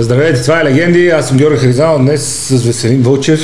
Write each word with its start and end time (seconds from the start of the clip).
Здравейте, 0.00 0.42
това 0.42 0.60
е 0.60 0.64
Легенди. 0.64 1.08
Аз 1.08 1.28
съм 1.28 1.36
Георги 1.36 1.58
Харизанов. 1.58 2.02
Днес 2.02 2.22
с 2.22 2.64
Веселин 2.64 3.02
Вълчев 3.02 3.40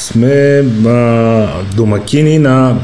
сме 0.00 0.64
а, 0.86 1.46
домакини 1.76 2.38
на 2.38 2.80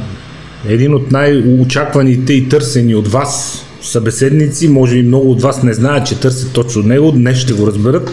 един 0.69 0.94
от 0.94 1.12
най-очакваните 1.12 2.32
и 2.32 2.48
търсени 2.48 2.94
от 2.94 3.08
вас 3.08 3.64
събеседници. 3.82 4.68
Може 4.68 4.96
и 4.96 5.02
много 5.02 5.30
от 5.30 5.42
вас 5.42 5.62
не 5.62 5.74
знаят, 5.74 6.06
че 6.06 6.21
търсят 6.21 6.52
точно 6.52 6.83
него. 6.83 7.12
Днес 7.12 7.38
ще 7.38 7.52
го 7.52 7.66
разберат. 7.66 8.10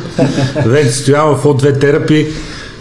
Венци 0.66 0.94
Стоянов 0.94 1.40
в 1.40 1.44
O2 1.44 1.80
терапи 1.80 2.28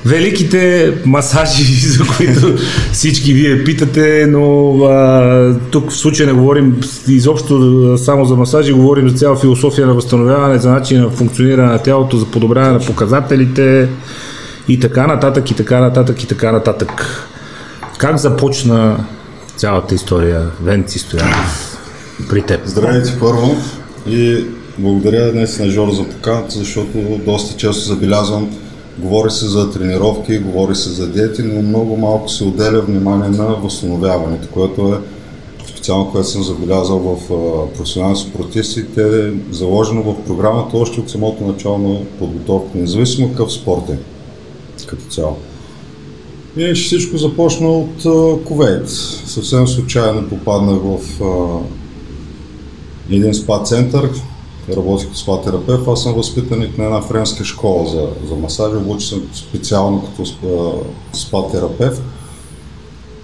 великите 0.04 0.92
масажи, 1.06 1.64
за 1.88 2.04
които 2.16 2.54
всички 2.92 3.32
вие 3.32 3.64
питате, 3.64 4.26
но 4.28 4.76
а, 4.84 5.56
тук 5.70 5.90
в 5.90 5.96
случая 5.96 6.26
не 6.26 6.32
говорим 6.32 6.80
изобщо 7.08 7.98
само 7.98 8.24
за 8.24 8.36
масажи, 8.36 8.72
говорим 8.72 9.08
за 9.08 9.16
цяла 9.16 9.36
философия 9.36 9.86
на 9.86 9.94
възстановяване, 9.94 10.58
за 10.58 10.70
начин 10.70 11.00
на 11.00 11.10
функциониране 11.10 11.72
на 11.72 11.78
тялото, 11.78 12.16
за 12.16 12.26
подобряване 12.26 12.72
на 12.72 12.80
показателите 12.80 13.88
и 14.68 14.80
така 14.80 15.06
нататък, 15.06 15.50
и 15.50 15.54
така 15.54 15.80
нататък, 15.80 16.22
и 16.22 16.26
така 16.26 16.52
нататък. 16.52 17.28
Как 17.98 18.18
започна 18.18 19.04
цялата 19.56 19.94
история, 19.94 20.50
Венци 20.62 20.98
Стоянов, 20.98 21.78
при 22.28 22.42
теб? 22.42 22.60
Здравейте 22.64 23.12
първо 23.20 23.56
и 24.06 24.44
благодаря 24.78 25.32
днес 25.32 25.58
на 25.58 25.70
Жор 25.70 25.90
за 25.92 26.04
поканата, 26.04 26.50
защото 26.50 27.20
доста 27.26 27.56
често 27.56 27.80
забелязвам 27.80 28.50
Говори 28.98 29.30
се 29.30 29.46
за 29.46 29.70
тренировки, 29.70 30.38
говори 30.38 30.74
се 30.74 30.90
за 30.90 31.08
диети, 31.08 31.42
но 31.42 31.62
много 31.62 31.96
малко 31.96 32.28
се 32.28 32.44
отделя 32.44 32.80
внимание 32.80 33.28
на 33.28 33.44
възстановяването, 33.44 34.48
което 34.52 34.94
е 34.94 34.98
специално, 35.66 36.10
което 36.12 36.28
съм 36.28 36.42
забелязал 36.42 36.98
в 36.98 37.28
професионални 37.74 38.16
спортисти, 38.16 38.84
те 38.94 39.26
е 39.26 39.32
заложено 39.50 40.02
в 40.02 40.24
програмата 40.26 40.76
още 40.76 41.00
от 41.00 41.10
самото 41.10 41.44
начало 41.44 41.78
на 41.78 42.04
подготовка, 42.18 42.78
независимо 42.78 43.28
какъв 43.28 43.52
спорт 43.52 43.88
е 43.88 43.98
като 44.86 45.04
цяло. 45.04 45.36
И 46.56 46.74
всичко 46.74 47.16
започна 47.16 47.68
от 47.68 48.02
Ковейт. 48.44 48.88
Съвсем 49.26 49.68
случайно 49.68 50.28
попаднах 50.28 50.78
в 50.82 51.20
един 53.10 53.34
спа 53.34 53.62
център, 53.62 54.10
работих 54.70 55.06
като 55.06 55.18
спа 55.18 55.40
терапевт. 55.40 55.88
Аз 55.88 56.02
съм 56.02 56.14
възпитаник 56.14 56.78
на 56.78 56.84
една 56.84 57.02
френска 57.02 57.44
школа 57.44 57.88
за, 57.88 58.08
за 58.28 58.34
масажи, 58.36 58.76
обучи 58.76 59.06
съм 59.06 59.22
специално 59.34 60.04
като 60.04 60.24
спа 61.12 61.48
терапевт 61.50 62.02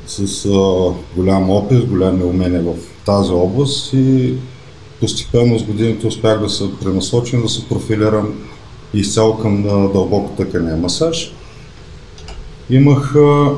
с 0.06 0.46
а, 0.46 0.92
голям 1.16 1.50
опит, 1.50 1.86
голями 1.86 2.24
умения 2.24 2.62
в 2.62 2.74
тази 3.06 3.32
област 3.32 3.92
и 3.92 4.34
постепенно 5.00 5.58
с 5.58 5.62
годините 5.62 6.06
успях 6.06 6.40
да 6.40 6.48
се 6.48 6.64
пренасочим, 6.80 7.42
да 7.42 7.48
се 7.48 7.68
профилирам 7.68 8.34
изцяло 8.94 9.38
към 9.38 9.62
дълбоко 9.92 10.30
тъкане 10.36 10.74
масаж. 10.76 11.32
Имах 12.70 13.14
а, 13.16 13.50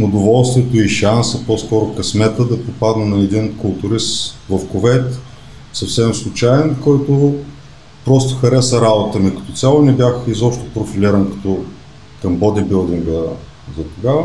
удоволствието 0.00 0.76
и 0.76 0.88
шанса, 0.88 1.46
по-скоро 1.46 1.94
късмета 1.94 2.44
да 2.44 2.64
попадна 2.64 3.06
на 3.06 3.24
един 3.24 3.56
културист 3.56 4.38
в 4.50 4.68
Ковет, 4.68 5.18
съвсем 5.72 6.14
случайен, 6.14 6.76
който 6.82 7.34
просто 8.04 8.36
хареса 8.36 8.80
работа 8.80 9.18
ми 9.18 9.36
като 9.36 9.52
цяло. 9.52 9.82
Не 9.82 9.92
бях 9.92 10.14
изобщо 10.26 10.64
профилиран 10.74 11.30
като 11.30 11.58
към 12.22 12.36
бодибилдинга 12.36 13.20
за 13.78 13.84
тогава. 13.84 14.24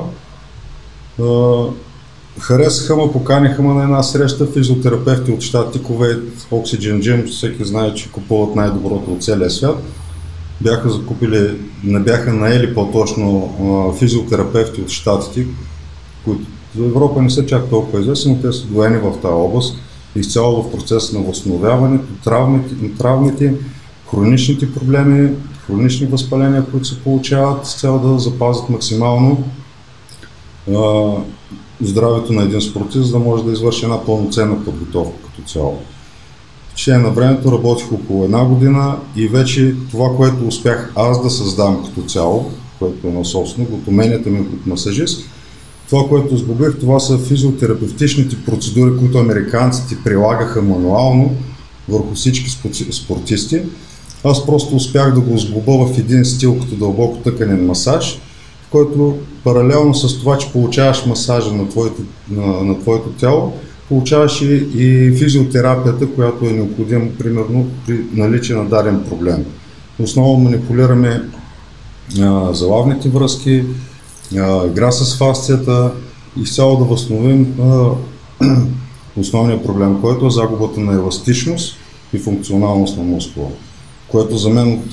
Харесаха 2.39 2.95
ме, 2.95 3.11
поканиха 3.11 3.61
ме 3.61 3.73
на 3.73 3.83
една 3.83 4.03
среща 4.03 4.47
физиотерапевти 4.47 5.31
от 5.31 5.41
щати 5.41 5.83
Ковейт, 5.83 6.23
Oxygen 6.51 6.99
Gym, 6.99 7.27
всеки 7.27 7.65
знае, 7.65 7.93
че 7.93 8.11
купуват 8.11 8.55
най-доброто 8.55 9.11
от 9.11 9.23
целия 9.23 9.49
свят. 9.49 9.77
Бяха 10.61 10.89
закупили, 10.89 11.57
не 11.83 11.99
бяха 11.99 12.33
наели 12.33 12.73
по-точно 12.73 13.93
физиотерапевти 13.99 14.81
от 14.81 14.89
щатите, 14.89 15.47
които 16.25 16.43
за 16.77 16.85
Европа 16.85 17.21
не 17.21 17.29
са 17.29 17.45
чак 17.45 17.69
толкова 17.69 17.99
известни, 17.99 18.33
но 18.33 18.41
те 18.41 18.57
са 18.57 18.65
доени 18.65 18.97
в 18.97 19.11
тази 19.11 19.33
област 19.33 19.75
изцяло 20.19 20.63
в 20.63 20.71
процеса 20.71 21.19
на 21.19 21.25
възстановяването, 21.25 22.05
травмите, 22.23 22.75
травмите, 22.97 23.53
хроничните 24.11 24.73
проблеми, 24.73 25.29
хронични 25.67 26.07
възпаления, 26.07 26.65
които 26.71 26.87
се 26.87 26.99
получават 26.99 27.65
с 27.65 27.79
цел 27.79 27.99
да 27.99 28.19
запазят 28.19 28.69
максимално 28.69 29.43
а, 30.75 31.11
здравето 31.81 32.33
на 32.33 32.43
един 32.43 32.61
спортист, 32.61 33.05
за 33.05 33.11
да 33.11 33.19
може 33.19 33.43
да 33.43 33.51
извърши 33.51 33.85
една 33.85 34.05
пълноценна 34.05 34.65
подготовка 34.65 35.17
като 35.25 35.49
цяло. 35.49 35.79
В 36.69 36.75
течение 36.75 36.99
на 36.99 37.09
времето 37.09 37.51
работих 37.51 37.91
около 37.91 38.23
една 38.23 38.45
година 38.45 38.97
и 39.15 39.27
вече 39.27 39.75
това, 39.91 40.15
което 40.17 40.47
успях 40.47 40.93
аз 40.95 41.23
да 41.23 41.29
създам 41.29 41.85
като 41.85 42.07
цяло, 42.07 42.51
което 42.79 43.07
е 43.07 43.11
на 43.11 43.25
собствено, 43.25 43.67
от 43.71 43.87
уменията 43.87 44.29
ми 44.29 44.45
като 44.45 44.69
масажист, 44.69 45.29
това, 45.89 46.09
което 46.09 46.37
сгубих, 46.37 46.79
това 46.79 46.99
са 46.99 47.17
физиотерапевтичните 47.17 48.35
процедури, 48.45 48.97
които 48.97 49.17
американците 49.17 49.97
прилагаха 50.03 50.61
мануално 50.61 51.35
върху 51.89 52.13
всички 52.13 52.49
спортисти. 52.91 53.61
Аз 54.23 54.45
просто 54.45 54.75
успях 54.75 55.13
да 55.13 55.19
го 55.19 55.37
сглоба 55.37 55.85
в 55.85 55.97
един 55.97 56.25
стил 56.25 56.59
като 56.59 56.75
дълбоко 56.75 57.17
тъканен 57.17 57.65
масаж, 57.65 58.19
в 58.67 58.69
който 58.71 59.17
паралелно 59.43 59.93
с 59.93 60.19
това, 60.19 60.37
че 60.37 60.51
получаваш 60.51 61.05
масажа 61.05 61.51
на 61.51 61.69
твоето, 61.69 62.01
на, 62.31 62.63
на 62.63 62.79
твоето 62.79 63.09
тяло, 63.09 63.53
получаваш 63.87 64.41
и, 64.41 64.67
и 64.75 65.11
физиотерапията, 65.11 66.07
която 66.07 66.45
е 66.45 66.51
необходима, 66.51 67.05
примерно, 67.19 67.67
при 67.87 67.99
наличие 68.13 68.55
на 68.55 68.65
даден 68.65 69.03
проблем. 69.09 69.45
Основно 69.99 70.37
манипулираме 70.37 71.21
а, 72.21 72.53
залавните 72.53 73.09
връзки, 73.09 73.63
игра 74.67 74.91
с 74.91 75.17
фасцията, 75.17 75.91
изцяло 76.41 76.77
да 76.77 76.83
възстановим 76.83 77.53
основния 79.17 79.63
проблем, 79.63 80.01
който 80.01 80.25
е 80.25 80.31
загубата 80.31 80.79
на 80.79 80.93
еластичност 80.93 81.75
и 82.13 82.17
функционалност 82.17 82.97
на 82.97 83.03
мускула, 83.03 83.47
което 84.07 84.37
за 84.37 84.49
мен 84.49 84.73
от 84.73 84.89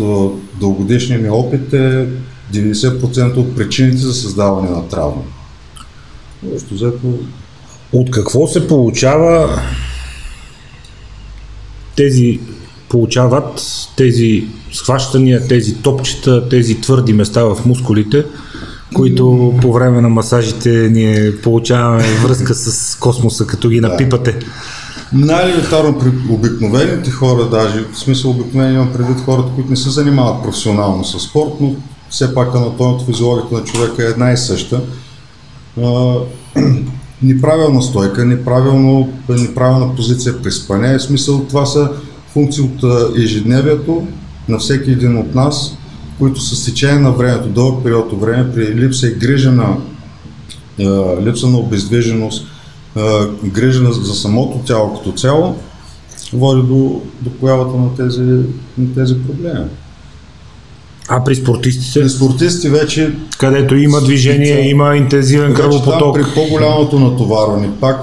дългодишния 0.61 1.19
ми 1.19 1.31
опит 1.31 1.73
е 1.73 2.09
90% 2.53 3.37
от 3.37 3.56
причините 3.56 3.97
за 3.97 4.15
създаване 4.15 4.71
на 4.71 4.89
травма. 4.89 5.23
От 7.93 8.11
какво 8.11 8.47
се 8.47 8.69
получава 8.69 9.62
тези 11.97 12.41
получават 12.89 13.62
тези 13.97 14.44
схващания, 14.73 15.49
тези 15.49 15.75
топчета, 15.83 16.49
тези 16.49 16.81
твърди 16.81 17.12
места 17.12 17.44
в 17.44 17.67
мускулите, 17.67 18.25
които 18.94 19.55
по 19.62 19.72
време 19.72 20.00
на 20.00 20.09
масажите 20.09 20.91
ние 20.93 21.37
получаваме 21.43 22.05
връзка 22.22 22.55
с 22.55 22.97
космоса, 22.97 23.47
като 23.47 23.69
ги 23.69 23.81
напипате. 23.81 24.38
Най-елитарно 25.12 25.99
при 25.99 26.12
обикновените 26.31 27.10
хора, 27.10 27.49
даже 27.50 27.84
в 27.93 27.99
смисъл 27.99 28.31
обикновени 28.31 28.75
имам 28.75 28.93
предвид 28.93 29.21
хората, 29.21 29.49
които 29.55 29.71
не 29.71 29.77
се 29.77 29.91
занимават 29.91 30.43
професионално 30.43 31.05
с 31.05 31.21
спорт, 31.21 31.50
но 31.60 31.75
все 32.10 32.34
пак 32.34 32.55
анатомията, 32.55 33.05
физиологията 33.05 33.55
на 33.55 33.65
човека 33.65 34.05
е 34.05 34.10
една 34.10 34.32
и 34.32 34.37
съща. 34.37 34.81
неправилна 37.22 37.82
стойка, 37.82 38.25
неправилно, 38.25 39.09
неправилна 39.28 39.94
позиция 39.97 40.43
при 40.43 40.53
спане. 40.53 40.99
В 40.99 41.03
смисъл 41.03 41.44
това 41.49 41.66
са 41.66 41.91
функции 42.32 42.62
от 42.62 42.84
ежедневието 43.19 44.06
на 44.49 44.59
всеки 44.59 44.91
един 44.91 45.19
от 45.19 45.34
нас, 45.34 45.76
които 46.19 46.41
с 46.41 46.64
течение 46.64 46.98
на 46.98 47.12
времето, 47.12 47.48
дълъг 47.48 47.84
период 47.84 48.12
от 48.12 48.20
време, 48.20 48.52
при 48.54 48.75
липса 48.75 49.08
и 49.08 49.14
грижа 49.14 49.52
на, 49.52 49.76
е, 50.78 50.84
липса 51.22 51.47
на 51.47 51.58
обездвиженост, 51.58 52.47
е, 52.97 53.00
грижа 53.44 53.92
за 53.92 54.14
самото 54.14 54.58
тяло 54.58 54.94
като 54.94 55.12
цяло, 55.12 55.56
води 56.32 56.62
до, 56.62 57.02
до 57.20 57.30
появата 57.30 57.76
на 57.76 57.96
тези, 57.96 58.22
на 58.78 58.94
тези 58.94 59.14
проблеми. 59.14 59.64
А 61.08 61.25
при 61.25 61.34
спортистите? 61.34 62.00
При 62.00 62.08
спортисти 62.08 62.69
вече... 62.69 63.12
Където 63.38 63.76
има 63.76 64.00
движение, 64.00 64.46
специал... 64.46 64.70
има 64.70 64.96
интензивен 64.96 65.55
кръвопоток. 65.55 65.99
Там 65.99 66.12
при 66.12 66.34
по-голямото 66.34 67.00
натоварване, 67.00 67.70
пак 67.81 67.96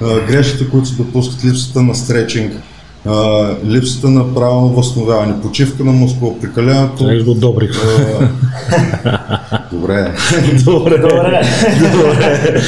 грешките, 0.00 0.70
които 0.70 0.88
се 0.88 0.94
допускат, 0.94 1.44
липсата 1.44 1.82
на 1.82 1.94
стречинг, 1.94 2.52
а, 3.08 3.50
липсата 3.66 4.08
на 4.08 4.34
правилно 4.34 4.68
възстановяване, 4.68 5.40
почивка 5.42 5.84
на 5.84 5.92
мускул, 5.92 6.38
прекаленото... 6.40 7.04
Трябва 7.04 7.24
го 7.24 7.34
добри. 7.34 7.68
Добре. 9.72 10.14
Добре. 10.64 10.98
Добре. 10.98 11.42
Добре. 11.92 12.62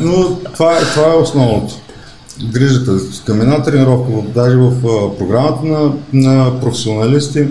Но 0.00 0.36
това, 0.54 0.76
е, 0.76 0.80
това 0.80 1.12
е 1.12 1.16
основното. 1.16 1.74
Грижата. 2.52 2.98
Към 3.26 3.40
една 3.40 3.62
тренировка, 3.62 4.12
даже 4.34 4.56
в 4.56 4.72
програмата 5.18 5.66
на, 5.66 5.92
на 6.12 6.60
професионалисти, 6.60 7.46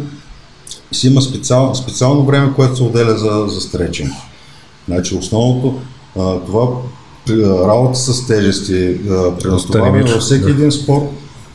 си 0.92 1.08
има 1.08 1.22
специал, 1.22 1.76
специално 1.76 2.26
време, 2.26 2.54
което 2.56 2.76
се 2.76 2.84
отделя 2.84 3.18
за, 3.18 3.46
за 3.48 3.62
стречинг. 3.62 4.12
Значи 4.88 5.16
основното, 5.16 5.80
а, 6.20 6.40
това 6.40 6.68
работа 7.68 8.00
с 8.00 8.28
тежести, 8.28 8.98
при 9.42 9.50
наступаване 9.50 10.04
във 10.04 10.22
всеки 10.22 10.50
един 10.50 10.72
спорт, 10.72 11.06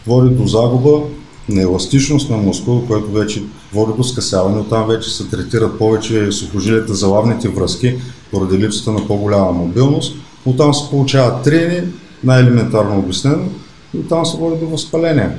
води 0.06 0.34
до 0.34 0.46
загуба 0.46 1.00
на 1.48 1.62
еластичност 1.62 2.30
на 2.30 2.36
мускул, 2.36 2.86
което 2.86 3.12
вече 3.12 3.42
води 3.72 3.92
до 3.96 4.04
скъсяване, 4.04 4.60
оттам 4.60 4.86
вече 4.88 5.10
се 5.10 5.28
третират 5.28 5.78
повече 5.78 6.32
сухожилията 6.32 6.94
за 6.94 7.06
лавните 7.06 7.48
връзки, 7.48 7.94
поради 8.30 8.58
липсата 8.58 8.92
на 8.92 9.06
по-голяма 9.06 9.52
мобилност. 9.52 10.16
Оттам 10.46 10.74
се 10.74 10.90
получават 10.90 11.42
трени, 11.42 11.80
най-елементарно 12.24 12.98
обяснено, 12.98 13.48
и 13.94 13.98
оттам 13.98 14.26
се 14.26 14.36
води 14.36 14.60
до 14.60 14.66
възпаление. 14.66 15.30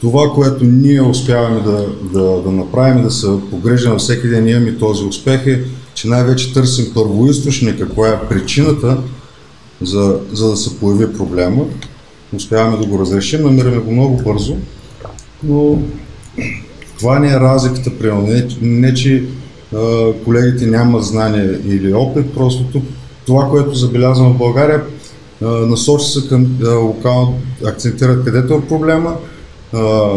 Това, 0.00 0.30
което 0.34 0.64
ние 0.64 1.02
успяваме 1.02 1.60
да, 1.60 1.86
да, 2.12 2.42
да 2.42 2.52
направим 2.52 3.02
да 3.02 3.10
се 3.10 3.26
погрежим 3.50 3.90
на 3.90 3.98
всеки 3.98 4.28
ден 4.28 4.48
имаме 4.48 4.78
този 4.78 5.04
успех 5.04 5.46
е, 5.46 5.64
че 5.94 6.08
най-вече 6.08 6.52
търсим 6.52 6.86
първоисточника, 6.94 7.88
коя 7.88 8.12
е 8.12 8.28
причината 8.28 8.98
за, 9.80 10.20
за 10.32 10.50
да 10.50 10.56
се 10.56 10.78
появи 10.78 11.12
проблема. 11.12 11.64
Успяваме 12.32 12.76
да 12.76 12.86
го 12.86 12.98
разрешим, 12.98 13.42
намираме 13.42 13.78
го 13.78 13.92
много 13.92 14.16
бързо, 14.16 14.56
но 15.42 15.78
това 16.98 17.18
не 17.18 17.28
е 17.28 17.40
разликата, 17.40 17.98
примерно. 17.98 18.26
Не, 18.26 18.46
не 18.60 18.94
че 18.94 19.24
а, 19.74 20.12
колегите 20.24 20.66
нямат 20.66 21.04
знание 21.04 21.58
или 21.66 21.94
опит, 21.94 22.34
просто 22.34 22.64
тук 22.64 22.84
това, 23.26 23.48
което 23.48 23.74
забелязвам 23.74 24.32
в 24.32 24.38
България, 24.38 24.82
а, 25.42 25.46
насочи 25.46 26.06
се 26.06 26.28
към 26.28 26.58
локално, 26.62 27.34
акцентират 27.66 28.24
където 28.24 28.54
е 28.54 28.68
проблема, 28.68 29.16
а, 29.74 30.08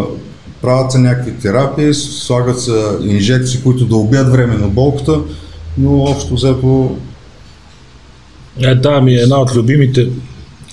правят 0.61 0.91
се 0.91 0.97
някакви 0.97 1.33
терапии, 1.33 1.93
слагат 1.93 2.61
се 2.61 2.83
инжекции, 3.01 3.61
които 3.63 3.85
да 3.85 3.95
убият 3.95 4.31
време 4.31 4.57
на 4.57 4.67
болката, 4.67 5.19
но 5.77 6.03
общо 6.03 6.33
взето... 6.33 6.97
Е, 8.61 8.75
да, 8.75 9.01
ми 9.01 9.13
е 9.13 9.21
една 9.21 9.41
от 9.41 9.55
любимите 9.55 10.09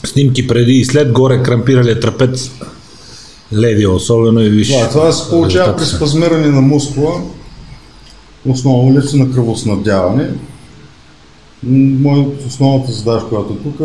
снимки 0.07 0.47
преди 0.47 0.73
и 0.73 0.85
след 0.85 1.13
горе 1.13 1.43
крампиралия 1.43 2.01
трапец. 2.01 2.51
Леви 3.53 3.87
особено 3.87 4.41
и 4.41 4.49
виж. 4.49 4.69
Да, 4.69 4.89
това 4.89 5.13
се 5.13 5.31
получава 5.31 5.77
при 5.77 5.85
спазмиране 5.85 6.47
на 6.47 6.61
мускула, 6.61 7.23
основно 8.49 8.99
липса 8.99 9.17
на 9.17 9.33
кръвоснабдяване. 9.33 10.31
Моята 12.03 12.47
основната 12.47 12.93
задача, 12.93 13.27
която 13.29 13.53
е 13.53 13.57
тук, 13.57 13.81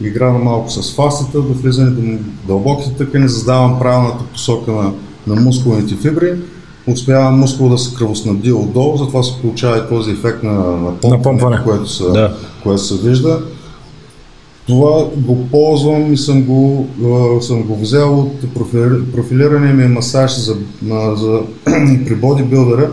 игра 0.00 0.32
на 0.32 0.38
малко 0.38 0.70
с 0.70 0.94
фасата, 0.94 1.38
до 1.38 1.54
влизане 1.54 1.90
до 1.90 2.18
дълбоките 2.46 2.94
тъкани, 2.94 3.28
създавам 3.28 3.78
правилната 3.78 4.24
посока 4.32 4.72
на, 4.72 4.92
на 5.26 5.40
мускулните 5.40 5.94
фибри, 5.94 6.34
успява 6.86 7.30
мускул 7.30 7.68
да 7.68 7.78
се 7.78 7.94
кръвоснабди 7.94 8.52
отдолу, 8.52 8.96
затова 8.96 9.22
се 9.22 9.40
получава 9.40 9.78
и 9.78 9.88
този 9.88 10.10
ефект 10.10 10.42
на, 10.42 10.52
на 10.52 10.94
помпване, 11.00 11.22
помпване. 11.22 11.60
Което, 11.64 11.88
се, 11.88 12.04
да. 12.04 12.36
което 12.62 12.82
се 12.82 12.94
вижда. 13.08 13.40
Това 14.68 15.10
го 15.16 15.48
ползвам 15.50 16.12
и 16.12 16.16
съм 16.16 16.42
го, 16.42 16.88
съм 17.40 17.62
го 17.62 17.80
взел 17.80 18.20
от 18.20 18.54
профилиране 19.12 19.72
ми 19.72 19.86
масаж 19.86 20.38
за, 20.38 20.56
за, 21.16 21.40
при 22.06 22.14
бодибилдера 22.14 22.90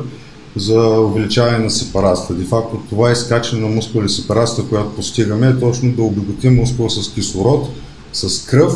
за 0.56 0.80
увеличаване 0.80 1.58
на 1.58 1.70
сепарацията. 1.70 2.34
Де 2.34 2.46
факто 2.46 2.80
това 2.90 3.12
изкачане 3.12 3.62
на 3.62 3.76
мускули 3.76 4.10
сепарацията, 4.10 4.70
която 4.70 4.96
постигаме 4.96 5.48
е 5.48 5.60
точно 5.60 5.92
да 5.92 6.02
обогатим 6.04 6.56
мускула 6.56 6.90
с 6.90 7.14
кислород, 7.14 7.70
с 8.14 8.46
кръв, 8.46 8.74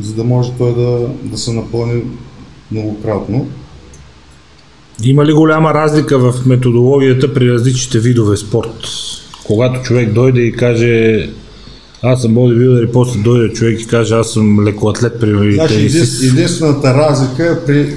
за 0.00 0.14
да 0.14 0.24
може 0.24 0.52
той 0.58 0.74
да, 0.74 1.08
да 1.24 1.38
се 1.38 1.52
напълни 1.52 2.02
многократно. 2.72 3.46
Има 5.04 5.24
ли 5.24 5.32
голяма 5.32 5.74
разлика 5.74 6.18
в 6.18 6.46
методологията 6.46 7.34
при 7.34 7.52
различните 7.52 7.98
видове 7.98 8.36
спорт? 8.36 8.86
Когато 9.46 9.82
човек 9.82 10.12
дойде 10.12 10.40
и 10.40 10.52
каже 10.52 11.28
аз 12.02 12.22
съм 12.22 12.34
бодибилдер 12.34 12.82
и 12.82 12.92
после 12.92 13.20
дойде 13.20 13.54
човек 13.54 13.80
и 13.80 13.86
каже 13.86 14.14
аз 14.14 14.30
съм 14.30 14.64
лекоатлет 14.64 15.20
при 15.20 15.54
значи, 15.54 15.74
единствената 16.22 16.94
разлика 16.94 17.46
е 17.46 17.66
при 17.66 17.96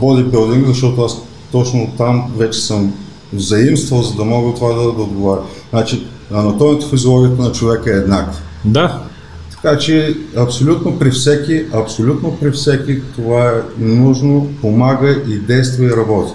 бодибилдинг, 0.00 0.66
защото 0.66 1.02
аз 1.02 1.22
точно 1.52 1.92
там 1.98 2.32
вече 2.36 2.60
съм 2.60 2.92
взаимствал, 3.32 4.02
за 4.02 4.14
да 4.14 4.24
мога 4.24 4.54
това 4.54 4.68
да, 4.68 4.82
да 4.82 5.02
отговаря. 5.02 5.40
Значи, 5.70 6.06
анатомията, 6.32 6.88
физиологията 6.88 7.42
на 7.42 7.52
човека 7.52 7.90
е 7.90 7.98
еднаква. 7.98 8.40
Да. 8.64 9.02
Така 9.50 9.78
че 9.78 10.16
абсолютно 10.36 10.98
при 10.98 11.10
всеки, 11.10 11.64
абсолютно 11.72 12.36
при 12.40 12.50
всеки 12.50 13.00
това 13.16 13.48
е 13.48 13.84
нужно, 13.84 14.48
помага 14.60 15.22
и 15.28 15.38
действа 15.38 15.84
и 15.84 15.96
работи. 15.96 16.32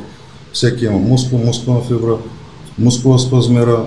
Всеки 0.54 0.86
има 0.86 0.98
мускул, 0.98 1.40
мускулна 1.40 1.82
фибра, 1.82 2.18
мускула 2.80 3.20
спазмира, 3.20 3.86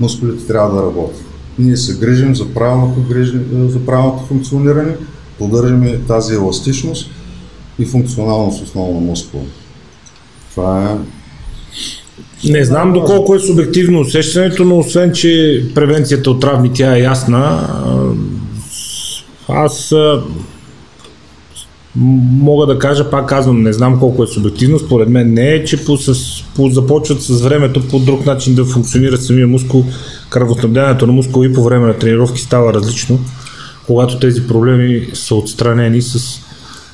мускулите 0.00 0.46
трябва 0.46 0.74
да 0.76 0.82
работят. 0.82 1.29
Ние 1.60 1.76
се 1.76 1.98
грижим 1.98 2.34
за 2.34 2.54
правилното, 2.54 3.02
грижим, 3.08 3.44
за 3.52 3.86
правилното 3.86 4.24
функциониране, 4.26 4.96
поддържаме 5.38 5.98
тази 6.08 6.34
еластичност 6.34 7.10
и 7.78 7.84
функционалност 7.84 8.62
основно 8.62 8.94
на 8.94 9.00
мускула. 9.00 9.42
Това 10.50 10.84
е 10.84 10.96
не 12.44 12.64
знам 12.64 12.92
доколко 12.92 13.34
е 13.34 13.38
субективно 13.38 14.00
усещането, 14.00 14.64
но 14.64 14.78
освен, 14.78 15.12
че 15.12 15.64
превенцията 15.74 16.30
от 16.30 16.40
травми 16.40 16.70
тя 16.74 16.96
е 16.96 17.00
ясна, 17.00 17.68
аз 19.48 19.94
мога 21.96 22.66
да 22.66 22.78
кажа, 22.78 23.10
пак 23.10 23.28
казвам, 23.28 23.62
не 23.62 23.72
знам 23.72 23.98
колко 23.98 24.24
е 24.24 24.26
субективно, 24.26 24.78
според 24.78 25.08
мен 25.08 25.34
не 25.34 25.48
е, 25.48 25.64
че 25.64 25.84
по, 25.84 25.96
с, 25.96 26.14
по, 26.56 26.68
започват 26.68 27.22
с 27.22 27.40
времето 27.40 27.88
по 27.88 27.98
друг 27.98 28.26
начин 28.26 28.54
да 28.54 28.64
функционира 28.64 29.16
самия 29.16 29.46
мускул, 29.46 29.84
кръвоснабдяването 30.30 31.06
на 31.06 31.12
мускул 31.12 31.44
и 31.44 31.52
по 31.52 31.64
време 31.64 31.86
на 31.86 31.98
тренировки 31.98 32.40
става 32.40 32.74
различно, 32.74 33.18
когато 33.86 34.18
тези 34.18 34.46
проблеми 34.46 35.08
са 35.14 35.34
отстранени 35.34 36.02
с 36.02 36.40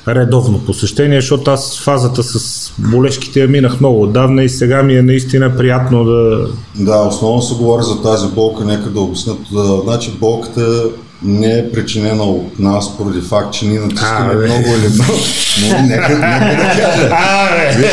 редовно 0.07 0.59
посещение, 0.65 1.21
защото 1.21 1.51
аз 1.51 1.79
фазата 1.79 2.23
с 2.23 2.71
болешките 2.79 3.39
я 3.39 3.47
минах 3.47 3.79
много 3.79 4.03
отдавна 4.03 4.43
и 4.43 4.49
сега 4.49 4.83
ми 4.83 4.95
е 4.95 5.01
наистина 5.01 5.57
приятно 5.57 6.03
да... 6.03 6.47
Да, 6.75 7.01
основно 7.01 7.41
се 7.41 7.55
говори 7.55 7.83
за 7.83 8.01
тази 8.01 8.27
болка, 8.27 8.65
нека 8.65 8.89
да 8.89 9.01
обяснят. 9.01 9.37
Значи 9.83 10.11
болката 10.19 10.89
не 11.23 11.59
е 11.59 11.71
причинена 11.71 12.23
от 12.23 12.59
нас 12.59 12.97
поради 12.97 13.21
факт, 13.21 13.53
че 13.53 13.65
ние 13.65 13.79
натискаме 13.79 14.33
много 14.33 14.67
или 14.67 14.93
много. 14.93 15.19
Но 15.61 15.81
нека, 15.81 16.09
нека 16.09 16.55
да 16.55 16.81
кажа. 16.81 17.09
Абе, 17.11 17.89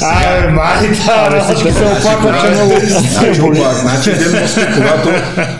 абе, 0.00 0.50
майта, 0.50 0.96
абе, 1.08 1.40
всички 1.44 1.72
се 1.72 1.84
оплакват, 1.84 2.40
че 2.40 2.50
много 2.50 2.72
значи, 3.80 3.80
значи 3.80 4.10
един 4.10 4.40
мускул, 4.40 4.64
когато, 4.74 5.08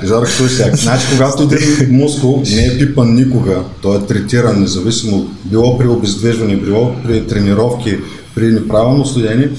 Жарко, 0.07 0.31
слушай, 0.31 0.71
значи 0.73 1.07
когато 1.13 1.43
един 1.43 1.97
мускул 1.97 2.43
не 2.55 2.67
е 2.67 2.79
пипан 2.79 3.15
никога, 3.15 3.63
той 3.83 3.97
е 3.97 4.01
третиран 4.01 4.61
независимо, 4.61 5.29
било 5.45 5.79
при 5.79 5.89
обездвижване, 5.89 6.57
било 6.57 6.95
при 7.05 7.27
тренировки, 7.27 7.99
при 8.35 8.47
неправилно 8.47 9.07
следение, 9.07 9.51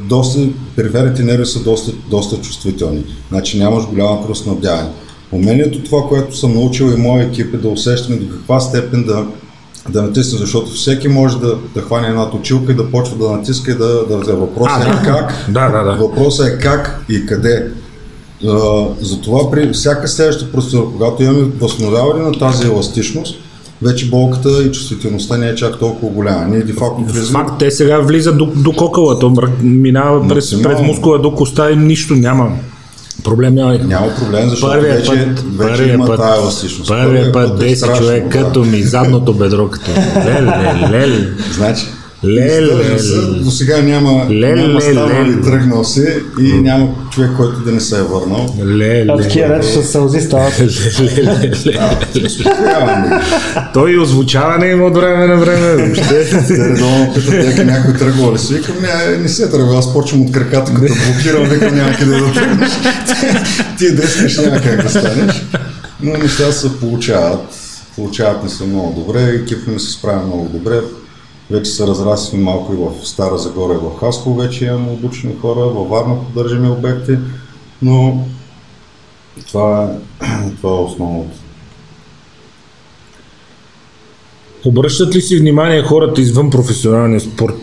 доста, 0.00 0.38
периферните 0.76 1.22
нерви 1.22 1.46
са 1.46 1.62
доста, 1.62 1.92
доста 2.10 2.36
чувствителни. 2.36 3.04
Значи 3.28 3.58
нямаш 3.58 3.84
голяма 3.84 4.22
кръвоснабдяване. 4.22 4.88
Умението, 5.32 5.82
това, 5.82 6.02
което 6.08 6.36
съм 6.36 6.54
научил 6.54 6.84
и 6.84 7.00
моя 7.00 7.24
екип 7.24 7.54
е 7.54 7.56
да 7.56 7.68
усещаме 7.68 8.16
до 8.16 8.36
каква 8.36 8.60
степен 8.60 9.04
да, 9.04 9.26
да 9.88 10.02
натисне, 10.02 10.38
защото 10.38 10.70
всеки 10.70 11.08
може 11.08 11.38
да, 11.38 11.58
да 11.74 11.80
хване 11.82 12.08
една 12.08 12.30
точилка 12.30 12.72
и 12.72 12.76
да 12.76 12.90
почва 12.90 13.16
да 13.16 13.32
натиска 13.36 13.70
и 13.70 13.74
да, 13.74 14.06
да 14.06 14.16
взе. 14.18 14.32
Въпросът 14.32 14.86
е 14.86 15.04
как, 15.04 15.34
да, 15.48 15.68
да, 15.68 15.82
да. 15.82 15.92
въпросът 15.92 16.46
е 16.46 16.58
как 16.58 17.04
и 17.08 17.26
къде. 17.26 17.70
Uh, 18.44 18.88
затова 19.00 19.50
при 19.50 19.72
всяка 19.72 20.08
следваща 20.08 20.52
процедура, 20.52 20.86
когато 20.92 21.22
имаме 21.22 21.50
възстановяване 21.60 22.22
на 22.24 22.32
тази 22.32 22.66
еластичност, 22.66 23.34
вече 23.82 24.10
болката 24.10 24.62
и 24.62 24.72
чувствителността 24.72 25.36
не 25.36 25.48
е 25.48 25.54
чак 25.54 25.78
толкова 25.78 26.12
голяма. 26.12 26.44
Ние 26.48 26.62
де 26.62 26.72
факто 26.72 27.04
влизаме. 27.04 27.44
Факт, 27.44 27.58
те 27.58 27.70
сега 27.70 27.98
влизат 27.98 28.38
до, 28.38 28.46
до 28.46 28.72
кокъла, 28.72 29.18
то 29.18 29.32
минава 29.62 30.28
през, 30.28 30.62
през 30.62 30.80
мускула 30.80 31.18
до 31.18 31.34
коста 31.34 31.70
и 31.70 31.76
нищо 31.76 32.14
няма. 32.14 32.52
Проблем 33.26 33.54
няма. 33.54 33.78
Няма 33.78 34.14
проблем, 34.14 34.48
защото 34.48 34.72
първия 34.72 34.94
вече, 34.94 35.10
път, 35.10 35.18
вече 35.18 35.58
първия 35.58 35.94
има 35.94 36.06
път, 36.06 36.20
тая 36.20 36.34
еластичност. 36.34 36.88
Първия 36.88 37.32
път 37.32 37.60
10 37.60 37.94
е 37.94 37.98
човек, 37.98 38.24
да. 38.24 38.30
като 38.30 38.64
ми 38.64 38.82
задното 38.82 39.34
бедро, 39.34 39.68
като 39.68 39.90
леле, 40.16 40.88
леле. 40.90 41.28
Значи, 41.52 41.86
Леле, 42.26 42.96
до 43.40 43.50
сега 43.50 43.82
няма, 43.82 44.26
ле, 44.30 44.54
няма 44.54 44.80
станали, 44.80 45.34
ле. 45.34 45.40
тръгнал 45.40 45.84
се 45.84 46.22
и 46.40 46.52
няма 46.52 46.88
човек, 47.10 47.30
който 47.36 47.60
да 47.60 47.72
не 47.72 47.80
се 47.80 47.98
е 47.98 48.02
върнал. 48.02 48.46
Леле. 48.66 49.06
А 49.08 49.16
такива 49.16 49.58
речи 49.58 49.68
с 49.68 49.82
сълзи 49.82 50.20
стават. 50.20 50.62
Той 53.74 53.92
и 53.92 53.98
озвучаване 53.98 54.66
има 54.66 54.86
от 54.86 54.96
време 54.96 55.26
на 55.26 55.36
време. 55.36 55.94
Редовно 56.50 57.14
питат 57.14 57.30
дека 57.30 57.64
някой 57.64 57.94
тръгва 57.94 58.32
ли 58.32 58.38
си. 58.38 58.54
Викам, 58.54 58.74
не, 58.80 59.16
не 59.16 59.28
се 59.28 59.50
тръгва. 59.50 59.78
Аз 59.78 59.92
почвам 59.92 60.22
от 60.22 60.32
краката, 60.32 60.74
като 60.74 60.94
блокирам, 60.94 61.44
викам 61.44 61.74
няма 61.74 61.92
къде 61.92 62.18
да 62.18 62.32
тръгнеш. 62.32 62.70
Ти 63.78 63.94
дескаш 63.94 64.38
няма 64.38 64.60
как 64.60 64.82
да 64.82 64.90
станеш. 64.90 65.44
Но 66.02 66.12
неща 66.12 66.52
се 66.52 66.78
получават. 66.80 67.40
Получават 67.96 68.42
не 68.42 68.48
са 68.48 68.64
много 68.64 69.00
добре. 69.00 69.20
Екипът 69.22 69.66
ми 69.66 69.80
се 69.80 69.92
справя 69.92 70.26
много 70.26 70.48
добре. 70.52 70.80
Вече 71.50 71.70
се 71.70 71.86
разрасли 71.86 72.38
малко 72.38 72.72
и 72.72 72.76
в 72.76 73.06
Стара 73.06 73.38
Загора 73.38 73.74
и 73.74 73.76
в 73.76 74.00
Хаско 74.00 74.34
вече 74.34 74.64
имаме 74.64 74.90
обучени 74.90 75.34
хора, 75.40 75.60
във 75.60 75.88
Варна 75.88 76.24
поддържаме 76.24 76.70
обекти, 76.70 77.18
но 77.82 78.26
това 79.46 79.84
е, 79.84 80.26
това 80.56 80.70
е 80.70 80.82
основното. 80.82 81.36
Обръщат 84.64 85.14
ли 85.14 85.20
си 85.20 85.38
внимание 85.38 85.82
хората 85.82 86.20
извън 86.20 86.50
професионалния 86.50 87.20
спорт 87.20 87.54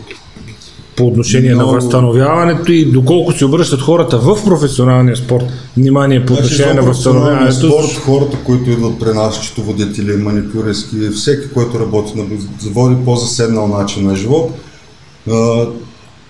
по 0.96 1.06
отношение 1.06 1.54
Много. 1.54 1.70
на 1.70 1.76
възстановяването 1.76 2.72
и 2.72 2.84
доколко 2.84 3.32
се 3.32 3.44
обръщат 3.44 3.80
хората 3.80 4.18
в 4.18 4.44
професионалния 4.44 5.16
спорт 5.16 5.44
внимание 5.76 6.26
по 6.26 6.32
отношение 6.32 6.72
Значи, 6.72 6.76
на 6.76 6.82
възстановяването? 6.82 7.56
спорт, 7.56 7.94
хората, 8.04 8.36
които 8.44 8.70
идват 8.70 8.98
при 9.00 9.12
нас, 9.12 9.34
счетоводители, 9.34 10.16
маникюристки, 10.16 10.96
всеки, 11.14 11.48
който 11.54 11.80
работи 11.80 12.12
на 12.18 12.24
води 12.70 12.96
по-заседнал 13.04 13.68
начин 13.68 14.06
на 14.06 14.16
живот, 14.16 14.50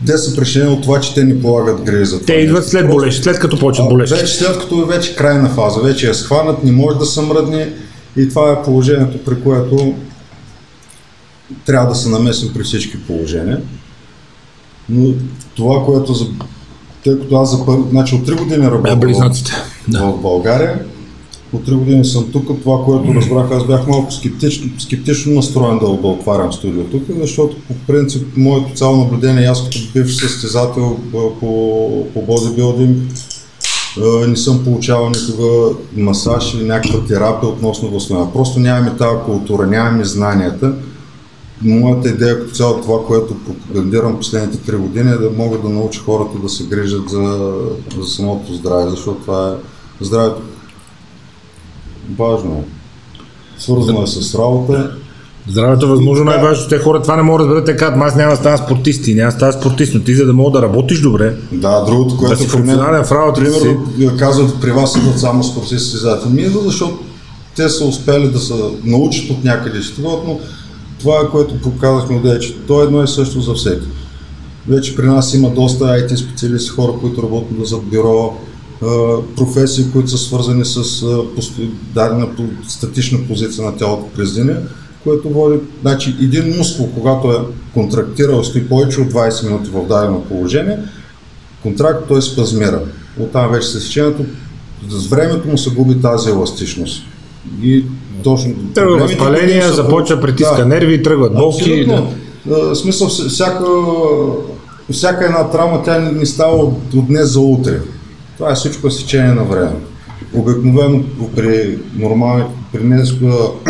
те 0.06 0.18
са 0.18 0.37
причинени 0.37 0.71
от 0.71 0.83
това, 0.83 1.00
че 1.00 1.14
те 1.14 1.25
ни 1.25 1.42
полагат 1.42 1.83
грижи 1.83 2.04
за 2.04 2.16
това. 2.16 2.26
Те 2.26 2.33
идват 2.33 2.68
след 2.68 2.90
болещ, 2.90 3.23
след 3.23 3.38
като 3.38 3.59
почват 3.59 3.87
А, 3.87 3.90
болещи. 3.90 4.14
Вече 4.14 4.35
след 4.35 4.59
като 4.59 4.83
е 4.83 4.97
вече 4.97 5.16
крайна 5.16 5.49
фаза, 5.49 5.80
вече 5.80 6.11
е 6.11 6.14
схванат, 6.14 6.64
не 6.64 6.73
може 6.73 6.99
да 6.99 7.06
се 7.06 7.21
мръдне 7.21 7.73
и 8.16 8.28
това 8.28 8.52
е 8.52 8.62
положението, 8.64 9.18
при 9.25 9.42
което 9.42 9.94
трябва 11.66 11.88
да 11.88 11.94
се 11.94 12.09
намесим 12.09 12.50
при 12.54 12.62
всички 12.62 13.02
положения. 13.06 13.61
Но 14.88 15.14
това, 15.56 15.84
което 15.84 16.14
за... 16.14 16.26
Тъй 17.04 17.20
като 17.20 17.36
аз 17.36 17.58
за 17.58 17.66
първи... 17.66 17.82
Значи 17.90 18.14
от 18.14 18.28
3 18.28 18.38
години 18.38 18.66
работя. 18.66 18.96
Да. 19.88 20.06
в 20.06 20.22
България, 20.22 20.84
от 21.52 21.68
3 21.68 21.74
години 21.74 22.04
съм 22.04 22.24
тук, 22.32 22.60
това, 22.62 22.84
което 22.84 23.14
разбрах, 23.14 23.50
аз 23.50 23.66
бях 23.66 23.86
малко 23.86 24.12
скептично, 24.12 24.70
скептично 24.78 25.34
настроен 25.34 25.78
да, 25.78 25.86
да 25.86 26.06
отварям 26.06 26.52
студио 26.52 26.84
тук, 26.84 27.02
защото 27.20 27.56
по 27.68 27.74
принцип 27.86 28.36
моето 28.36 28.74
цяло 28.74 28.96
наблюдение, 28.96 29.46
аз 29.46 29.64
като 29.64 29.78
бивш 29.94 30.16
състезател 30.16 30.96
по, 31.12 32.06
по 32.14 32.22
бодибилдинг, 32.22 33.12
не 34.28 34.36
съм 34.36 34.64
получавал 34.64 35.10
никога 35.10 35.76
масаж 35.96 36.54
или 36.54 36.64
някаква 36.64 37.04
терапия 37.04 37.48
относно 37.48 37.90
възстановяване. 37.90 38.32
Просто 38.32 38.60
нямаме 38.60 38.96
тази 38.96 39.16
култура, 39.26 39.66
нямаме 39.66 40.04
знанията. 40.04 40.74
Моята 41.62 42.08
идея 42.08 42.40
като 42.40 42.54
цяло 42.54 42.80
това, 42.80 43.06
което 43.06 43.37
пропагандирам 43.46 44.16
последните 44.16 44.73
3 44.73 44.76
години 44.76 45.11
е 45.11 45.16
да 45.16 45.30
мога 45.37 45.58
да 45.58 45.68
науча 45.68 46.00
хората 46.00 46.38
да 46.42 46.49
се 46.49 46.64
грижат 46.64 47.11
за, 47.11 47.52
за 47.99 48.04
самото 48.06 48.54
здраве, 48.54 48.90
защото 48.90 49.20
това 49.20 49.49
е 49.50 49.54
здравето 50.04 50.42
важно 52.18 52.52
е. 52.54 52.64
Свързано 53.58 54.02
е 54.02 54.06
с 54.06 54.34
работа. 54.34 54.90
Здравето 55.49 55.87
е 55.87 55.88
възможно 55.88 56.25
Да. 56.25 56.30
най-важно. 56.30 56.68
Те 56.68 56.78
хора 56.78 57.02
това 57.02 57.16
не 57.16 57.23
могат 57.23 57.49
да 57.49 57.64
те 57.64 57.76
казват, 57.76 58.02
аз 58.02 58.16
няма 58.16 58.30
да 58.30 58.37
стана 58.37 58.58
спортист 58.58 59.08
и 59.08 59.14
няма 59.14 59.30
да 59.30 59.37
стана 59.37 59.52
спортист, 59.52 59.94
но 59.94 60.00
ти 60.00 60.14
за 60.14 60.26
да 60.26 60.32
мога 60.32 60.50
да 60.50 60.62
работиш 60.62 61.00
добре, 61.00 61.37
Да, 61.52 61.84
другото, 61.84 62.16
което 62.16 62.40
си 62.42 62.49
при 62.49 62.56
мен, 62.56 62.66
функционален 62.66 63.04
в 63.04 63.12
работата 63.12 63.52
си. 63.52 63.76
казват 64.18 64.61
при 64.61 64.70
вас 64.70 64.96
идват 64.96 65.20
само 65.20 65.44
спортисти 65.44 65.78
състезатели. 65.78 66.32
Ми 66.32 66.42
идва, 66.42 66.61
защото 66.61 66.99
те 67.56 67.68
са 67.68 67.84
успели 67.84 68.28
да 68.28 68.38
се 68.38 68.54
научат 68.84 69.30
от 69.30 69.44
някъде 69.44 69.82
щивот, 69.82 70.23
но 70.26 70.38
това 71.04 71.20
е 71.20 71.30
което 71.30 71.61
показахме 71.61 72.16
отдея, 72.16 72.38
че 72.38 72.56
то 72.66 72.80
е 72.80 72.84
едно 72.84 73.02
и 73.02 73.08
също 73.08 73.40
за 73.40 73.54
всеки. 73.54 73.87
Вече 74.68 74.96
при 74.96 75.06
нас 75.06 75.34
има 75.34 75.50
доста 75.50 75.84
IT 75.84 76.16
специалисти, 76.16 76.70
хора, 76.70 76.92
които 77.00 77.23
работят 77.23 77.66
за 77.66 77.78
бюро, 77.78 78.37
професии, 79.37 79.84
които 79.92 80.11
са 80.11 80.18
свързани 80.18 80.64
с 80.64 81.06
дадена 81.94 82.28
статична 82.68 83.18
позиция 83.28 83.64
на 83.64 83.76
тялото 83.76 84.06
през 84.16 84.34
деня, 84.34 84.56
което 85.04 85.30
води, 85.30 85.58
значи 85.82 86.16
един 86.23 86.56
мускул, 86.56 86.90
когато 86.94 87.32
е 87.32 87.38
контрактирал, 87.75 88.44
стои 88.44 88.68
повече 88.68 89.00
от 89.00 89.12
20 89.12 89.46
минути 89.46 89.70
в 89.70 89.87
дадено 89.88 90.25
положение, 90.25 90.78
контракт 91.62 92.08
той 92.08 92.23
спазмира. 92.23 92.82
Оттам 93.20 93.52
вече 93.52 93.68
се 93.68 93.80
сечението, 93.80 94.25
с 94.88 95.06
времето 95.06 95.49
му 95.49 95.58
се 95.58 95.70
губи 95.70 96.00
тази 96.00 96.30
еластичност. 96.30 97.02
И 97.62 97.84
точно 98.24 98.54
тръгва 98.74 98.96
възпаление, 98.96 99.62
започва 99.62 100.20
притиска 100.20 100.56
Да. 100.56 100.66
нерви, 100.66 101.02
тръгват 101.02 101.34
болки. 101.34 101.86
Да. 101.86 102.02
В 102.46 102.74
смисъл, 102.74 103.08
вс- 103.08 103.28
всяка, 103.28 103.64
всяка 104.92 105.24
една 105.24 105.50
травма, 105.50 105.82
тя 105.84 105.98
не, 105.98 106.26
става 106.26 106.56
от, 106.56 106.94
от 106.94 107.06
днес 107.06 107.28
за 107.32 107.40
утре. 107.40 107.80
Това 108.36 108.50
е 108.50 108.54
всичко 108.54 108.90
сечение 108.90 109.32
на 109.32 109.44
време. 109.44 109.72
Обикновено 110.34 111.02
при 111.36 111.78
нормални, 111.96 112.44
при 112.72 112.80
днес 112.80 113.08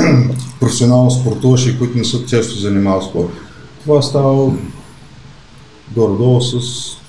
професионално 0.60 1.10
спортуващи, 1.10 1.78
които 1.78 1.98
не 1.98 2.04
са 2.04 2.24
често 2.26 2.58
занимават 2.58 3.04
спорт. 3.04 3.28
Това 3.84 4.02
става 4.02 4.52
горе-долу 5.96 6.40
с 6.40 6.56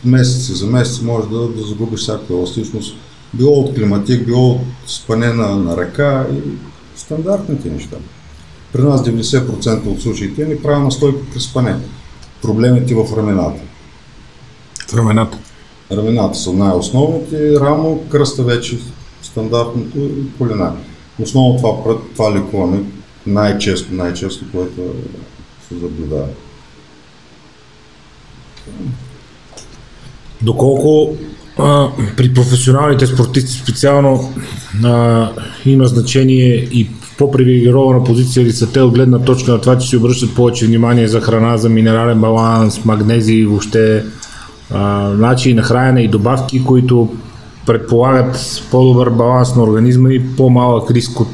месеци. 0.05 0.53
За 0.53 0.65
месец 0.67 1.01
може 1.01 1.27
да, 1.29 1.39
да 1.47 1.67
загубиш 1.67 1.99
всяка 1.99 2.23
еластичност. 2.29 2.95
Било 3.33 3.59
от 3.59 3.75
климатик, 3.75 4.25
било 4.25 4.49
от 4.51 4.61
спане 4.87 5.33
на, 5.33 5.55
на 5.55 5.77
ръка 5.77 6.25
и 6.33 6.49
стандартните 6.95 7.69
неща. 7.69 7.97
При 8.73 8.81
нас 8.81 9.03
90% 9.05 9.87
от 9.87 10.01
случаите 10.01 10.45
ни 10.45 10.61
правим 10.61 10.83
настойка 10.83 11.19
при 11.33 11.39
спане. 11.39 11.75
Проблемите 12.41 12.95
в 12.95 13.17
рамената. 13.17 13.61
Рамената. 14.93 15.37
Рамената 15.91 16.37
са 16.37 16.53
най-основните, 16.53 17.59
рамо, 17.59 18.03
кръста 18.09 18.43
вече 18.43 18.77
стандартното 19.21 19.97
и 19.99 20.37
колена. 20.37 20.75
Основно 21.21 21.57
това, 21.57 21.69
пр- 21.83 22.13
това 22.13 22.35
лекуване 22.35 22.79
най-често, 23.25 23.93
най-често, 23.93 24.45
което 24.51 24.81
се 25.67 25.73
наблюдава. 25.73 26.27
Доколко 30.41 31.15
а, 31.59 31.87
при 32.17 32.33
професионалните 32.33 33.07
спортисти 33.07 33.51
специално 33.51 34.33
а, 34.83 35.29
има 35.65 35.85
значение 35.85 36.55
и 36.55 36.89
по-привилегирована 37.17 38.03
позиция 38.03 38.45
ли 38.45 38.51
са 38.51 38.71
те 38.71 38.81
от 38.81 38.93
гледна 38.93 39.19
точка 39.19 39.51
на 39.51 39.61
това, 39.61 39.77
че 39.77 39.87
си 39.87 39.97
обръщат 39.97 40.35
повече 40.35 40.65
внимание 40.65 41.07
за 41.07 41.21
храна, 41.21 41.57
за 41.57 41.69
минерален 41.69 42.21
баланс, 42.21 42.85
магнези, 42.85 43.45
въобще 43.45 44.05
а, 44.71 44.79
начини 45.09 45.53
на 45.53 45.61
хранене 45.61 46.01
и 46.01 46.07
добавки, 46.07 46.63
които 46.63 47.09
предполагат 47.65 48.63
по-добър 48.71 49.09
баланс 49.09 49.55
на 49.55 49.63
организма 49.63 50.09
и 50.09 50.35
по-малък 50.35 50.91
риск 50.91 51.19
от 51.19 51.27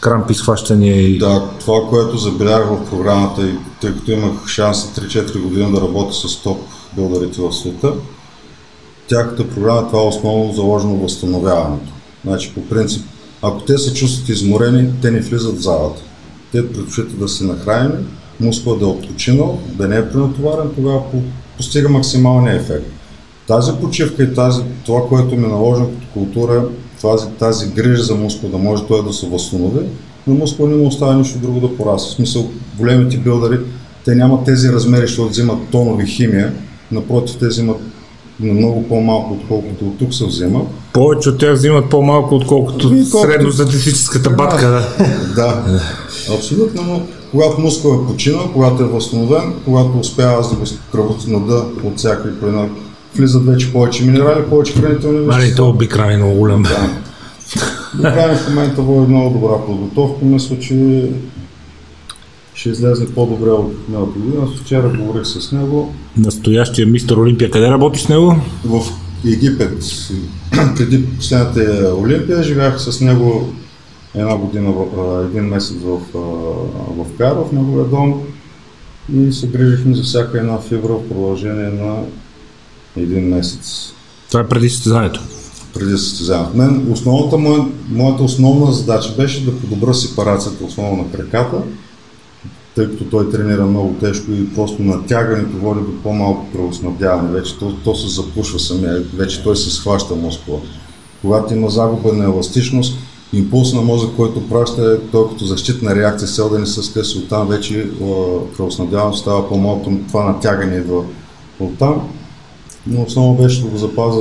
крампи, 0.00 0.34
схващания 0.34 1.00
и... 1.00 1.18
Да, 1.18 1.42
това, 1.60 1.80
което 1.90 2.16
забелязах 2.16 2.68
в 2.68 2.90
програмата 2.90 3.46
и 3.46 3.54
тъй 3.80 3.92
като 3.92 4.10
имах 4.10 4.46
шанс 4.46 4.94
за 4.94 5.02
3-4 5.02 5.42
години 5.42 5.72
да 5.72 5.80
работя 5.80 6.14
с 6.14 6.42
топ 6.42 6.58
билдарите 6.96 7.40
в 7.40 7.52
света, 7.52 7.92
тяхната 9.08 9.50
програма 9.50 9.86
това 9.86 10.02
е 10.02 10.06
основно 10.06 10.52
заложено 10.52 10.96
възстановяването. 10.96 11.92
Значи 12.24 12.52
по 12.54 12.60
принцип, 12.60 13.06
ако 13.42 13.60
те 13.60 13.78
се 13.78 13.94
чувстват 13.94 14.28
изморени, 14.28 14.90
те 15.02 15.10
не 15.10 15.20
влизат 15.20 15.58
в 15.58 15.62
залата. 15.62 16.02
Те 16.52 16.72
предпочитат 16.72 17.18
да 17.18 17.28
се 17.28 17.44
нахранени, 17.44 18.04
мускула 18.40 18.78
да 18.78 18.84
е 18.84 18.88
отпочинал, 18.88 19.58
да 19.74 19.88
не 19.88 19.96
е 19.96 20.10
пренатоварен, 20.10 20.70
тогава 20.74 21.10
по- 21.10 21.22
постига 21.56 21.88
максималния 21.88 22.54
ефект. 22.54 22.86
Тази 23.46 23.72
почивка 23.80 24.22
и 24.22 24.34
тази, 24.34 24.62
това, 24.86 25.00
което 25.08 25.36
ми 25.36 25.44
е 25.44 25.48
наложено 25.48 25.86
като 25.88 26.06
култура, 26.12 26.64
тази, 27.02 27.26
тази 27.38 27.70
грижа 27.70 28.02
за 28.02 28.14
мускул, 28.14 28.50
да 28.50 28.58
може 28.58 28.86
той 28.86 29.04
да 29.04 29.12
се 29.12 29.26
възстанови, 29.26 29.80
на 30.26 30.34
мускула 30.34 30.68
не 30.68 30.76
му 30.76 30.86
остава 30.86 31.14
нищо 31.14 31.38
друго 31.38 31.60
да 31.60 31.76
порасне. 31.76 32.10
В 32.10 32.14
смисъл, 32.14 32.50
големите 32.78 33.16
билдари, 33.16 33.58
те 34.04 34.14
нямат 34.14 34.44
тези 34.44 34.72
размери, 34.72 35.06
защото 35.06 35.28
взимат 35.28 35.58
тонови 35.70 36.06
химия, 36.06 36.52
напротив, 36.92 37.36
те 37.36 37.46
взимат 37.46 37.76
на 38.40 38.52
много 38.54 38.88
по-малко, 38.88 39.32
отколкото 39.34 39.84
от 39.84 39.98
тук 39.98 40.14
се 40.14 40.24
взима. 40.26 40.60
Повече 40.92 41.28
от 41.28 41.38
тях 41.38 41.52
взимат 41.54 41.90
по-малко, 41.90 42.34
отколкото 42.34 42.88
Ами, 42.88 43.10
колкото- 43.10 43.32
средностатистическата 43.32 44.30
батка. 44.30 44.68
Да. 44.68 44.88
Да, 45.36 45.62
абсолютно, 46.34 46.82
но 46.82 47.02
когато 47.30 47.60
мускул 47.60 47.88
е 47.94 48.12
починал, 48.12 48.50
когато 48.52 48.82
е 48.82 48.86
възстановен, 48.86 49.52
когато 49.64 49.98
успява 49.98 50.40
аз 50.40 50.50
да 50.50 50.56
го 50.56 50.64
кръвоснада 50.92 51.64
от 51.84 51.98
всяка 51.98 52.28
и 52.28 52.40
по 52.40 52.46
една, 52.46 52.66
влизат 53.16 53.46
вече 53.46 53.72
повече 53.72 54.04
минерали, 54.04 54.44
повече 54.44 54.72
хранителни 54.72 55.26
вещества. 55.26 55.56
то 55.56 55.68
обикран 55.68 56.10
е 56.10 56.16
много 56.16 56.34
голям. 56.34 56.62
Да. 56.62 56.90
Докрай 57.94 58.34
в 58.36 58.48
момента 58.48 58.82
води 58.82 59.12
много 59.12 59.30
добра 59.30 59.66
подготовка. 59.66 60.24
Мисля, 60.24 60.58
че 60.58 60.74
ще 62.58 62.68
излезе 62.68 63.14
по-добре 63.14 63.50
от 63.50 63.88
миналата 63.88 64.18
година. 64.18 64.46
Вчера 64.60 64.88
говорих 64.88 65.26
с 65.26 65.52
него 65.52 65.94
Настоящия 66.16 66.86
мистер 66.86 67.16
Олимпия, 67.16 67.50
къде 67.50 67.70
работи 67.70 68.00
с 68.00 68.08
него? 68.08 68.36
в 68.64 68.82
Египет. 69.26 69.84
Преди 70.76 71.06
последната 71.06 71.94
Олимпия 71.98 72.42
живях 72.42 72.80
с 72.80 73.00
него 73.00 73.52
една 74.14 74.36
година, 74.36 74.74
един 75.24 75.44
месец 75.44 75.76
в, 75.82 76.00
в 76.96 77.06
Кайро, 77.18 77.44
в 77.44 77.52
неговия 77.52 77.84
дом 77.84 78.22
и 79.14 79.32
се 79.32 79.46
грижихме 79.46 79.94
за 79.94 80.02
всяка 80.02 80.38
една 80.38 80.58
фибра 80.58 80.92
в 80.92 81.08
продължение 81.08 81.70
на 81.70 81.96
един 82.96 83.28
месец. 83.28 83.92
Това 84.28 84.40
е 84.40 84.48
преди 84.48 84.70
състезанието. 84.70 85.20
преди 85.74 85.98
състезанието. 85.98 86.56
Мен 86.56 86.92
основната 86.92 87.38
моя, 87.38 87.64
моята 87.88 88.22
основна 88.22 88.72
задача 88.72 89.14
беше 89.16 89.44
да 89.44 89.58
подобра 89.60 89.94
сепарацията 89.94 90.64
основно 90.64 90.96
на 91.02 91.10
краката, 91.10 91.56
тъй 92.78 92.90
като 92.90 93.04
той 93.04 93.30
тренира 93.30 93.66
много 93.66 93.94
тежко 94.00 94.32
и 94.32 94.54
просто 94.54 94.82
натягането 94.82 95.56
води 95.56 95.80
до 95.80 96.02
по-малко 96.02 96.46
кръвоснабдяване. 96.52 97.30
Вече 97.30 97.58
то, 97.58 97.72
то 97.84 97.94
се 97.94 98.08
запушва 98.08 98.58
самия, 98.58 99.02
вече 99.16 99.42
той 99.42 99.56
се 99.56 99.70
схваща 99.70 100.14
мускула. 100.14 100.58
Когато 101.22 101.54
има 101.54 101.70
загуба 101.70 102.12
на 102.12 102.24
еластичност, 102.24 102.98
импулс 103.32 103.72
на 103.72 103.80
мозък, 103.80 104.10
който 104.16 104.48
праща 104.48 104.92
е 104.92 105.10
той 105.10 105.28
като 105.28 105.44
защитна 105.44 105.94
реакция, 105.94 106.28
цел 106.28 106.48
да 106.48 106.58
не 106.58 106.66
се 106.66 106.82
скъси 106.82 107.18
оттам, 107.18 107.48
вече 107.48 107.90
кръвоснабдяването 108.56 109.18
става 109.18 109.48
по-малко, 109.48 109.92
това 110.08 110.24
натягане 110.32 110.76
идва 110.76 111.04
оттам. 111.60 112.08
Но 112.86 113.02
основно 113.02 113.34
беше 113.34 113.62
да 113.62 113.68
го 113.68 113.76
запаза 113.76 114.20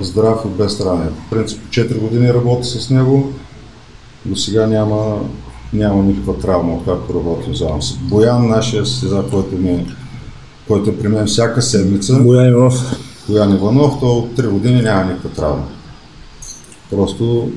здрав 0.00 0.40
и 0.44 0.48
без 0.48 0.80
ране. 0.80 1.04
В 1.04 1.30
принцип 1.30 1.60
4 1.70 1.98
години 1.98 2.34
работя 2.34 2.64
с 2.64 2.90
него, 2.90 3.32
до 4.24 4.36
сега 4.36 4.66
няма, 4.66 5.18
няма 5.72 6.02
никаква 6.02 6.38
травма, 6.38 6.84
както 6.84 7.14
работим 7.14 7.54
заедно 7.54 7.82
с 7.82 7.96
Боян, 7.96 8.48
нашия 8.48 8.86
състеза, 8.86 9.24
който, 9.30 9.56
ми, 9.56 9.86
който 10.68 10.90
е 10.90 10.96
при 10.96 11.08
мен 11.08 11.26
всяка 11.26 11.62
седмица. 11.62 12.20
Боян 12.20 12.48
Иванов. 12.48 13.00
Боян 13.28 13.54
Иванов, 13.54 14.00
то 14.00 14.18
от 14.18 14.36
3 14.36 14.48
години 14.48 14.82
няма 14.82 15.04
никаква 15.04 15.30
травма. 15.30 15.64
Просто 16.90 17.50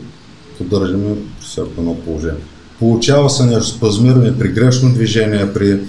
поддържаме 0.57 1.15
всяко 1.41 1.69
едно 1.77 1.95
положение. 1.95 2.41
Получава 2.79 3.29
се 3.29 3.45
нещо 3.45 3.77
спазмиране 3.77 4.37
при 4.39 4.47
грешно 4.47 4.89
движение, 4.89 5.53
при 5.53 5.79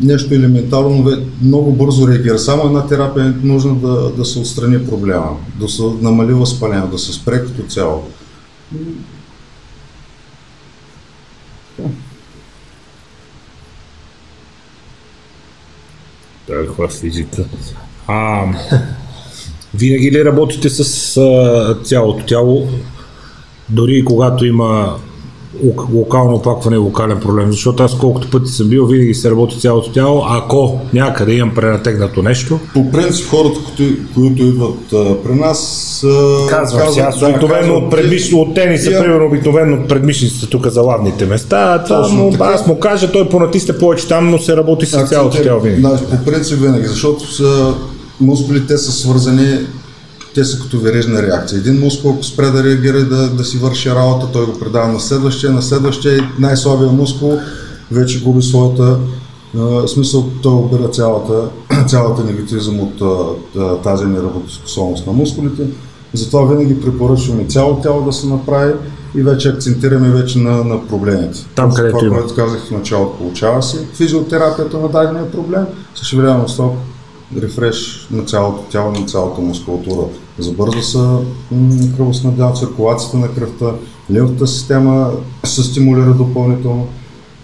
нещо 0.00 0.34
елементарно, 0.34 0.90
но 0.90 1.16
много 1.42 1.72
бързо 1.72 2.08
реагира. 2.08 2.38
Само 2.38 2.66
една 2.66 2.86
терапия 2.86 3.24
е 3.26 3.46
нужна 3.46 3.74
да, 3.74 4.10
да 4.10 4.24
се 4.24 4.38
отстрани 4.38 4.86
проблема, 4.86 5.36
да 5.60 5.68
се 5.68 5.82
намали 6.00 6.32
възпаление, 6.32 6.88
да 6.92 6.98
се 6.98 7.12
спре 7.12 7.44
като 7.44 7.62
цяло. 7.62 8.02
Таква 16.46 16.88
физика. 16.88 17.44
А, 18.06 18.44
винаги 19.74 20.12
ли 20.12 20.24
работите 20.24 20.68
с 20.70 21.16
а, 21.16 21.78
цялото 21.84 22.26
тяло, 22.26 22.68
дори 23.68 24.04
когато 24.04 24.46
има 24.46 24.98
локално 25.94 26.34
оплакване 26.34 26.76
и 26.76 26.78
локален 26.78 27.20
проблем, 27.20 27.52
защото 27.52 27.82
аз 27.82 27.98
колкото 27.98 28.30
пъти 28.30 28.50
съм 28.50 28.68
бил, 28.68 28.86
винаги 28.86 29.14
се 29.14 29.30
работи 29.30 29.60
цялото 29.60 29.92
тяло, 29.92 30.22
ако 30.28 30.80
някъде 30.92 31.32
имам 31.32 31.54
пренатегнато 31.54 32.22
нещо. 32.22 32.58
По 32.74 32.90
принцип 32.90 33.28
хората, 33.28 33.60
които, 33.76 34.02
които 34.14 34.42
идват 34.42 34.92
а, 34.92 35.22
при 35.22 35.34
нас 35.34 36.02
а, 36.04 36.46
казвам 36.48 36.80
казват, 36.80 37.06
аз 37.06 37.18
да, 37.20 37.26
обикновено 37.26 37.74
от, 37.74 37.90
предмиш... 37.90 38.32
от 38.32 38.54
тениса, 38.54 38.90
я... 38.90 39.02
примерно 39.02 39.26
обикновено 39.26 39.76
от 39.76 39.88
предмишниците 39.88 40.46
тук 40.46 40.66
за 40.66 40.82
лавните 40.82 41.26
места, 41.26 41.84
това 41.84 42.08
му, 42.08 42.32
аз 42.40 42.66
му 42.66 42.78
кажа, 42.78 43.12
той 43.12 43.28
понатисне 43.28 43.78
повече 43.78 44.08
там, 44.08 44.30
но 44.30 44.38
се 44.38 44.56
работи 44.56 44.86
с 44.86 45.08
цялото 45.08 45.42
тяло 45.42 45.60
винаги. 45.60 45.82
Да, 45.82 46.00
по 46.10 46.24
принцип 46.24 46.60
винаги, 46.60 46.86
защото 46.86 47.32
са, 47.32 47.74
мускулите 48.20 48.78
са 48.78 48.92
свързани 48.92 49.58
те 50.36 50.44
са 50.44 50.58
като 50.62 50.78
верижна 50.78 51.22
реакция. 51.22 51.58
Един 51.58 51.80
мускул, 51.80 52.10
ако 52.10 52.22
спре 52.22 52.46
да 52.46 52.64
реагира 52.64 52.98
и 52.98 53.04
да, 53.04 53.30
да 53.30 53.44
си 53.44 53.58
върши 53.58 53.90
работа, 53.90 54.28
той 54.32 54.46
го 54.46 54.58
предава 54.58 54.92
на 54.92 55.00
следващия, 55.00 55.52
на 55.52 55.62
следващия 55.62 56.16
и 56.16 56.20
най-слабия 56.38 56.92
мускул 56.92 57.38
вече 57.90 58.22
губи 58.22 58.42
своята 58.42 58.98
в 59.54 59.88
смисъл, 59.88 60.30
той 60.42 60.54
обира 60.54 60.88
цялата, 60.88 61.48
цялата 61.86 62.24
негативизъм 62.24 62.80
от 62.80 63.02
а, 63.56 63.76
тази 63.76 64.04
неработоспособност 64.04 65.06
на 65.06 65.12
мускулите. 65.12 65.62
Затова 66.12 66.44
винаги 66.44 66.80
препоръчваме 66.80 67.46
цяло 67.46 67.80
тяло 67.80 68.04
да 68.04 68.12
се 68.12 68.26
направи 68.26 68.72
и 69.16 69.22
вече 69.22 69.48
акцентираме 69.48 70.10
вече 70.10 70.38
на, 70.38 70.64
на 70.64 70.86
проблемите. 70.86 71.46
Там, 71.54 71.74
където 71.74 71.98
това, 71.98 72.18
което 72.18 72.34
казах 72.34 72.60
в 72.60 72.70
началото, 72.70 73.18
получава 73.18 73.62
се 73.62 73.86
физиотерапията 73.94 74.78
на 74.78 74.88
дадения 74.88 75.30
проблем, 75.30 75.64
също 75.94 76.16
време 76.16 76.44
рефреш 77.42 78.08
на 78.10 78.24
цялото 78.24 78.62
тяло, 78.62 78.92
на 78.92 79.06
цялата 79.06 79.40
мускулатура. 79.40 80.06
Забърза 80.38 80.82
се 80.82 80.98
кръвоснабдява 81.96 82.52
циркулацията 82.52 83.16
на 83.16 83.34
кръвта, 83.34 83.72
лимфната 84.10 84.46
система 84.46 85.10
се 85.44 85.62
стимулира 85.62 86.14
допълнително. 86.14 86.88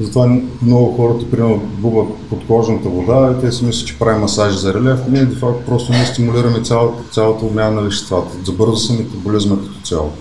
Затова 0.00 0.38
много 0.62 0.96
хората, 0.96 1.30
примерно, 1.30 1.62
губят 1.78 2.16
подкожната 2.30 2.88
вода 2.88 3.34
и 3.38 3.40
те 3.40 3.52
си 3.52 3.64
мислят, 3.64 3.88
че 3.88 3.98
прави 3.98 4.20
масажи 4.20 4.58
за 4.58 4.74
релеф. 4.74 5.00
Не, 5.08 5.24
де 5.24 5.36
факто 5.36 5.64
просто 5.66 5.92
ние 5.92 6.06
стимулираме 6.06 6.62
цялата, 6.62 7.02
цялата 7.10 7.44
обмяна 7.44 7.70
на 7.70 7.82
веществата. 7.82 8.36
Забърза 8.44 8.76
се 8.76 8.92
метаболизма 8.92 9.56
като 9.56 9.80
цяло. 9.84 10.12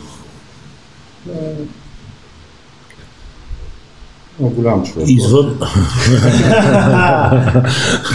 Голям 4.39 4.83
човек. 4.83 5.09
Извън. 5.09 5.59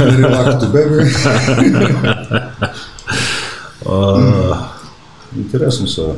Релакто 0.01 0.69
бебе. 0.73 1.05
Интересно 5.37 5.89
са. 5.89 6.15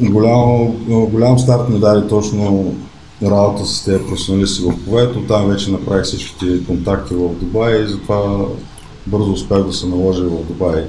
Голям, 0.00 0.68
голям 0.86 1.38
старт 1.38 1.68
ми 1.68 1.80
даде 1.80 2.08
точно 2.08 2.74
работа 3.22 3.66
с 3.66 3.84
тези 3.84 4.04
професионалисти 4.04 4.62
в 4.62 4.84
Кувейт. 4.84 5.16
Оттам 5.16 5.48
вече 5.48 5.70
направих 5.70 6.04
всичките 6.04 6.66
контакти 6.66 7.14
в 7.14 7.28
Дубай 7.28 7.82
и 7.82 7.88
затова 7.88 8.46
бързо 9.06 9.32
успях 9.32 9.62
да 9.62 9.72
се 9.72 9.86
наложа 9.86 10.24
в 10.24 10.44
Дубай. 10.44 10.84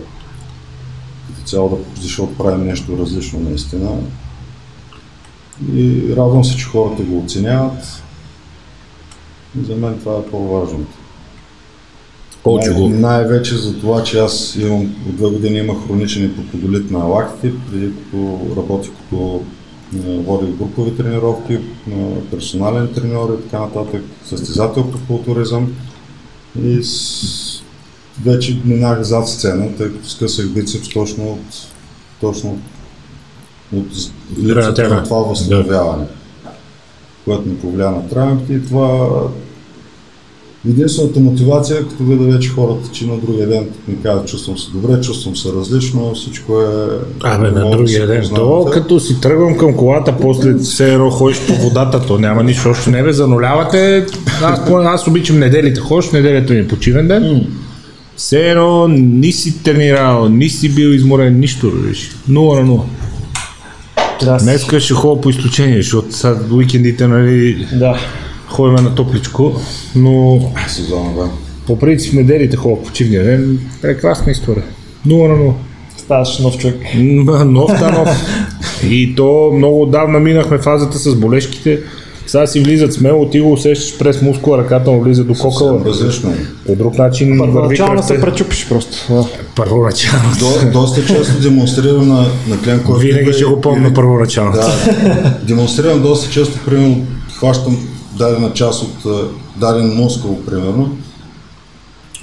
Като 1.27 1.49
цяло 1.49 1.69
да, 1.69 2.01
защото 2.01 2.37
правим 2.37 2.65
нещо 2.67 2.97
различно 2.97 3.39
наистина. 3.39 3.89
И 5.75 6.03
радвам 6.09 6.45
се, 6.45 6.57
че 6.57 6.65
хората 6.65 7.03
го 7.03 7.19
оценяват. 7.19 8.03
За 9.67 9.75
мен 9.75 9.99
това 9.99 10.13
е 10.13 10.31
по-важното. 10.31 10.97
Най- 12.45 12.89
най-вече 12.89 13.55
за 13.55 13.79
това, 13.79 14.03
че 14.03 14.19
аз 14.19 14.55
имам, 14.55 14.81
от 15.09 15.15
две 15.15 15.29
години 15.29 15.57
имах 15.57 15.77
хроничен 15.87 16.25
ипокодолит 16.25 16.91
на 16.91 16.99
лактите, 16.99 17.53
преди 17.71 17.91
като 17.95 18.39
работих 18.57 18.91
като 18.91 19.41
водих 19.93 20.49
групови 20.49 20.97
тренировки, 20.97 21.59
персонален 22.31 22.93
треньор 22.93 23.37
и 23.39 23.43
така 23.43 23.59
нататък, 23.59 24.03
състезател 24.25 24.91
по 24.91 24.97
културизъм 25.07 25.73
и 26.63 26.83
с... 26.83 27.61
вече 28.23 28.61
минах 28.65 29.01
зад 29.01 29.29
сцена, 29.29 29.75
тъй 29.77 29.87
като 29.87 30.09
скъсах 30.09 30.49
бицепс 30.49 30.89
точно 30.89 31.31
от, 31.31 31.67
точно 32.21 32.49
от 32.49 32.59
от 33.75 33.87
липсата 34.39 34.89
на 34.89 35.03
това 35.03 35.17
възстановяване, 35.17 36.05
да. 36.43 36.49
което 37.25 37.49
ми 37.49 37.57
повлия 37.57 37.91
на 37.91 38.07
травмите 38.09 38.53
и 38.53 38.65
това 38.65 39.09
единствената 40.69 41.19
мотивация, 41.19 41.77
е 41.77 41.83
като 41.83 42.03
видя 42.03 42.23
вече 42.23 42.49
хората, 42.49 42.89
че 42.91 43.07
на 43.07 43.17
другия 43.17 43.47
ден 43.47 43.65
ми 43.87 43.95
казват, 44.03 44.27
чувствам 44.27 44.57
се 44.57 44.71
добре, 44.71 45.01
чувствам 45.01 45.35
се 45.35 45.49
различно, 45.53 46.13
всичко 46.15 46.61
е... 46.61 46.65
Абе, 47.23 47.51
на 47.51 47.71
другия 47.71 48.07
ден, 48.07 48.29
то 48.35 48.65
като 48.73 48.99
си 48.99 49.21
тръгвам 49.21 49.57
към 49.57 49.73
колата, 49.73 50.15
после 50.21 50.53
все 50.57 50.93
едно 50.93 51.09
ходиш 51.09 51.37
по 51.47 51.53
водата, 51.53 52.01
то 52.07 52.19
няма 52.19 52.43
нищо 52.43 52.69
още 52.69 52.89
не 52.89 53.03
бе, 53.03 53.13
занулявате, 53.13 54.05
аз, 54.41 54.59
аз 54.69 55.07
обичам 55.07 55.39
неделите, 55.39 55.79
ходиш, 55.79 56.11
неделята 56.11 56.53
ми 56.53 56.59
е 56.59 56.67
почивен 56.67 57.07
ден, 57.07 57.47
все 58.15 58.49
едно 58.49 58.87
не 58.87 59.31
си 59.31 59.63
тренирал, 59.63 60.29
не 60.29 60.49
си 60.49 60.75
бил 60.75 60.87
изморен, 60.87 61.39
нищо, 61.39 61.71
реши. 61.89 62.09
0 62.29 62.61
на 62.63 62.71
0. 62.71 62.81
Да. 64.25 64.37
Днеска 64.37 64.79
ще 64.79 64.93
ходя 64.93 65.21
по 65.21 65.29
изключение, 65.29 65.81
защото 65.81 66.15
сега 66.15 66.35
уикендите, 66.51 67.07
нали, 67.07 67.67
да. 67.73 67.97
ходим 68.47 68.83
на 68.83 68.95
топличко, 68.95 69.61
но... 69.95 70.41
Сезон, 70.67 71.15
да. 71.15 71.29
По 71.67 71.79
принцип 71.79 72.13
неделите 72.13 72.57
ходя 72.57 72.83
почивния 72.83 73.23
ден, 73.23 73.59
прекрасна 73.81 74.31
история. 74.31 74.63
0 75.07 75.27
на 75.27 75.35
0 75.35 75.53
ставаш 76.07 76.39
нов 76.39 76.57
човек. 76.57 76.75
Нов 77.45 77.71
та 77.79 77.91
нов. 77.91 78.09
И 78.89 79.15
то 79.15 79.51
много 79.55 79.81
отдавна 79.81 80.19
минахме 80.19 80.57
фазата 80.57 80.97
с 80.97 81.15
болешките. 81.15 81.79
Сега 82.27 82.47
си 82.47 82.59
влизат 82.59 82.93
смело, 82.93 83.29
ти 83.29 83.39
го 83.39 83.51
усещаш 83.51 83.97
през 83.97 84.21
мускула, 84.21 84.57
ръката 84.57 84.91
му 84.91 85.01
влиза 85.01 85.23
до 85.23 85.33
кокала. 85.33 85.85
Различно. 85.85 86.33
По 86.65 86.75
друг 86.75 86.97
начин 86.97 87.37
Първоначално 87.37 88.03
се 88.03 88.21
пречупиш 88.21 88.67
просто. 88.69 89.25
Първоначално. 89.55 90.29
До, 90.39 90.71
доста 90.71 91.05
често 91.05 91.41
демонстрирам 91.41 92.07
на, 92.07 92.25
на 92.47 92.61
клиент, 92.63 92.83
който... 92.83 92.99
Винаги 92.99 93.33
ще 93.33 93.45
го 93.45 93.61
помня 93.61 93.93
първоначално. 93.93 94.51
Да, 94.51 95.37
демонстрирам 95.47 96.01
доста 96.01 96.31
често, 96.31 96.59
примерно, 96.65 97.05
хващам 97.37 97.87
дадена 98.17 98.53
част 98.53 98.83
от 98.83 99.29
даден 99.55 99.95
мускул, 99.95 100.39
примерно, 100.45 100.97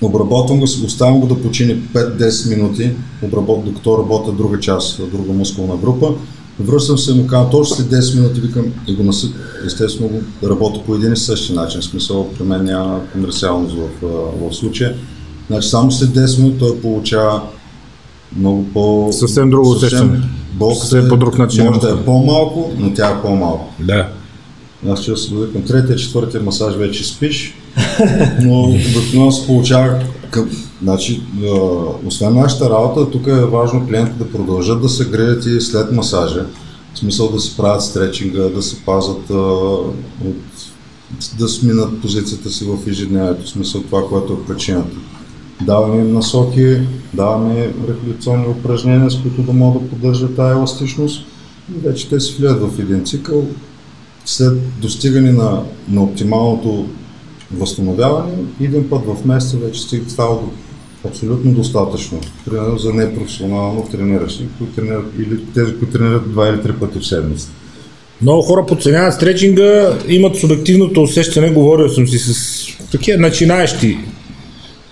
обработвам 0.03 0.59
го, 0.59 0.65
оставям 0.65 1.21
го 1.21 1.27
да 1.27 1.43
почине 1.43 1.77
5-10 1.77 2.57
минути, 2.57 2.91
обработ, 3.23 3.65
докато 3.65 3.99
работя 3.99 4.33
друга 4.33 4.61
част, 4.61 5.11
друга 5.11 5.33
мускулна 5.33 5.77
група, 5.77 6.15
връщам 6.61 6.99
се 6.99 7.15
му 7.15 7.27
казвам 7.27 7.51
точно 7.51 7.77
след 7.77 7.87
10 7.87 8.17
минути, 8.17 8.41
викам 8.41 8.67
и 8.87 8.95
го 8.95 9.03
насък, 9.03 9.31
естествено 9.67 10.11
работя 10.45 10.81
по 10.87 10.95
един 10.95 11.13
и 11.13 11.17
същи 11.17 11.53
начин, 11.53 11.81
в 11.81 11.85
смисъл 11.85 12.31
при 12.39 12.45
мен 12.45 12.65
няма 12.65 13.01
комерциалност 13.13 13.77
в, 13.77 14.09
в 14.41 14.55
случая. 14.55 14.95
Значи 15.47 15.69
само 15.69 15.93
след 15.93 16.11
10 16.11 16.39
минути 16.39 16.59
той 16.59 16.81
получава 16.81 17.43
много 18.37 18.65
по... 18.65 19.09
Съвсем 19.13 19.51
друго 19.51 19.71
усещане. 19.71 20.21
Болката 20.53 21.09
по 21.09 21.17
друг 21.17 21.39
начин. 21.39 21.65
Може 21.65 21.81
да 21.81 21.91
е 21.91 22.05
по-малко, 22.05 22.73
но 22.79 22.95
тя 22.95 23.11
е 23.11 23.23
по-малко. 23.23 23.75
Да. 23.81 24.09
Аз 24.89 25.03
ще 25.03 25.17
се 25.17 25.31
към 25.53 25.63
третия, 25.63 25.97
четвъртия 25.97 26.43
масаж 26.43 26.75
вече 26.75 27.05
спиш, 27.05 27.55
но 28.43 28.63
обикновено 28.63 29.33
се 29.33 29.47
получава 29.47 29.99
към 30.31 30.51
Значи, 30.85 31.23
освен 32.07 32.35
нашата 32.35 32.71
работа, 32.71 33.11
тук 33.11 33.27
е 33.27 33.47
важно 33.47 33.87
клиентите 33.87 34.19
да 34.19 34.31
продължат 34.31 34.83
да 34.83 34.89
се 34.89 35.05
греят 35.05 35.47
и 35.47 35.61
след 35.61 35.93
масажа. 35.93 36.47
В 36.95 36.99
смисъл 36.99 37.29
да 37.29 37.41
си 37.41 37.57
правят 37.57 37.83
стречинга, 37.83 38.43
да 38.43 38.63
се 38.63 38.85
пазят, 38.85 39.31
а, 39.31 39.35
от, 39.35 40.43
да 41.39 41.49
сменят 41.49 42.01
позицията 42.01 42.51
си 42.51 42.65
в 42.65 42.89
ежедневието, 42.89 43.47
в 43.47 43.49
смисъл 43.49 43.83
това, 43.83 44.09
което 44.09 44.33
е 44.33 44.47
причината. 44.47 44.97
Даваме 45.63 46.03
им 46.03 46.13
насоки, 46.13 46.79
даваме 47.15 47.73
рехабилитационни 47.89 48.47
упражнения, 48.49 49.11
с 49.11 49.23
които 49.23 49.43
да 49.43 49.53
могат 49.53 49.83
да 49.83 49.89
поддържат 49.89 50.37
тази 50.37 50.53
еластичност 50.53 51.27
и 51.77 51.89
вече 51.89 52.09
те 52.09 52.21
се 52.21 52.37
влияят 52.37 52.63
в 52.63 52.79
един 52.79 53.05
цикъл. 53.05 53.47
След 54.25 54.81
достигане 54.81 55.33
на, 55.33 55.63
на 55.89 56.03
оптималното 56.03 56.87
възстановяване, 57.53 58.33
един 58.61 58.91
път 58.91 59.03
в 59.07 59.25
месеца 59.25 59.57
вече 59.57 60.03
става 60.09 60.35
до 60.35 60.51
абсолютно 61.09 61.53
достатъчно. 61.53 62.21
Примерно 62.45 62.79
за 62.79 62.93
непрофесионално 62.93 63.89
трениращи, 63.91 64.45
които 64.59 64.75
тренират, 64.75 65.05
или 65.19 65.41
тези, 65.55 65.79
които 65.79 65.99
тренират 65.99 66.33
два 66.33 66.49
или 66.49 66.63
три 66.63 66.73
пъти 66.73 66.99
в 66.99 67.07
седмица. 67.07 67.49
Много 68.23 68.43
хора 68.43 68.67
подценяват 68.67 69.15
стречинга, 69.15 69.99
имат 70.09 70.37
субективното 70.37 71.03
усещане, 71.03 71.51
говорил 71.51 71.89
съм 71.89 72.09
си 72.09 72.19
с 72.19 72.67
такива 72.93 73.19
начинаещи 73.19 73.99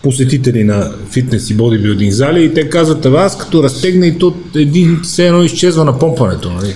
посетители 0.02 0.64
на 0.64 0.92
фитнес 1.10 1.50
и 1.50 1.54
бодибилдинг 1.54 2.12
зали 2.12 2.44
и 2.44 2.54
те 2.54 2.68
казват, 2.68 3.06
«Абе, 3.06 3.16
аз 3.16 3.38
като 3.38 3.62
разтегна 3.62 4.06
и 4.06 4.18
то 4.18 4.34
един 4.56 5.00
все 5.02 5.26
едно 5.26 5.42
изчезва 5.42 5.84
на 5.84 5.98
помпането. 5.98 6.50
Нали? 6.50 6.74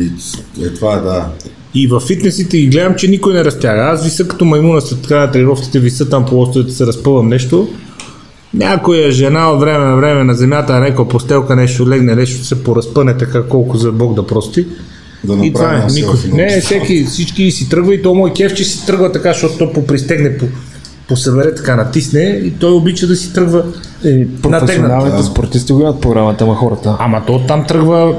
И, 0.00 0.10
е, 0.64 0.68
това 0.68 0.94
е 0.94 1.00
да. 1.00 1.28
И 1.74 1.86
в 1.86 2.00
фитнесите 2.00 2.58
ги 2.58 2.66
гледам, 2.66 2.94
че 2.94 3.08
никой 3.08 3.34
не 3.34 3.44
разтяга. 3.44 3.82
Аз 3.82 4.04
виса 4.04 4.28
като 4.28 4.44
маймуна 4.44 4.80
след 4.80 5.02
така 5.02 5.18
на 5.18 5.30
тренировките, 5.30 5.80
виса 5.80 6.08
там 6.08 6.26
по 6.26 6.40
островите, 6.40 6.72
се 6.72 6.86
разпъвам 6.86 7.28
нещо. 7.28 7.68
Някоя 8.54 9.10
жена 9.10 9.50
от 9.50 9.60
време 9.60 9.84
на 9.84 9.96
време 9.96 10.24
на 10.24 10.34
земята 10.34 10.72
на 10.72 10.80
някаква 10.80 11.08
постелка 11.08 11.56
нещо 11.56 11.88
легне, 11.88 12.14
нещо 12.14 12.44
се 12.44 12.64
поразпъне 12.64 13.16
така 13.16 13.42
колко 13.42 13.76
за 13.76 13.92
Бог 13.92 14.14
да 14.14 14.26
прости. 14.26 14.66
Да 15.24 15.46
И 15.46 15.52
това 15.52 15.74
е. 15.74 15.92
Никой. 15.92 16.18
Не, 16.32 16.60
всеки, 16.60 17.04
всички 17.04 17.50
си 17.50 17.68
тръгва 17.68 17.94
и 17.94 18.02
то 18.02 18.14
мой 18.14 18.32
кеф, 18.32 18.54
че 18.54 18.64
си 18.64 18.86
тръгва 18.86 19.12
така, 19.12 19.32
защото 19.32 19.58
то 19.58 19.72
попристегне, 19.72 20.38
по, 20.38 20.46
посъбере 21.08 21.54
така, 21.54 21.76
натисне 21.76 22.40
и 22.44 22.50
той 22.50 22.72
обича 22.72 23.06
да 23.06 23.16
си 23.16 23.32
тръгва 23.32 23.58
натегнат. 23.58 24.42
професионалните 24.42 25.22
спортисти 25.22 25.72
го 25.72 25.80
имат 25.80 26.00
програмата, 26.00 26.44
ама 26.44 26.54
хората. 26.54 26.96
Ама 26.98 27.22
то 27.26 27.40
там 27.48 27.64
тръгва 27.66 28.14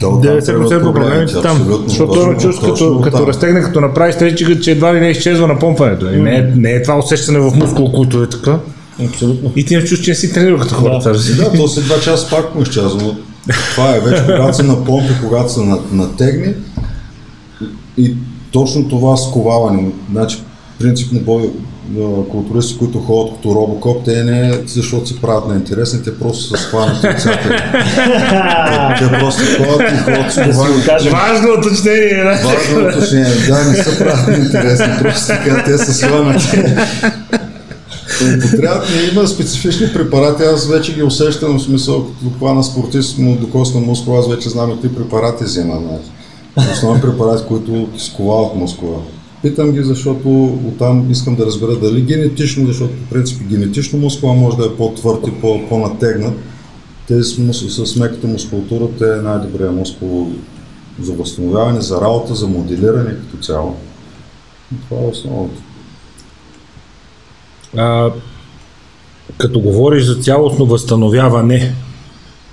То 0.00 0.08
оттам 0.08 0.40
90% 0.40 0.46
тръгват 0.46 0.72
от 0.72 0.94
проблемите 0.94 1.32
там. 1.42 1.82
Защото 1.86 2.12
той 2.12 2.36
точно 2.36 2.72
като, 2.72 3.00
като 3.00 3.26
разтегне, 3.26 3.62
като 3.62 3.80
направи 3.80 4.12
стречика, 4.12 4.60
че 4.60 4.70
едва 4.70 4.94
ли 4.94 5.00
не 5.00 5.08
изчезва 5.08 5.46
на 5.46 5.58
помпането. 5.58 6.06
И 6.12 6.16
Не, 6.16 6.36
е, 6.36 6.42
не 6.56 6.70
е 6.70 6.82
това 6.82 6.98
усещане 6.98 7.38
в 7.38 7.52
мускул, 7.56 7.92
който 7.92 8.22
е 8.22 8.28
така. 8.28 8.58
Абсолютно. 9.00 9.52
И 9.56 9.64
ти 9.64 9.74
имаш 9.74 9.88
чувство, 9.88 10.04
че 10.04 10.10
не 10.10 10.14
си 10.14 10.32
тренирал 10.32 10.58
като 10.58 10.74
хората. 10.74 11.12
И 11.30 11.34
да, 11.34 11.52
то 11.52 11.68
след 11.68 11.84
два 11.84 12.00
часа 12.00 12.30
пак 12.30 12.54
му 12.54 12.62
изчезва, 12.62 13.02
но 13.02 13.16
това 13.70 13.96
е 13.96 14.00
вече 14.00 14.24
когато 14.26 14.56
са 14.56 14.62
на 14.62 14.84
помпи, 14.84 15.12
когато 15.22 15.52
са 15.52 15.60
на, 15.60 15.78
натегни 15.92 16.54
и 17.98 18.14
точно 18.50 18.88
това 18.88 19.16
сковаване. 19.16 19.90
Значи, 20.12 20.42
принципно 20.78 21.20
бой, 21.20 21.50
културисти, 22.30 22.78
които 22.78 22.98
ходят 22.98 23.34
като 23.36 23.54
робокоп, 23.54 24.04
те 24.04 24.24
не 24.24 24.60
защото 24.66 25.06
се 25.08 25.20
правят 25.20 25.48
на 25.48 25.54
интересни, 25.54 26.02
те 26.02 26.18
просто 26.18 26.44
са 26.44 26.62
схванати 26.62 27.06
от 27.06 27.18
всякъде. 27.18 27.56
те, 28.98 29.04
те 29.10 29.18
просто 29.18 29.42
ходят 29.64 29.92
и 29.92 29.96
ходят 29.96 30.32
сковани. 30.32 31.10
Важно 31.10 31.48
уточнение, 31.58 32.24
да. 32.24 32.30
Важно 32.30 32.88
уточнение, 32.88 33.34
да, 33.48 33.64
не 33.64 33.82
са 33.82 33.98
правят 33.98 34.28
на 34.28 34.36
интересни, 34.36 34.86
просто 35.00 35.26
така 35.26 35.64
те 35.64 35.78
са 35.78 35.94
схванати. 35.94 36.62
Употребят 38.38 38.88
ми 38.90 39.08
има 39.12 39.28
специфични 39.28 39.92
препарати, 39.92 40.42
аз 40.42 40.66
вече 40.68 40.94
ги 40.94 41.02
усещам, 41.02 41.58
в 41.58 41.62
смисъл, 41.62 42.06
като 42.06 42.36
хвана 42.38 42.64
спортист, 42.64 43.18
му 43.18 43.36
докосна 43.36 43.80
мускула, 43.80 44.18
аз 44.18 44.28
вече 44.28 44.48
знам 44.48 44.70
какви 44.72 44.94
препарати 44.94 45.44
взема. 45.44 45.80
Знаеш. 45.82 46.02
Основни 46.72 47.00
препарати, 47.00 47.44
които 47.48 47.88
ти 47.94 48.04
сковават 48.04 48.54
мускула. 48.54 48.98
Питам 49.42 49.72
ги, 49.72 49.82
защото 49.82 50.44
оттам 50.44 51.10
искам 51.10 51.34
да 51.36 51.46
разбера 51.46 51.76
дали 51.76 52.00
генетично, 52.00 52.66
защото 52.66 52.92
по 52.92 53.14
принцип 53.14 53.42
генетично 53.48 53.98
мускула 53.98 54.34
може 54.34 54.56
да 54.56 54.64
е 54.64 54.76
по-твърд 54.76 55.26
и 55.26 55.30
по- 55.30 55.68
по-натегнат. 55.68 56.34
Тези 57.08 57.52
с, 57.52 57.86
с 57.86 57.96
меката 57.96 58.26
мускулатура, 58.26 58.88
те 58.98 59.12
е 59.12 59.22
най-добрият 59.22 59.74
мускул 59.74 60.30
за 61.02 61.12
възстановяване, 61.12 61.80
за 61.80 62.00
работа, 62.00 62.34
за 62.34 62.48
моделиране 62.48 63.10
като 63.10 63.44
цяло. 63.44 63.76
И 64.74 64.88
Това 64.88 65.02
е 65.02 65.06
основното. 65.06 65.62
А, 67.76 68.10
като 69.38 69.60
говориш 69.60 70.04
за 70.04 70.14
цялостно 70.14 70.66
възстановяване, 70.66 71.74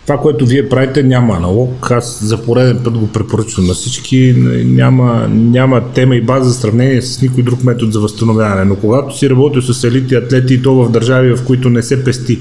това, 0.09 0.21
което 0.21 0.45
вие 0.45 0.69
правите, 0.69 1.03
няма 1.03 1.35
аналог. 1.35 1.91
Аз 1.91 2.23
за 2.23 2.37
пореден 2.37 2.81
път 2.83 2.97
го 2.97 3.07
препоръчвам 3.07 3.67
на 3.67 3.73
всички. 3.73 4.33
Няма, 4.65 5.27
няма 5.29 5.81
тема 5.93 6.15
и 6.15 6.21
база 6.21 6.49
за 6.49 6.55
сравнение 6.55 7.01
с 7.01 7.21
никой 7.21 7.43
друг 7.43 7.63
метод 7.63 7.91
за 7.91 7.99
възстановяване. 7.99 8.65
Но 8.65 8.75
когато 8.75 9.17
си 9.17 9.29
работил 9.29 9.61
с 9.61 9.83
елити 9.83 10.15
атлети 10.15 10.53
и 10.53 10.61
то 10.61 10.73
в 10.75 10.91
държави, 10.91 11.35
в 11.35 11.45
които 11.45 11.69
не 11.69 11.83
се 11.83 12.03
пести 12.03 12.39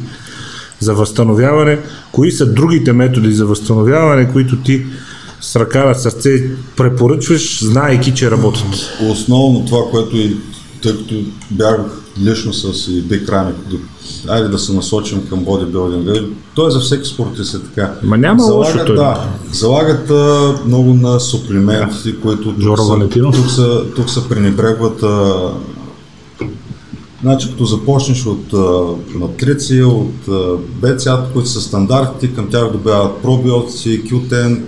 за 0.80 0.94
възстановяване, 0.94 1.78
кои 2.12 2.32
са 2.32 2.52
другите 2.52 2.92
методи 2.92 3.32
за 3.32 3.46
възстановяване, 3.46 4.32
които 4.32 4.56
ти 4.56 4.86
с 5.40 5.56
ръка 5.56 5.84
на 5.84 5.94
сърце 5.94 6.50
препоръчваш, 6.76 7.64
знаейки, 7.64 8.14
че 8.14 8.30
работят? 8.30 8.98
Основно 9.10 9.64
това, 9.66 9.80
което 9.90 10.16
и 10.16 10.36
тъй 10.82 10.92
като 10.92 11.14
бях 11.50 11.97
лично 12.22 12.52
с 12.52 12.88
и 12.88 13.00
Биг 13.00 13.28
Рами, 13.28 13.52
айде 14.28 14.48
да 14.48 14.58
се 14.58 14.72
насочим 14.72 15.26
към 15.28 15.44
бодибилдинга, 15.44 16.12
то 16.54 16.68
е 16.68 16.70
за 16.70 16.80
всеки 16.80 17.08
спортист 17.08 17.54
е 17.54 17.58
така. 17.58 17.94
Ма 18.02 18.18
няма 18.18 18.42
залагат, 18.42 18.74
лошо 18.74 18.86
той. 18.86 18.96
Да, 18.96 19.28
залагат 19.52 20.10
а, 20.10 20.54
много 20.66 20.94
на 20.94 21.20
суплименти, 21.20 22.20
които 22.22 22.42
тук 22.42 22.60
Жоро 22.60 22.76
са, 22.76 23.08
тук, 23.08 23.50
са, 23.50 23.84
тук 23.96 24.10
са 24.10 24.28
пренебрегват 24.28 25.02
а, 25.02 25.50
Значи, 27.22 27.50
като 27.50 27.64
започнеш 27.64 28.26
от 28.26 28.52
а, 28.54 28.82
матрици, 29.18 29.82
от 29.82 30.28
а, 30.28 30.56
БЦА, 30.82 31.24
които 31.32 31.48
са 31.48 31.60
стандартите, 31.60 32.34
към 32.34 32.48
тях 32.50 32.72
добавят 32.72 33.22
пробиотици, 33.22 34.02
Q10, 34.04 34.60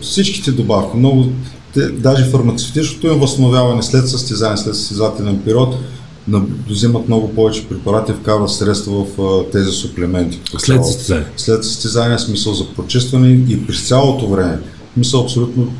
всичките 0.00 0.52
добавки. 0.52 0.96
Много, 0.96 1.28
те, 1.74 1.88
даже 1.88 2.24
фармацевтичното 2.24 3.06
им 3.06 3.20
възстановяване 3.20 3.82
след 3.82 4.08
състезание, 4.08 4.56
след 4.56 4.76
състезателен 4.76 5.42
период, 5.44 5.74
взимат 6.68 7.08
много 7.08 7.34
повече 7.34 7.68
препарати, 7.68 8.12
вкарват 8.12 8.50
средства 8.50 9.04
в 9.04 9.20
а, 9.20 9.50
тези 9.50 9.72
суплементи. 9.72 10.40
След 10.58 10.86
състезание. 10.86 11.26
След 11.36 11.64
състезание, 11.64 12.18
смисъл 12.18 12.54
за 12.54 12.68
прочистване 12.68 13.28
и 13.28 13.66
през 13.66 13.88
цялото 13.88 14.28
време. 14.28 14.58
Мисъл 14.96 15.20
абсолютно 15.22 15.72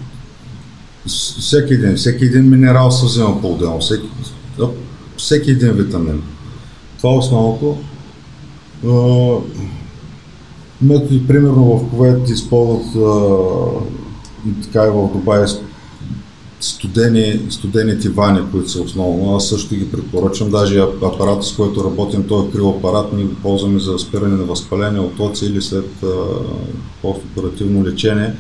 всеки 1.07 1.75
един, 1.75 1.97
всеки 1.97 2.25
един 2.25 2.51
минерал 2.51 2.91
се 2.91 3.07
взема 3.07 3.41
по-отделно, 3.41 3.81
всеки, 3.81 4.09
всеки 5.17 5.51
един 5.51 5.73
витамин. 5.73 6.23
Това 6.99 7.15
е 7.15 7.17
основното. 7.17 7.77
Методи, 10.83 11.27
примерно 11.27 11.65
в 11.65 11.91
Ковет 11.91 12.29
използват 12.29 12.97
а, 12.97 14.63
така 14.63 14.87
и 14.87 14.91
в 14.91 15.11
Дубай 15.13 15.45
студени, 16.63 17.41
студени 17.51 17.99
тивани, 17.99 18.41
които 18.53 18.71
са 18.71 18.83
основно. 18.83 19.37
Аз 19.37 19.49
също 19.49 19.75
ги 19.75 19.91
препоръчвам. 19.91 20.51
Даже 20.51 20.81
ап- 20.81 21.15
апарата, 21.15 21.43
с 21.43 21.53
който 21.53 21.85
работим, 21.85 22.25
той 22.29 22.45
е 22.45 22.51
крилоапарат, 22.51 23.13
ние 23.13 23.25
го 23.25 23.35
ползваме 23.35 23.79
за 23.79 23.99
спиране 23.99 24.37
на 24.37 24.45
възпаление 24.45 25.01
от 25.01 25.21
оци 25.21 25.47
или 25.47 25.63
след 25.63 25.91
постоперативно 27.03 27.85
лечение 27.85 28.35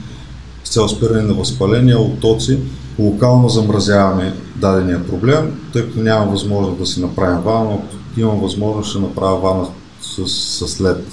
с 0.64 0.70
цел 0.70 0.88
спиране 0.88 1.22
на 1.22 1.34
възпаление 1.34 1.94
от 1.96 2.20
тоци, 2.20 2.58
локално 2.98 3.48
замразяваме 3.48 4.34
дадения 4.56 5.06
проблем, 5.06 5.60
тъй 5.72 5.82
като 5.82 6.00
няма 6.00 6.30
възможност 6.30 6.78
да 6.78 6.86
си 6.86 7.00
направим 7.00 7.40
вана, 7.40 7.64
но 7.64 7.82
имам 8.16 8.40
възможност 8.40 8.90
ще 8.90 8.98
направя 8.98 9.40
вана 9.40 9.66
с, 10.00 10.28
с 10.28 10.68
след. 10.68 11.06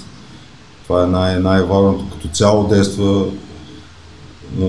Това 0.82 1.02
е 1.04 1.06
най- 1.06 1.40
най-важното. 1.40 2.04
Като 2.12 2.28
цяло 2.28 2.68
действа 2.68 3.24
а, 4.62 4.66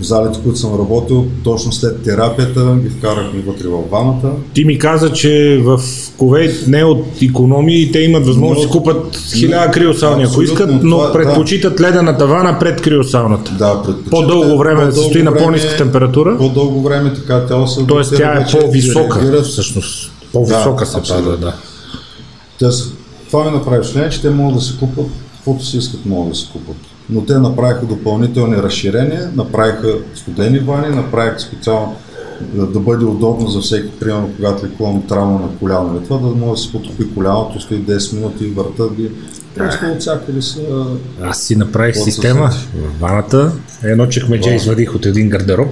залите, 0.00 0.38
които 0.42 0.58
съм 0.58 0.74
работил, 0.74 1.26
точно 1.44 1.72
след 1.72 2.02
терапията 2.02 2.76
ги 2.76 2.88
вкарахме 2.88 3.40
вътре 3.40 3.68
в 3.68 3.82
ваната. 3.90 4.28
Ти 4.54 4.64
ми 4.64 4.78
каза, 4.78 5.12
че 5.12 5.60
в 5.64 5.80
Ковейт 6.18 6.64
не 6.66 6.84
от 6.84 7.04
економии 7.22 7.92
те 7.92 7.98
имат 7.98 8.26
възможност 8.26 8.62
да 8.62 8.72
си 8.72 8.78
купат 8.78 9.16
хиляда 9.34 9.70
криосауни, 9.70 10.24
ако 10.24 10.42
искат, 10.42 10.70
но 10.82 10.96
това- 10.96 11.12
предпочитат 11.12 11.80
ледена 11.80 12.18
тавана 12.18 12.56
пред 12.58 12.80
криосауната. 12.80 13.50
Да, 13.52 13.74
предпочитате 13.74 14.10
По-дълго 14.10 14.58
време 14.58 14.84
да 14.84 14.92
се 14.92 14.96
по-дълго 14.96 15.10
стои 15.10 15.22
на 15.22 15.30
време- 15.30 15.44
по-ниска 15.44 15.76
температура, 15.76 16.36
По-дълго 16.38 16.82
време 16.82 17.14
така 17.14 17.46
тяло 17.46 17.66
се 17.66 17.80
т.е. 17.80 18.16
тя 18.16 18.32
е 18.32 18.46
по-висока, 18.52 19.20
реагират 19.20 19.46
всъщност. 19.46 20.12
По-висока 20.32 20.84
Да, 20.84 20.90
се 20.90 20.98
абсолютно. 20.98 21.24
пада, 21.24 21.36
да. 21.38 21.52
Те, 22.58 22.72
са- 22.72 22.90
това 23.30 23.44
ми 23.44 23.50
направи 23.50 23.78
впечатление, 23.78 24.10
че 24.10 24.20
те 24.20 24.30
могат 24.30 24.54
да 24.54 24.62
се 24.62 24.78
купат, 24.78 25.06
каквото 25.36 25.64
си 25.64 25.76
искат 25.78 26.06
могат 26.06 26.32
да 26.32 26.38
се 26.38 26.46
купат. 26.52 26.76
Но 27.10 27.24
те 27.24 27.38
направиха 27.38 27.86
допълнителни 27.86 28.56
разширения, 28.56 29.30
направиха 29.36 29.94
студени 30.14 30.58
вани, 30.58 30.96
направиха 30.96 31.40
специално 31.40 31.96
да, 32.40 32.66
да 32.66 32.80
бъде 32.80 33.04
удобно 33.04 33.48
за 33.48 33.60
всеки, 33.60 33.90
примерно, 34.00 34.30
когато 34.36 34.66
лекувам 34.66 35.06
травма 35.06 35.40
на 35.40 35.48
коляно 35.58 35.96
или 35.96 36.04
това, 36.04 36.28
да 36.28 36.34
може 36.34 36.50
да 36.50 36.66
се 36.66 36.72
потопи 36.72 37.14
коляното, 37.14 37.60
стои 37.60 37.78
10 37.78 38.14
минути, 38.14 38.46
въртат 38.46 38.94
ги. 38.94 39.10
Просто 39.54 39.86
от 39.86 40.00
всякъде 40.00 40.42
са... 40.42 40.60
Аз 41.22 41.42
си 41.42 41.56
направих 41.56 41.96
система 41.96 42.50
в 42.74 43.00
ваната. 43.00 43.52
Едно 43.82 44.06
чекмедже 44.06 44.50
извадих 44.50 44.94
от 44.94 45.06
един 45.06 45.28
гардероб. 45.28 45.68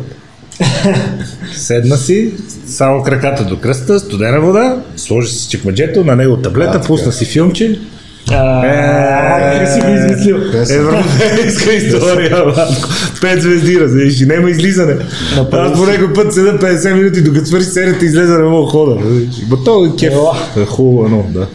Седна 1.57 1.97
си, 1.97 2.35
само 2.67 3.03
краката 3.03 3.45
до 3.45 3.61
кръста, 3.61 4.01
студена 4.01 4.41
вода, 4.41 4.83
сложи 4.97 5.33
си 5.33 5.49
чекмеджето, 5.49 6.05
на 6.05 6.17
него 6.17 6.37
таблета, 6.37 6.73
така. 6.73 6.87
пусна 6.87 7.13
си 7.13 7.25
филмче. 7.25 7.81
Как 8.29 9.69
си 9.69 9.81
го 9.81 9.93
измислил? 9.95 10.37
Европейска 10.71 11.73
история, 11.73 12.45
Владко. 12.45 12.89
Пет 13.21 13.43
звезди, 13.43 13.81
разбираш, 13.81 14.21
няма 14.21 14.51
излизане. 14.51 14.97
Аз 15.53 15.79
по 15.79 15.87
някой 15.87 16.13
път 16.13 16.35
седа 16.35 16.59
50 16.59 16.95
минути, 16.95 17.23
докато 17.23 17.47
свърши 17.47 17.67
серията, 17.67 18.05
излезе 18.05 18.33
не 18.33 18.43
мога 18.43 18.71
хода. 18.71 18.95
Ма 19.51 19.65
то 19.65 19.87
е 19.87 19.97
кеф. 19.99 20.15
Е 20.57 20.65
Хубаво, 20.65 21.09
но 21.09 21.27
да. 21.33 21.49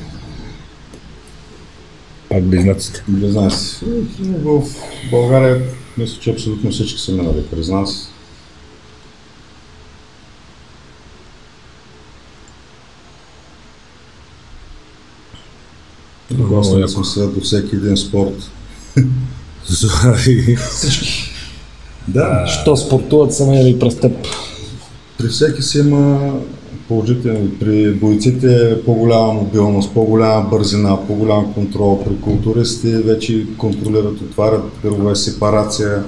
Пак 2.30 2.44
близнаците. 2.44 3.04
Си. 3.50 3.86
В 4.44 4.62
България 5.12 5.62
мисля, 5.98 6.18
че 6.22 6.32
абсолютно 6.32 6.72
всички 6.72 7.02
са 7.02 7.12
минали 7.12 7.44
през 7.56 7.68
нас. 7.68 8.12
Гостен 16.38 16.88
съм 16.88 17.06
сега 17.06 17.26
до 17.26 17.42
всеки 17.42 17.76
един 17.76 17.98
спорт. 17.98 18.52
Да, 22.08 22.48
Що 22.48 22.78
спортуват 22.78 23.34
са 23.34 23.46
минали 23.46 23.80
през 23.80 23.96
теб? 23.96 24.12
при 25.22 25.28
всеки 25.28 25.62
си 25.62 25.80
има 25.80 26.34
положителни. 26.88 27.50
При 27.60 27.92
бойците 27.94 28.72
е 28.72 28.82
по-голяма 28.82 29.34
мобилност, 29.34 29.94
по-голяма 29.94 30.50
бързина, 30.50 31.08
по-голям 31.08 31.54
контрол. 31.54 32.04
При 32.04 32.22
културистите 32.22 32.98
вече 32.98 33.46
контролират, 33.58 34.22
отварят 34.22 34.64
кръгове, 34.82 35.16
сепарация. 35.16 36.04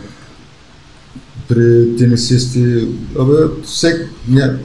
При 1.47 1.95
тенисисти, 1.97 2.87
абе, 3.19 3.33
всек, 3.63 4.09
ня, 4.29 4.57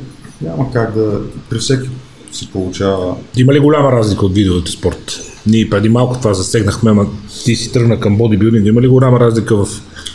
няма 0.42 0.72
как 0.72 0.94
да, 0.94 1.20
при 1.50 1.58
всеки 1.58 1.88
се 2.32 2.48
получава 2.48 3.16
Има 3.36 3.52
ли 3.52 3.58
голяма 3.58 3.92
разлика 3.92 4.26
от 4.26 4.34
видовете 4.34 4.70
спорт? 4.70 5.20
Ние 5.46 5.70
преди 5.70 5.88
малко 5.88 6.18
това 6.18 6.34
засегнахме, 6.34 6.90
ама 6.90 7.06
ти 7.44 7.56
си 7.56 7.72
тръгна 7.72 8.00
към 8.00 8.16
бодибилдинг. 8.16 8.66
Има 8.66 8.80
ли 8.80 8.88
голяма 8.88 9.20
разлика 9.20 9.64
в 9.64 9.68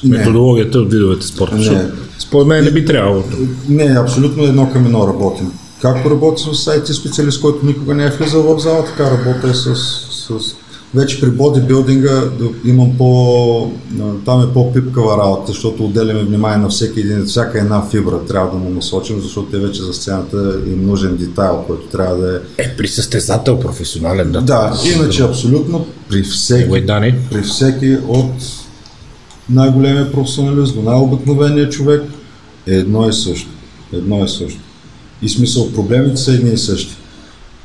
Не. 0.03 0.17
методологията 0.17 0.79
от 0.79 0.91
видовете 0.91 1.27
спорт? 1.27 1.51
Не. 1.53 1.87
Според 2.19 2.47
мен 2.47 2.63
не 2.63 2.71
би 2.71 2.85
трябвало. 2.85 3.23
Не, 3.69 3.99
абсолютно 3.99 4.43
едно 4.43 4.69
към 4.69 4.85
едно 4.85 5.07
работим. 5.07 5.51
Както 5.81 6.09
работя 6.09 6.41
с 6.41 6.65
IT 6.65 6.91
специалист, 6.91 7.41
който 7.41 7.65
никога 7.65 7.93
не 7.93 8.05
е 8.05 8.09
влизал 8.09 8.55
в 8.55 8.59
зала, 8.59 8.85
така 8.85 9.11
работя 9.11 9.53
с, 9.53 9.75
с... 10.09 10.55
Вече 10.95 11.21
при 11.21 11.29
бодибилдинга 11.29 12.21
да 12.39 12.49
имам 12.65 12.97
по... 12.97 13.71
Там 14.25 14.43
е 14.43 14.53
по-пипкава 14.53 15.17
работа, 15.17 15.43
защото 15.47 15.85
отделяме 15.85 16.23
внимание 16.23 16.57
на 16.57 16.69
всеки 16.69 16.99
един, 16.99 17.25
всяка 17.25 17.59
една 17.59 17.85
фибра 17.89 18.25
трябва 18.25 18.51
да 18.51 18.57
му 18.57 18.69
насочим, 18.69 19.21
защото 19.21 19.51
те 19.51 19.57
вече 19.57 19.83
за 19.83 19.93
сцената 19.93 20.59
им 20.67 20.85
нужен 20.85 21.17
детайл, 21.17 21.63
който 21.67 21.87
трябва 21.87 22.17
да 22.17 22.35
е... 22.35 22.63
Е, 22.63 22.75
при 22.77 22.87
състезател 22.87 23.59
професионален, 23.59 24.31
да. 24.31 24.41
Да, 24.41 24.73
иначе 24.95 25.23
абсолютно 25.23 25.85
при 26.09 26.23
всеки, 26.23 26.85
при 27.31 27.41
всеки 27.41 27.97
от 28.07 28.31
най-големия 29.49 30.11
професионалист 30.11 30.75
до 30.75 30.81
най-обикновения 30.81 31.69
човек 31.69 32.03
е 32.67 32.73
едно 32.73 33.09
и 33.09 33.13
също. 33.13 33.49
Едно 33.93 34.25
и 34.25 34.29
също. 34.29 34.59
И 35.21 35.29
смисъл, 35.29 35.71
проблемите 35.71 36.17
са 36.17 36.33
едни 36.33 36.53
и 36.53 36.57
същи. 36.57 36.95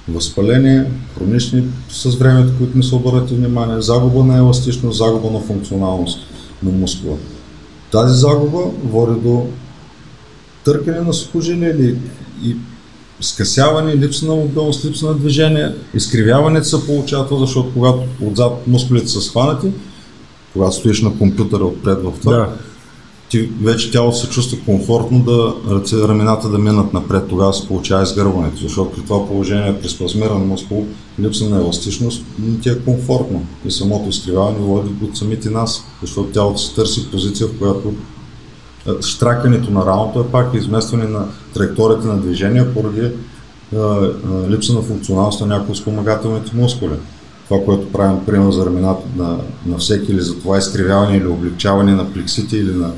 Възпаление, 0.09 0.85
хронични 1.19 1.65
с 1.89 2.17
времето, 2.17 2.53
които 2.59 2.77
не 2.77 2.83
са 2.83 2.97
обърнати 2.97 3.35
внимание, 3.35 3.81
загуба 3.81 4.25
на 4.25 4.37
еластичност, 4.37 4.99
загуба 4.99 5.31
на 5.31 5.41
функционалност 5.41 6.19
на 6.63 6.71
мускула. 6.71 7.17
Тази 7.93 8.15
загуба 8.15 8.61
води 8.85 9.21
до 9.21 9.47
търкане 10.65 11.01
на 11.01 11.13
сухожилие 11.13 11.71
или 11.71 11.99
и 12.45 12.57
скъсяване, 13.21 13.97
липса 13.97 14.27
на 14.27 14.35
мобилност, 14.35 14.85
липса 14.85 15.07
на 15.07 15.15
движение, 15.15 15.75
изкривяването 15.95 16.69
се 16.69 16.87
получава, 16.87 17.39
защото 17.39 17.73
когато 17.73 18.03
отзад 18.23 18.67
мускулите 18.67 19.09
са 19.09 19.21
схванати, 19.21 19.67
когато 20.53 20.77
стоиш 20.77 21.03
на 21.03 21.19
компютъра 21.19 21.65
отпред 21.65 21.99
в 22.03 22.13
това, 22.21 22.37
Да. 22.37 22.53
Ти 23.29 23.51
вече 23.63 23.91
тялото 23.91 24.17
се 24.17 24.29
чувства 24.29 24.59
комфортно 24.65 25.19
да 25.19 25.55
ръце, 25.71 25.97
рамената 25.97 26.49
да 26.49 26.59
минат 26.59 26.93
напред, 26.93 27.29
тогава 27.29 27.55
се 27.55 27.69
получава 27.69 28.03
изгърването, 28.03 28.63
защото 28.63 28.91
при 28.93 29.03
това 29.03 29.27
положение 29.27 29.81
при 29.81 29.89
спазмиран 29.89 30.47
мускул, 30.47 30.87
липса 31.21 31.49
на 31.49 31.57
еластичност, 31.57 32.25
не 32.39 32.59
ти 32.59 32.69
е 32.69 32.79
комфортно 32.79 33.43
и 33.65 33.71
самото 33.71 34.09
изкривяване 34.09 34.59
води 34.59 34.91
от 35.05 35.17
самите 35.17 35.51
нас, 35.51 35.85
защото 36.03 36.29
тялото 36.29 36.61
се 36.61 36.75
търси 36.75 37.11
позиция, 37.11 37.47
в 37.47 37.59
която 37.59 37.95
е, 38.87 39.03
штракането 39.03 39.71
на 39.71 39.87
рамото 39.87 40.21
е 40.21 40.33
пак 40.33 40.55
изместване 40.55 41.05
на 41.05 41.27
траекторията 41.55 42.07
на 42.09 42.17
движение 42.17 42.75
поради 42.75 43.01
е, 43.01 43.05
е, 43.05 43.79
липса 44.49 44.73
на 44.73 44.83
функционалност 44.83 45.41
на 45.41 45.47
някои 45.47 45.71
от 45.71 45.79
спомагателните 45.79 46.57
мускули. 46.57 46.95
Това, 47.49 47.65
което 47.65 47.93
правим, 47.93 48.25
примерно 48.27 48.53
за 48.53 48.67
рамената 48.67 49.03
на, 49.17 49.39
на 49.67 49.79
всеки 49.79 50.13
или 50.13 50.21
за 50.21 50.39
това 50.39 50.59
изкривяване 50.59 51.17
или 51.17 51.27
облегчаване 51.27 51.95
на 51.95 52.13
плексите 52.13 52.57
или 52.57 52.73
на, 52.73 52.91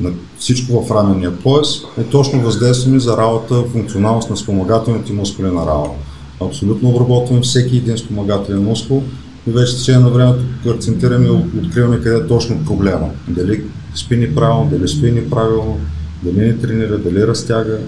на, 0.00 0.12
всичко 0.38 0.84
в 0.84 0.90
раменния 0.90 1.38
пояс, 1.38 1.68
е 1.98 2.04
точно 2.04 2.40
въздействие 2.40 2.98
за 2.98 3.16
работа, 3.16 3.64
функционалност 3.72 4.30
на 4.30 4.36
спомагателните 4.36 5.12
мускули 5.12 5.46
на 5.46 5.66
рамото. 5.66 5.94
Абсолютно 6.40 6.88
обработваме 6.88 7.40
всеки 7.40 7.76
един 7.76 7.98
спомагателен 7.98 8.62
мускул 8.62 9.02
и 9.48 9.50
вече 9.50 9.72
в 9.72 9.78
течение 9.78 10.00
на 10.00 10.10
времето 10.10 10.44
акцентираме 10.66 11.26
и 11.26 11.58
откриваме 11.66 12.00
къде 12.00 12.16
е 12.16 12.26
точно 12.26 12.64
проблема. 12.64 13.10
Дали 13.28 13.64
спи 13.94 14.16
неправилно, 14.16 14.70
дали 14.70 14.88
спи 14.88 15.10
неправилно, 15.10 15.80
дали 16.22 16.46
не 16.46 16.58
тренира, 16.58 16.98
дали 16.98 17.26
разтяга. 17.26 17.78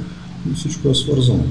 И 0.52 0.54
всичко 0.54 0.88
е 0.88 0.94
свързано. 0.94 1.44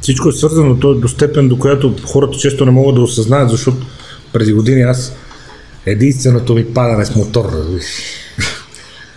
Всичко 0.00 0.28
е 0.28 0.32
свързано 0.32 0.78
то 0.80 0.92
е 0.92 0.94
до 0.94 1.08
степен, 1.08 1.48
до 1.48 1.58
която 1.58 1.94
хората 2.04 2.38
често 2.38 2.64
не 2.64 2.70
могат 2.70 2.94
да 2.94 3.00
осъзнаят, 3.00 3.50
защото 3.50 3.86
преди 4.32 4.52
години 4.52 4.82
аз 4.82 5.12
единственото 5.86 6.54
ми 6.54 6.64
падане 6.64 7.04
с 7.04 7.16
мотор. 7.16 7.44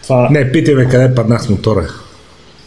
Това 0.04 0.28
Не, 0.32 0.52
питай 0.52 0.76
ме 0.76 0.86
къде 0.86 1.16
паднах 1.16 1.44
с 1.44 1.50
мотора. 1.50 1.88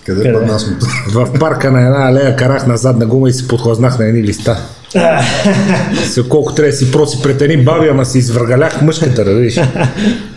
Къде, 0.07 0.23
Къде? 0.23 0.35
падна 0.35 0.59
с 0.59 0.71
мотора? 0.71 0.91
В 1.09 1.39
парка 1.39 1.71
на 1.71 1.81
една 1.87 2.09
алея 2.09 2.37
карах 2.37 2.67
на 2.67 2.77
задна 2.77 3.07
гума 3.07 3.29
и 3.29 3.33
се 3.33 3.49
подхлазнах 3.49 3.99
на 3.99 4.07
едни 4.07 4.23
листа. 4.23 4.57
Се, 6.05 6.29
колко 6.29 6.55
трябва 6.55 6.71
да 6.71 6.77
си 6.77 6.93
проси 6.93 7.23
пред 7.23 7.43
едни 7.43 7.65
баби, 7.65 7.89
ама 7.89 8.05
си 8.05 8.19
извъргалях 8.19 8.83
мъжката, 8.83 9.25
да 9.25 9.35
видиш. 9.35 9.61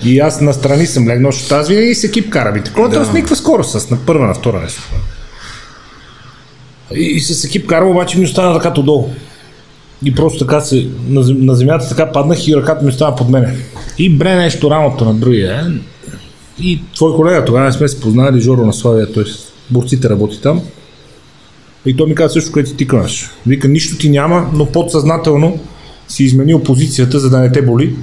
И 0.03 0.19
аз 0.19 0.41
настрани 0.41 0.86
съм 0.86 1.07
легнал, 1.07 1.31
защото 1.31 1.55
аз 1.55 1.67
винаги 1.67 1.95
с 1.95 2.03
екип 2.03 2.29
карам. 2.29 2.55
И 2.57 2.63
такова 2.63 2.89
да. 2.89 3.05
с 3.05 3.13
никаква 3.13 3.36
скорост, 3.36 3.81
с 3.81 3.89
на 3.89 3.97
първа, 4.05 4.27
на 4.27 4.33
втора 4.33 4.60
нещо. 4.60 4.81
И, 6.95 7.01
и 7.01 7.19
с 7.19 7.43
екип 7.43 7.67
карам, 7.67 7.89
обаче 7.89 8.17
ми 8.17 8.25
остана 8.25 8.55
ръката 8.55 8.83
долу. 8.83 9.10
И 10.03 10.15
просто 10.15 10.45
така 10.45 10.62
се, 10.62 10.88
на 11.10 11.55
земята 11.55 11.89
така 11.89 12.12
паднах 12.12 12.47
и 12.47 12.55
ръката 12.55 12.86
ми 12.86 12.89
остана 12.89 13.15
под 13.15 13.29
мене. 13.29 13.55
И 13.97 14.17
бре 14.17 14.36
нещо 14.36 14.71
рамото 14.71 15.05
на 15.05 15.13
другия. 15.13 15.55
е. 15.55 15.63
И 16.60 16.82
твой 16.96 17.15
колега, 17.15 17.46
тогава 17.46 17.65
не 17.65 17.72
сме 17.72 17.88
се 17.88 18.00
познали, 18.00 18.41
Жоро 18.41 18.65
на 18.65 18.74
Славия, 18.74 19.13
т.е. 19.13 19.24
борците 19.70 20.10
работи 20.10 20.41
там. 20.41 20.62
И 21.86 21.98
той 21.98 22.08
ми 22.08 22.15
каза 22.15 22.34
също, 22.34 22.52
което 22.52 22.74
ти 22.74 22.88
кажеш. 22.88 23.30
Вика, 23.48 23.67
нищо 23.67 23.98
ти 23.98 24.10
няма, 24.10 24.50
но 24.54 24.65
подсъзнателно 24.65 25.60
си 26.08 26.24
изменил 26.24 26.63
позицията, 26.63 27.20
за 27.20 27.30
да 27.30 27.39
не 27.39 27.52
те 27.52 27.62
боли. 27.62 27.96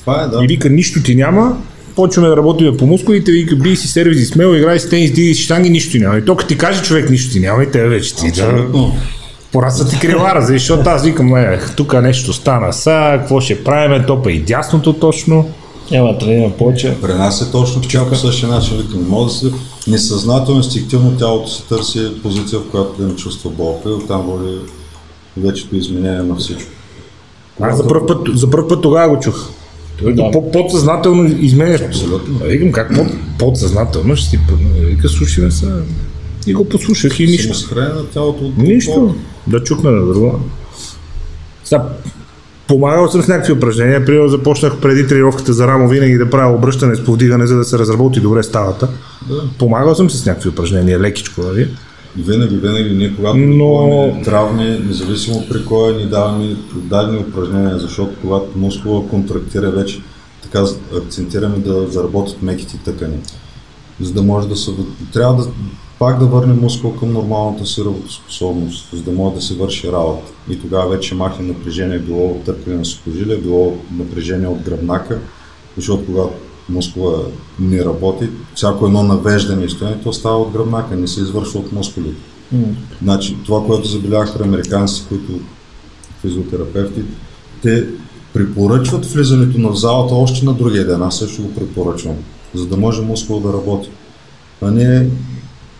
Това 0.00 0.22
е, 0.22 0.26
да. 0.26 0.44
И 0.44 0.46
вика, 0.46 0.70
нищо 0.70 1.02
ти 1.02 1.14
няма, 1.14 1.56
почваме 1.96 2.28
да 2.28 2.36
работим 2.36 2.76
по 2.76 2.86
мускулите, 2.86 3.32
вика, 3.32 3.56
бий 3.56 3.76
си 3.76 3.88
сервиз 3.88 4.20
и 4.20 4.24
смело, 4.24 4.54
играй 4.54 4.80
с 4.80 4.88
тенис, 4.88 5.12
диги 5.12 5.34
си 5.34 5.42
штанги, 5.42 5.70
нищо 5.70 5.92
ти 5.92 5.98
няма. 5.98 6.18
И 6.18 6.24
то 6.24 6.36
като 6.36 6.48
ти 6.48 6.58
каже 6.58 6.82
човек, 6.82 7.10
нищо 7.10 7.32
ти 7.32 7.40
няма, 7.40 7.62
и 7.62 7.70
те 7.70 7.88
вече 7.88 8.16
ти. 8.16 8.30
Да, 8.30 8.66
пораса 9.52 9.88
ти 9.88 9.98
крила, 9.98 10.34
защото 10.40 10.90
аз 10.90 11.04
викам, 11.04 11.36
е, 11.36 11.60
тук 11.76 12.02
нещо 12.02 12.32
стана 12.32 12.72
са, 12.72 13.16
какво 13.18 13.40
ще 13.40 13.64
правим, 13.64 14.04
топа 14.06 14.32
и 14.32 14.40
дясното 14.40 14.92
точно. 14.92 15.48
Няма 15.90 16.18
тренира 16.18 16.50
повече. 16.50 16.96
При 17.02 17.12
нас 17.14 17.42
е 17.42 17.50
точно 17.50 17.82
така 17.82 18.08
по 18.08 18.16
същия 18.16 18.48
начин. 18.48 18.76
Викам, 18.76 19.00
не 19.02 19.08
може 19.08 19.26
да 19.34 19.38
се 19.40 19.52
несъзнателно, 19.86 20.58
инстинктивно 20.60 21.16
тялото 21.18 21.50
се 21.50 21.62
търси 21.62 22.10
позиция, 22.22 22.58
в 22.58 22.70
която 22.70 23.02
да 23.02 23.08
не 23.08 23.16
чувства 23.16 23.50
болка 23.50 23.88
и 23.88 23.92
оттам 23.92 24.22
води 24.22 24.58
вечето 25.36 25.76
изменение 25.76 26.22
на 26.22 26.36
всичко. 26.36 26.70
Аз 27.60 27.76
за 27.76 27.88
първ 27.88 28.06
път, 28.06 28.18
за 28.34 28.50
първ 28.50 28.68
път 28.68 28.82
тогава 28.82 29.14
го 29.16 29.20
чух. 29.22 29.48
Той 29.98 30.14
Да. 30.14 30.30
по- 30.30 30.50
подсъзнателно 30.50 31.36
изменяш. 31.40 31.80
Абсолютно. 31.80 32.40
А 32.42 32.46
Викам, 32.46 32.72
как 32.72 32.94
под, 32.94 33.06
подсъзнателно 33.38 34.16
ще 34.16 34.30
си... 34.30 34.40
Вика, 34.80 35.08
слушай 35.08 35.44
ме 35.44 35.50
са... 35.50 35.82
И 36.46 36.54
го 36.54 36.68
послушах 36.68 37.20
и 37.20 37.26
нищо. 37.26 37.42
Самосхранение 37.54 37.94
на 37.94 38.06
тялото 38.06 38.44
от 38.44 38.58
Нищо. 38.58 39.14
Да 39.46 39.64
чукна 39.64 39.90
на 39.90 40.06
друго. 40.06 40.40
Сега, 41.64 41.88
помагал 42.68 43.08
съм 43.08 43.22
с 43.22 43.28
някакви 43.28 43.52
упражнения. 43.52 44.04
Примерно 44.04 44.28
започнах 44.28 44.80
преди 44.80 45.06
тренировката 45.06 45.52
за 45.52 45.66
рамо 45.66 45.88
винаги 45.88 46.18
да 46.18 46.30
правя 46.30 46.54
обръщане 46.54 46.94
с 46.94 47.04
повдигане, 47.04 47.46
за 47.46 47.56
да 47.56 47.64
се 47.64 47.78
разработи 47.78 48.20
добре 48.20 48.42
ставата. 48.42 48.88
Да. 49.28 49.42
Помагал 49.58 49.94
съм 49.94 50.10
с 50.10 50.26
някакви 50.26 50.48
упражнения, 50.48 51.00
лекичко, 51.00 51.42
нали? 51.42 51.68
Винаги, 52.18 52.56
винаги, 52.56 52.94
ние 52.96 53.16
когато 53.16 53.36
Но- 53.36 54.20
травми, 54.24 54.80
независимо 54.86 55.44
при 55.50 55.64
кой 55.64 55.96
ни 55.96 56.06
даваме 56.06 56.56
дадени 56.74 57.18
упражнения, 57.18 57.78
защото 57.78 58.10
когато 58.20 58.58
мускула 58.58 59.08
контрактира 59.08 59.70
вече, 59.70 60.00
така 60.42 60.64
акцентираме 60.96 61.58
да 61.58 61.86
заработят 61.90 62.42
меките 62.42 62.78
тъкани. 62.84 63.16
За 64.00 64.12
да 64.12 64.22
може 64.22 64.48
да 64.48 64.56
се... 64.56 64.70
Трябва 65.12 65.42
да 65.42 65.48
пак 65.98 66.18
да 66.18 66.26
върне 66.26 66.54
мускул 66.54 66.96
към 66.96 67.12
нормалната 67.12 67.66
си 67.66 67.84
работоспособност, 67.84 68.88
за 68.92 69.02
да 69.02 69.12
може 69.12 69.34
да 69.34 69.42
се 69.42 69.54
върши 69.54 69.92
работа. 69.92 70.32
И 70.50 70.60
тогава 70.60 70.88
вече 70.90 71.14
махне 71.14 71.46
напрежение, 71.46 71.98
било 71.98 72.30
от 72.30 72.44
търкане 72.44 72.76
на 72.76 72.84
сухожилия, 72.84 73.38
било 73.38 73.76
напрежение 73.98 74.48
от 74.48 74.62
гръбнака, 74.62 75.18
защото 75.76 76.06
когато 76.06 76.34
мускула 76.68 77.24
не 77.60 77.84
работи, 77.84 78.28
всяко 78.54 78.86
едно 78.86 79.02
навеждане 79.02 79.64
и 79.64 79.70
стояние, 79.70 79.98
то 80.02 80.12
става 80.12 80.38
от 80.38 80.50
гръбнака, 80.50 80.96
не 80.96 81.08
се 81.08 81.20
извършва 81.20 81.60
от 81.60 81.72
мускулите. 81.72 82.20
Значи, 83.02 83.36
това, 83.46 83.66
което 83.66 83.88
забелязаха 83.88 84.44
американците, 84.44 85.08
които 85.08 85.40
физиотерапевти, 86.20 87.02
те 87.62 87.86
препоръчват 88.32 89.06
влизането 89.06 89.58
на 89.58 89.76
залата 89.76 90.14
още 90.14 90.46
на 90.46 90.54
другия 90.54 90.86
ден. 90.86 91.02
Аз 91.02 91.18
също 91.18 91.42
го 91.42 91.54
препоръчвам, 91.54 92.14
за 92.54 92.66
да 92.66 92.76
може 92.76 93.02
мускул 93.02 93.40
да 93.40 93.52
работи. 93.52 93.90
А 94.62 94.70
не 94.70 95.06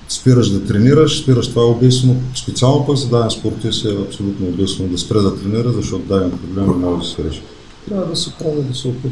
спираш 0.09 0.49
да 0.49 0.66
тренираш, 0.66 1.23
спираш 1.23 1.49
това 1.49 1.62
е 1.62 1.66
убийствено. 1.66 2.16
Специално 2.35 2.87
пък 2.87 2.97
за 2.97 3.09
даден 3.09 3.31
спортист 3.31 3.85
е 3.85 3.97
абсолютно 4.07 4.47
убийствено 4.47 4.88
да 4.88 4.99
спре 4.99 5.19
да 5.19 5.37
тренира, 5.37 5.73
защото 5.73 6.05
даден 6.09 6.31
проблем 6.31 6.81
не 6.81 6.87
може 6.87 7.03
да 7.03 7.09
се 7.09 7.25
реши. 7.25 7.42
Трябва 7.88 8.07
да 8.07 8.16
се 8.16 8.31
прави, 8.38 8.62
да 8.71 8.75
се 8.75 8.88
опитва. 8.88 9.11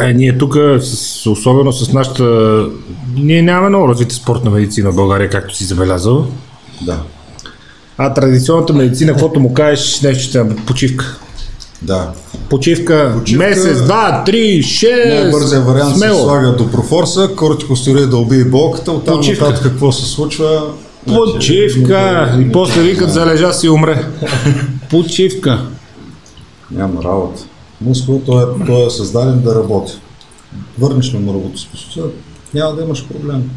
Е, 0.00 0.14
ние 0.14 0.38
тук, 0.38 0.56
особено 1.26 1.72
с 1.72 1.92
нашата... 1.92 2.24
Ние 3.14 3.42
нямаме 3.42 3.68
много 3.68 3.88
развита 3.88 4.14
спортна 4.14 4.50
медицина 4.50 4.92
в 4.92 4.96
България, 4.96 5.30
както 5.30 5.56
си 5.56 5.64
забелязал. 5.64 6.26
Да. 6.82 7.02
А 7.98 8.14
традиционната 8.14 8.72
медицина, 8.72 9.12
каквото 9.12 9.40
му 9.40 9.54
кажеш, 9.54 10.00
нещо 10.00 10.22
ще 10.22 10.38
е 10.38 10.56
почивка. 10.66 11.18
Да. 11.82 12.12
Почивка, 12.50 13.14
Почивка- 13.14 13.38
месец, 13.38 13.82
два, 13.82 14.22
три, 14.26 14.62
шест. 14.62 15.08
Най-бързия 15.14 15.60
вариант 15.60 15.92
се 15.92 15.98
смело. 15.98 16.22
слага 16.22 16.52
до 16.52 16.70
профорса, 16.70 17.30
кортикостероид 17.36 18.10
да 18.10 18.16
убие 18.16 18.44
болката, 18.44 18.92
оттам 18.92 19.16
Почивка. 19.16 19.44
нататък 19.44 19.62
какво 19.64 19.92
се 19.92 20.06
случва. 20.06 20.62
значи, 21.06 21.32
Почивка. 21.34 22.36
И 22.40 22.52
после 22.52 22.82
викат 22.82 23.10
залежа 23.12 23.52
си 23.52 23.68
умре. 23.68 24.04
Почивка. 24.90 25.66
Няма 26.70 27.04
работа. 27.04 27.42
Мускул, 27.80 28.20
той 28.26 28.42
е, 28.42 28.66
той 28.66 28.86
е 28.86 28.90
създаден 28.90 29.40
да 29.40 29.54
работи. 29.54 29.92
Върнеш 30.78 31.12
му 31.12 31.34
работоспособността, 31.34 32.00
няма 32.54 32.76
да 32.76 32.82
имаш 32.82 33.06
проблем. 33.06 33.50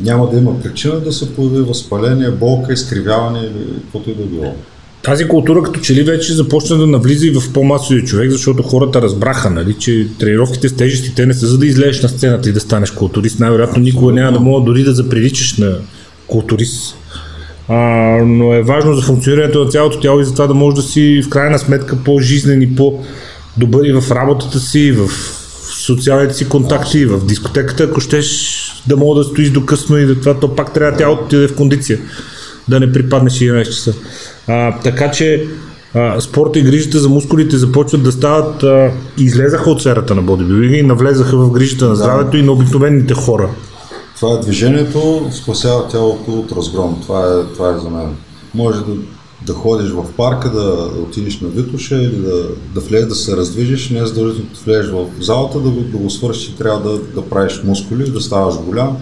Няма 0.00 0.30
да 0.30 0.38
има 0.38 0.60
причина 0.60 1.00
да 1.00 1.12
се 1.12 1.34
появи 1.34 1.60
възпаление, 1.60 2.30
болка, 2.30 2.72
изкривяване 2.72 3.38
или 3.38 3.74
каквото 3.74 4.10
и 4.10 4.14
да 4.14 4.22
било. 4.22 4.54
Тази 5.02 5.28
култура 5.28 5.62
като 5.62 5.80
че 5.80 5.94
ли 5.94 6.02
вече 6.02 6.34
започна 6.34 6.76
да 6.76 6.86
навлиза 6.86 7.26
и 7.26 7.30
в 7.30 7.52
по-масовия 7.52 8.04
човек, 8.04 8.30
защото 8.30 8.62
хората 8.62 9.02
разбраха, 9.02 9.50
нали, 9.50 9.74
че 9.78 10.06
тренировките 10.18 10.68
с 10.68 10.76
тежести, 10.76 11.14
те 11.14 11.26
не 11.26 11.34
са 11.34 11.46
за 11.46 11.58
да 11.58 11.66
излезеш 11.66 12.02
на 12.02 12.08
сцената 12.08 12.48
и 12.48 12.52
да 12.52 12.60
станеш 12.60 12.90
културист. 12.90 13.40
Най-вероятно 13.40 13.82
никога 13.82 14.12
няма 14.12 14.32
да 14.32 14.40
мога 14.40 14.64
дори 14.64 14.84
да 14.84 14.92
заприличаш 14.92 15.58
на 15.58 15.76
културист. 16.26 16.96
А, 17.68 17.76
но 18.26 18.54
е 18.54 18.62
важно 18.62 18.94
за 18.94 19.02
функционирането 19.02 19.64
на 19.64 19.70
цялото 19.70 20.00
тяло 20.00 20.20
и 20.20 20.24
за 20.24 20.32
това 20.32 20.46
да 20.46 20.54
можеш 20.54 20.76
да 20.76 20.82
си 20.82 21.22
в 21.26 21.28
крайна 21.28 21.58
сметка 21.58 21.96
по-жизнен 22.04 22.62
и 22.62 22.74
по-добър 22.74 23.84
и 23.84 23.92
в 23.92 24.10
работата 24.10 24.60
си, 24.60 24.92
в 24.92 25.10
социалните 25.86 26.34
си 26.34 26.48
контакти, 26.48 27.06
в 27.06 27.26
дискотеката, 27.26 27.82
ако 27.82 28.00
щеш 28.00 28.58
да 28.86 28.96
мога 28.96 29.18
да 29.18 29.24
стоиш 29.24 29.50
до 29.50 29.66
късно 29.66 29.98
и 29.98 30.06
да 30.06 30.20
това, 30.20 30.34
то 30.34 30.56
пак 30.56 30.74
трябва 30.74 30.98
тялото 30.98 31.24
ти 31.24 31.36
да 31.36 31.44
е 31.44 31.48
в 31.48 31.56
кондиция, 31.56 31.98
да 32.72 32.80
не 32.86 32.92
припаднеш 32.92 33.32
11 33.32 33.64
часа. 33.64 33.94
А, 34.48 34.80
така 34.80 35.10
че 35.10 35.46
а, 35.94 36.20
спорта 36.20 36.58
и 36.58 36.62
грижата 36.62 36.98
за 36.98 37.08
мускулите 37.08 37.56
започват 37.56 38.02
да 38.02 38.12
стават, 38.12 38.62
а, 38.62 38.90
излезаха 39.18 39.70
от 39.70 39.80
сферата 39.80 40.14
на 40.14 40.22
бодибилдинга 40.22 40.76
и 40.76 40.82
навлезаха 40.82 41.36
в 41.36 41.50
грижата 41.50 41.88
на 41.88 41.96
здравето 41.96 42.36
и 42.36 42.42
на 42.42 42.52
обикновените 42.52 43.14
хора. 43.14 43.48
Това 44.16 44.34
е 44.34 44.40
движението, 44.40 45.30
спасява 45.32 45.88
тялото 45.88 46.32
от 46.32 46.52
разгром. 46.52 46.98
Това 47.02 47.20
е, 47.20 47.54
това 47.54 47.74
е 47.74 47.78
за 47.78 47.90
мен. 47.90 48.16
Може 48.54 48.78
да, 48.78 48.92
да 49.46 49.52
ходиш 49.52 49.90
в 49.90 50.04
парка, 50.16 50.50
да, 50.50 50.64
да 50.64 51.00
отидеш 51.02 51.40
на 51.40 51.48
Витуша 51.48 51.96
или 51.96 52.16
да, 52.16 52.48
да 52.74 52.80
влезеш, 52.80 53.08
да 53.08 53.14
се 53.14 53.36
раздвижиш, 53.36 53.90
не 53.90 53.98
е 53.98 54.06
задължително 54.06 54.50
да 54.50 54.60
влезеш 54.64 54.92
в 54.92 55.06
залата, 55.20 55.60
да 55.60 55.70
го, 55.70 55.80
да 55.80 55.98
го 55.98 56.10
свършиш, 56.10 56.54
трябва 56.58 56.90
да, 56.90 56.98
да 56.98 57.28
правиш 57.28 57.60
мускули, 57.64 58.10
да 58.10 58.20
ставаш 58.20 58.54
голям. 58.56 58.96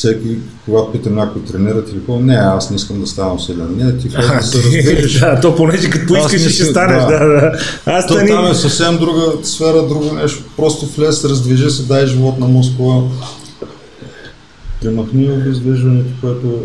Всеки, 0.00 0.36
когато 0.64 0.92
питам 0.92 1.14
някой 1.14 1.42
тренират 1.42 1.88
или 1.88 1.98
какво, 1.98 2.20
не, 2.20 2.34
аз 2.34 2.70
не 2.70 2.76
искам 2.76 3.00
да 3.00 3.06
ставам 3.06 3.40
силен. 3.40 3.76
Не, 3.76 3.98
ти 3.98 4.08
ходи 4.14 4.28
да 4.36 4.42
се 4.42 4.58
раздвижиш. 4.58 5.20
да, 5.20 5.40
то 5.40 5.56
понеже 5.56 5.90
като 5.90 6.06
поискаш 6.06 6.54
ще 6.54 6.64
станеш. 6.64 7.02
да. 7.04 7.18
Да, 7.18 7.26
да. 7.26 7.52
Аз 7.86 8.06
То 8.06 8.14
стани... 8.14 8.28
там 8.28 8.50
е 8.50 8.54
съвсем 8.54 8.98
друга 8.98 9.32
сфера, 9.42 9.88
друго 9.88 10.12
нещо. 10.12 10.44
Просто 10.56 10.86
влез, 10.86 11.24
раздвижи 11.24 11.70
се, 11.70 11.82
дай 11.82 12.06
живот 12.06 12.38
на 12.38 12.46
мускула. 12.46 13.02
Примахни 14.80 15.30
обездвижването, 15.30 16.10
което 16.20 16.62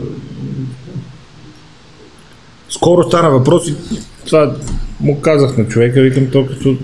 Скоро 2.69 3.03
стана 3.03 3.29
въпрос 3.29 3.67
и 3.67 3.75
това 4.25 4.55
му 4.99 5.21
казах 5.21 5.57
на 5.57 5.67
човека, 5.67 6.01
викам 6.01 6.27
то 6.31 6.45
като 6.45 6.75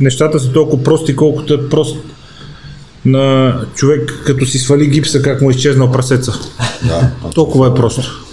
нещата 0.00 0.40
са 0.40 0.52
толкова 0.52 0.82
прости, 0.82 1.16
колкото 1.16 1.54
е 1.54 1.68
прост 1.68 1.96
на 3.04 3.54
човек, 3.74 4.22
като 4.26 4.46
си 4.46 4.58
свали 4.58 4.86
гипса, 4.86 5.22
как 5.22 5.42
му 5.42 5.50
е 5.50 5.54
изчезнал 5.54 5.92
прасеца. 5.92 6.32
Да, 6.86 7.10
Толкова 7.34 7.68
е 7.68 7.74
просто. 7.74 8.24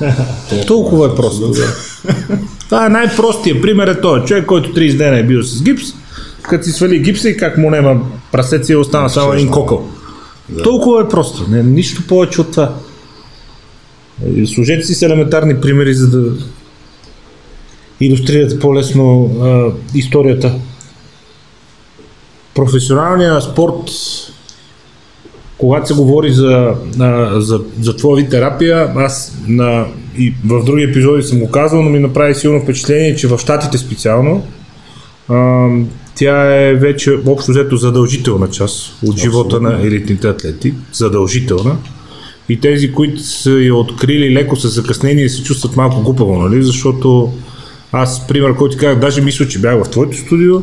Толкова 0.67 1.07
е 1.07 1.15
просто. 1.15 1.51
Да. 1.51 1.75
Това 2.69 2.85
е 2.85 2.89
най-простия 2.89 3.61
пример 3.61 3.87
е 3.87 4.01
този. 4.01 4.25
Човек, 4.25 4.45
който 4.45 4.73
30 4.73 4.97
дена 4.97 5.17
е 5.17 5.23
бил 5.23 5.43
с 5.43 5.63
гипс, 5.63 5.83
като 6.41 6.63
си 6.63 6.71
свали 6.71 6.99
гипса 6.99 7.29
и 7.29 7.37
как 7.37 7.57
му 7.57 7.69
нема 7.69 8.01
прасеца 8.31 8.73
и 8.73 8.75
остана 8.75 9.09
само 9.09 9.33
един 9.33 9.49
кокъл. 9.49 9.89
Да. 10.49 10.63
Толкова 10.63 11.01
е 11.01 11.09
просто. 11.09 11.45
Не, 11.49 11.63
нищо 11.63 12.07
повече 12.07 12.41
от 12.41 12.51
това. 12.51 12.75
Е, 14.37 14.45
Служете 14.45 14.83
си 14.83 14.93
с 14.95 15.01
елементарни 15.01 15.61
примери, 15.61 15.93
за 15.93 16.09
да 16.09 16.31
иллюстрирате 17.99 18.59
по-лесно 18.59 19.35
а, 19.41 19.71
историята. 19.97 20.55
Професионалният 22.55 23.43
спорт, 23.43 23.91
когато 25.59 25.87
се 25.87 25.93
говори 25.93 26.31
за, 26.31 26.73
а, 26.99 27.41
за, 27.41 27.61
за 27.81 27.95
твоя 27.95 28.15
вид 28.15 28.29
терапия, 28.29 28.93
аз 28.95 29.37
на, 29.47 29.85
и 30.17 30.33
в 30.45 30.63
други 30.63 30.83
епизоди 30.83 31.23
съм 31.23 31.39
го 31.39 31.51
казвал, 31.51 31.81
но 31.81 31.89
ми 31.89 31.99
направи 31.99 32.35
силно 32.35 32.61
впечатление, 32.61 33.15
че 33.15 33.27
в 33.27 33.37
Штатите 33.37 33.77
специално 33.77 34.43
а, 35.29 35.67
тя 36.15 36.55
е 36.55 36.73
вече 36.73 37.19
общо 37.27 37.51
взето 37.51 37.77
задължителна 37.77 38.49
част 38.49 39.03
от 39.07 39.17
живота 39.17 39.61
на 39.61 39.81
елитните 39.81 40.27
атлети. 40.27 40.73
Задължителна. 40.93 41.77
И 42.49 42.59
тези, 42.59 42.91
които 42.91 43.23
са 43.23 43.51
я 43.51 43.75
открили 43.75 44.33
леко 44.33 44.55
с 44.55 44.69
закъснение, 44.69 45.29
се 45.29 45.43
чувстват 45.43 45.75
малко 45.75 46.01
глупаво, 46.01 46.39
нали? 46.39 46.63
Защото 46.63 47.33
аз, 47.91 48.27
пример, 48.27 48.55
който 48.55 48.75
ти 48.75 48.79
казах, 48.79 48.99
даже 48.99 49.21
мисля, 49.21 49.47
че 49.47 49.59
бях 49.59 49.83
в 49.83 49.89
твоето 49.89 50.17
студио, 50.17 50.61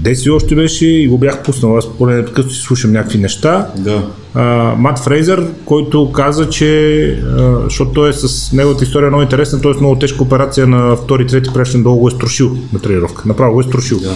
Деси 0.00 0.30
още 0.30 0.54
беше 0.54 0.86
и 0.86 1.08
го 1.08 1.18
бях 1.18 1.42
пуснал. 1.42 1.76
Аз 1.76 1.88
поне 1.98 2.24
като 2.24 2.50
си 2.50 2.60
слушам 2.60 2.92
някакви 2.92 3.18
неща. 3.18 3.70
Да. 3.76 4.06
А, 4.34 4.74
Мат 4.78 4.98
Фрейзър, 4.98 5.46
който 5.64 6.12
каза, 6.12 6.48
че 6.48 7.06
а, 7.08 7.60
защото 7.64 7.90
той 7.90 8.10
е 8.10 8.12
с 8.12 8.52
неговата 8.52 8.84
история 8.84 9.06
е 9.06 9.10
много 9.10 9.22
интересна, 9.22 9.58
е 9.58 9.74
с 9.74 9.80
много 9.80 9.98
тежка 9.98 10.22
операция 10.22 10.66
на 10.66 10.96
втори, 10.96 11.26
трети 11.26 11.50
прешен 11.54 11.82
долу 11.82 11.98
го 11.98 12.08
е 12.08 12.10
струшил 12.10 12.56
на 12.72 12.80
тренировка. 12.80 13.22
Направо 13.26 13.52
го 13.52 13.60
е 13.60 13.64
струшил. 13.64 14.00
Да. 14.00 14.14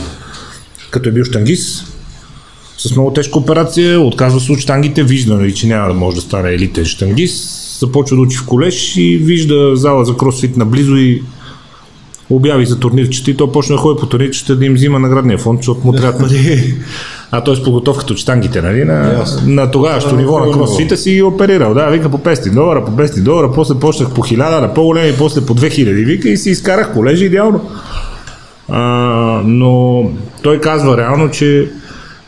Като 0.90 1.08
е 1.08 1.12
бил 1.12 1.24
штангист, 1.24 1.86
с 2.78 2.96
много 2.96 3.12
тежка 3.12 3.38
операция, 3.38 4.00
отказва 4.00 4.40
се 4.40 4.52
от 4.52 4.58
штангите, 4.58 5.02
вижда, 5.02 5.34
нали, 5.34 5.54
че 5.54 5.66
няма 5.66 5.88
да 5.88 5.94
може 5.94 6.16
да 6.16 6.22
стане 6.22 6.52
елитен 6.52 6.84
штангист, 6.84 7.78
започва 7.80 8.16
да 8.16 8.22
учи 8.22 8.36
в 8.36 8.46
колеж 8.46 8.96
и 8.96 9.16
вижда 9.16 9.76
зала 9.76 10.04
за 10.04 10.16
кросфит 10.16 10.56
наблизо 10.56 10.96
и 10.96 11.22
обяви 12.30 12.66
за 12.66 12.80
турнирчета 12.80 13.30
и 13.30 13.36
то 13.36 13.52
почна 13.52 13.76
да 13.76 13.82
ходи 13.82 14.00
по 14.00 14.06
турнирчета 14.06 14.56
да 14.56 14.64
им 14.64 14.74
взима 14.74 14.98
наградния 14.98 15.38
фонд, 15.38 15.58
защото 15.58 15.86
му 15.86 15.92
трябват 15.92 16.20
нали, 16.20 16.74
а 17.30 17.44
той 17.44 17.56
с 17.56 17.62
подготовката 17.62 18.12
от 18.12 18.18
штангите, 18.18 18.62
нали, 18.62 18.84
на, 18.84 19.12
Ясно. 19.12 19.54
на 19.54 19.70
тогавашното 19.70 20.16
ниво 20.16 20.38
на 20.38 20.52
кросфита 20.52 20.96
си 20.96 21.10
ги 21.10 21.22
оперирал. 21.22 21.74
Да, 21.74 21.90
вика 21.90 22.10
по 22.10 22.18
500 22.18 22.54
долара, 22.54 22.84
по 22.84 22.90
500 22.90 23.22
долара, 23.22 23.52
после 23.54 23.74
почнах 23.74 24.14
по 24.14 24.22
1000, 24.22 24.60
на 24.60 24.74
по-големи, 24.74 25.14
после 25.18 25.46
по 25.46 25.54
2000, 25.54 26.04
вика 26.04 26.28
и 26.28 26.36
си 26.36 26.50
изкарах 26.50 26.92
колежи 26.92 27.24
идеално. 27.24 27.60
А, 28.68 28.80
но 29.44 30.04
той 30.42 30.60
казва 30.60 30.96
реално, 30.96 31.30
че 31.30 31.70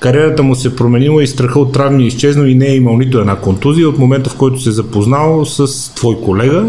кариерата 0.01 0.43
му 0.43 0.55
се 0.55 0.77
променила 0.77 1.23
и 1.23 1.27
страха 1.27 1.61
от 1.61 1.73
травми 1.73 2.05
е 2.05 2.07
изчезнал 2.07 2.45
и 2.45 2.55
не 2.55 2.67
е 2.67 2.77
имал 2.77 2.97
нито 2.97 3.19
една 3.19 3.37
контузия 3.37 3.89
от 3.89 3.99
момента, 3.99 4.31
в 4.31 4.37
който 4.37 4.61
се 4.61 4.69
е 4.69 4.73
запознал 4.73 5.45
с 5.45 5.95
твой 5.95 6.17
колега, 6.25 6.65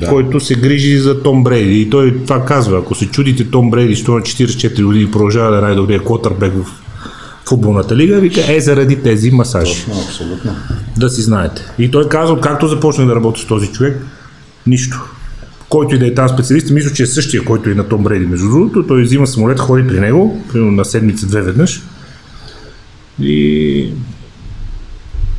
да. 0.00 0.06
който 0.06 0.40
се 0.40 0.54
грижи 0.54 0.98
за 0.98 1.22
Том 1.22 1.44
Брейди. 1.44 1.80
И 1.80 1.90
той 1.90 2.20
това 2.26 2.44
казва, 2.44 2.78
ако 2.78 2.94
се 2.94 3.06
чудите 3.06 3.50
Том 3.50 3.70
Брейди, 3.70 3.96
що 3.96 4.12
на 4.12 4.20
44 4.20 4.84
години 4.84 5.10
продължава 5.10 5.50
да 5.50 5.58
е 5.58 5.60
най-добрият 5.60 6.04
квотърбек 6.04 6.52
в 6.52 6.84
футболната 7.48 7.96
лига, 7.96 8.20
вика, 8.20 8.40
е 8.48 8.60
заради 8.60 9.02
тези 9.02 9.30
масажи. 9.30 9.74
Точно, 9.74 10.02
абсолютно. 10.06 10.56
Да 10.96 11.10
си 11.10 11.22
знаете. 11.22 11.62
И 11.78 11.90
той 11.90 12.08
каза, 12.08 12.32
откакто 12.32 12.68
започна 12.68 13.06
да 13.06 13.14
работи 13.14 13.40
с 13.40 13.46
този 13.46 13.66
човек, 13.66 14.06
нищо. 14.66 15.04
Който 15.68 15.94
и 15.94 15.98
да 15.98 16.06
е 16.06 16.14
там 16.14 16.28
специалист, 16.28 16.70
мисля, 16.70 16.92
че 16.92 17.02
е 17.02 17.06
същия, 17.06 17.44
който 17.44 17.70
и 17.70 17.74
на 17.74 17.88
Том 17.88 18.04
Бреди. 18.04 18.26
Между 18.26 18.48
другото, 18.48 18.86
той 18.86 19.02
взима 19.02 19.26
самолет, 19.26 19.58
ходи 19.58 19.86
при 19.86 20.00
него, 20.00 20.44
примерно 20.52 20.72
на 20.72 20.84
седмица 20.84 21.26
две 21.26 21.42
веднъж. 21.42 21.82
И 23.20 23.90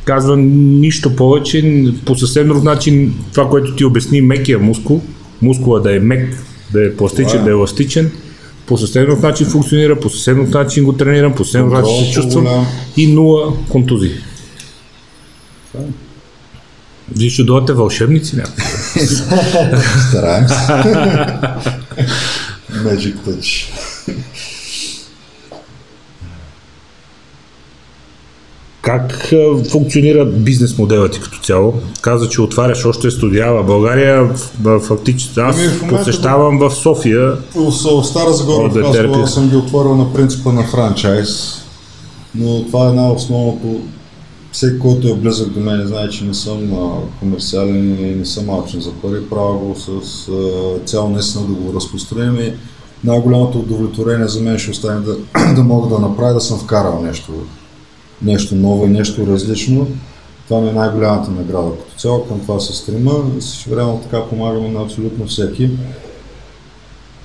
казва 0.06 0.36
нищо 0.36 1.16
повече, 1.16 1.84
по 2.04 2.16
съвсем 2.16 2.48
друг 2.48 2.64
начин, 2.64 3.14
това, 3.32 3.48
което 3.48 3.74
ти 3.74 3.84
обясни, 3.84 4.20
мекия 4.20 4.58
мускул, 4.58 5.02
мускула 5.42 5.80
да 5.80 5.96
е 5.96 5.98
мек, 5.98 6.44
да 6.72 6.86
е 6.86 6.96
пластичен, 6.96 7.40
е. 7.40 7.44
да 7.44 7.50
е 7.50 7.52
еластичен, 7.52 8.10
по 8.66 8.78
съвсем 8.78 9.06
друг 9.06 9.22
начин 9.22 9.46
функционира, 9.46 10.00
по 10.00 10.10
съвсем 10.10 10.36
друг 10.36 10.54
начин 10.54 10.84
го 10.84 10.92
тренирам, 10.92 11.34
по 11.34 11.44
съвсем 11.44 11.62
друг 11.62 11.72
начин 11.72 12.04
се 12.04 12.12
чувствам 12.12 12.66
и 12.96 13.06
нула 13.06 13.52
контузии. 13.68 14.14
Вие 17.16 17.30
ще 17.30 17.44
дойдете 17.44 17.72
вълшебници 17.72 18.36
някакви. 18.36 19.06
Стараем 20.08 20.48
се. 20.48 20.54
Magic 22.72 23.14
Touch. 23.26 23.70
Как 28.86 29.34
функционира 29.70 30.24
бизнес 30.24 30.78
моделът 30.78 31.12
ти 31.12 31.20
като 31.20 31.38
цяло? 31.38 31.74
Каза, 32.00 32.28
че 32.28 32.42
отваряш 32.42 32.84
още 32.84 33.10
студия 33.10 33.52
в 33.52 33.64
България. 33.64 34.30
Фактически 34.80 35.40
аз 35.40 35.56
момента 35.56 35.88
посещавам 35.88 36.58
в 36.58 36.70
София. 36.70 37.32
В 37.54 38.04
Стара 38.04 38.32
Загора, 38.32 38.68
да 39.08 39.26
съм 39.26 39.48
ги 39.48 39.56
отворил 39.56 39.94
на 39.94 40.12
принципа 40.12 40.52
на 40.52 40.62
франчайз, 40.62 41.62
но 42.34 42.64
това 42.64 42.86
е 42.86 42.88
една 42.88 43.12
основното. 43.12 43.80
Всеки, 44.52 44.78
който 44.78 45.08
е 45.08 45.14
близък 45.14 45.48
до 45.48 45.60
мен, 45.60 45.86
знае, 45.86 46.08
че 46.08 46.24
не 46.24 46.34
съм 46.34 46.58
комерциален 47.20 47.98
и 48.00 48.14
не 48.14 48.24
съм 48.24 48.50
алчен 48.50 48.80
за 48.80 48.90
пари. 48.92 49.28
Правя 49.30 49.58
го 49.58 49.76
с 49.76 49.88
а, 50.28 50.32
цяло 50.84 51.08
наистина 51.08 51.44
да 51.44 51.52
го 51.52 51.74
разпространим 51.74 52.40
и 52.40 52.52
най-голямото 53.04 53.58
удовлетворение 53.58 54.28
за 54.28 54.40
мен 54.40 54.58
ще 54.58 54.70
остане 54.70 55.00
да, 55.00 55.16
да 55.54 55.62
мога 55.62 55.88
да 55.88 55.98
направя, 55.98 56.34
да 56.34 56.40
съм 56.40 56.58
вкарал 56.58 57.02
нещо, 57.02 57.32
нещо 58.22 58.54
ново 58.54 58.86
и 58.86 58.88
нещо 58.88 59.26
различно. 59.26 59.86
Това 60.48 60.60
ми 60.60 60.68
е 60.68 60.72
най-голямата 60.72 61.30
награда 61.30 61.70
като 61.70 62.00
цяло, 62.00 62.24
към 62.24 62.40
това 62.40 62.60
се 62.60 62.72
стрима 62.72 63.12
и 63.38 63.42
същевременно 63.42 64.00
така 64.02 64.24
помагаме 64.24 64.68
на 64.68 64.82
абсолютно 64.82 65.26
всеки. 65.26 65.70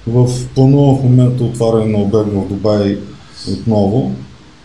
В 0.08 0.30
планува 0.56 0.96
в 0.96 1.04
момента 1.04 1.44
отваряне 1.44 1.86
на 1.86 1.98
обект 1.98 2.30
в 2.34 2.48
Дубай 2.48 2.98
отново. 3.54 4.12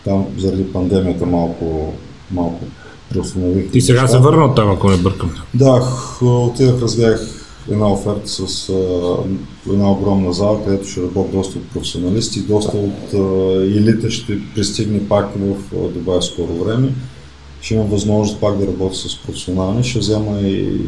Там 0.03 0.25
заради 0.37 0.73
пандемията 0.73 1.25
малко, 1.25 1.93
малко 2.31 2.65
преустанових. 3.09 3.71
Ти 3.71 3.81
сега 3.81 4.07
се 4.07 4.17
върна 4.17 4.45
от 4.45 4.55
там, 4.55 4.71
ако 4.71 4.89
не 4.89 4.97
бъркам. 4.97 5.31
Да, 5.53 5.81
отидах, 6.21 6.81
разгледах 6.81 7.46
една 7.71 7.91
оферта 7.91 8.27
с 8.27 8.69
а, 8.69 9.15
една 9.71 9.91
огромна 9.91 10.33
зала, 10.33 10.63
където 10.65 10.87
ще 10.87 11.01
работят 11.01 11.31
доста 11.31 11.57
от 11.59 11.69
професионалисти, 11.69 12.41
доста 12.41 12.77
от 12.77 13.13
елита 13.63 14.11
ще 14.11 14.39
пристигне 14.55 15.07
пак 15.07 15.29
в 15.35 15.55
а, 15.75 15.87
Дубай 15.87 16.21
скоро 16.21 16.63
време. 16.63 16.93
Ще 17.61 17.73
имам 17.73 17.87
възможност 17.87 18.39
пак 18.39 18.57
да 18.57 18.67
работя 18.67 18.95
с 18.95 19.17
професионални, 19.17 19.83
ще 19.83 19.99
взема 19.99 20.39
и 20.39 20.81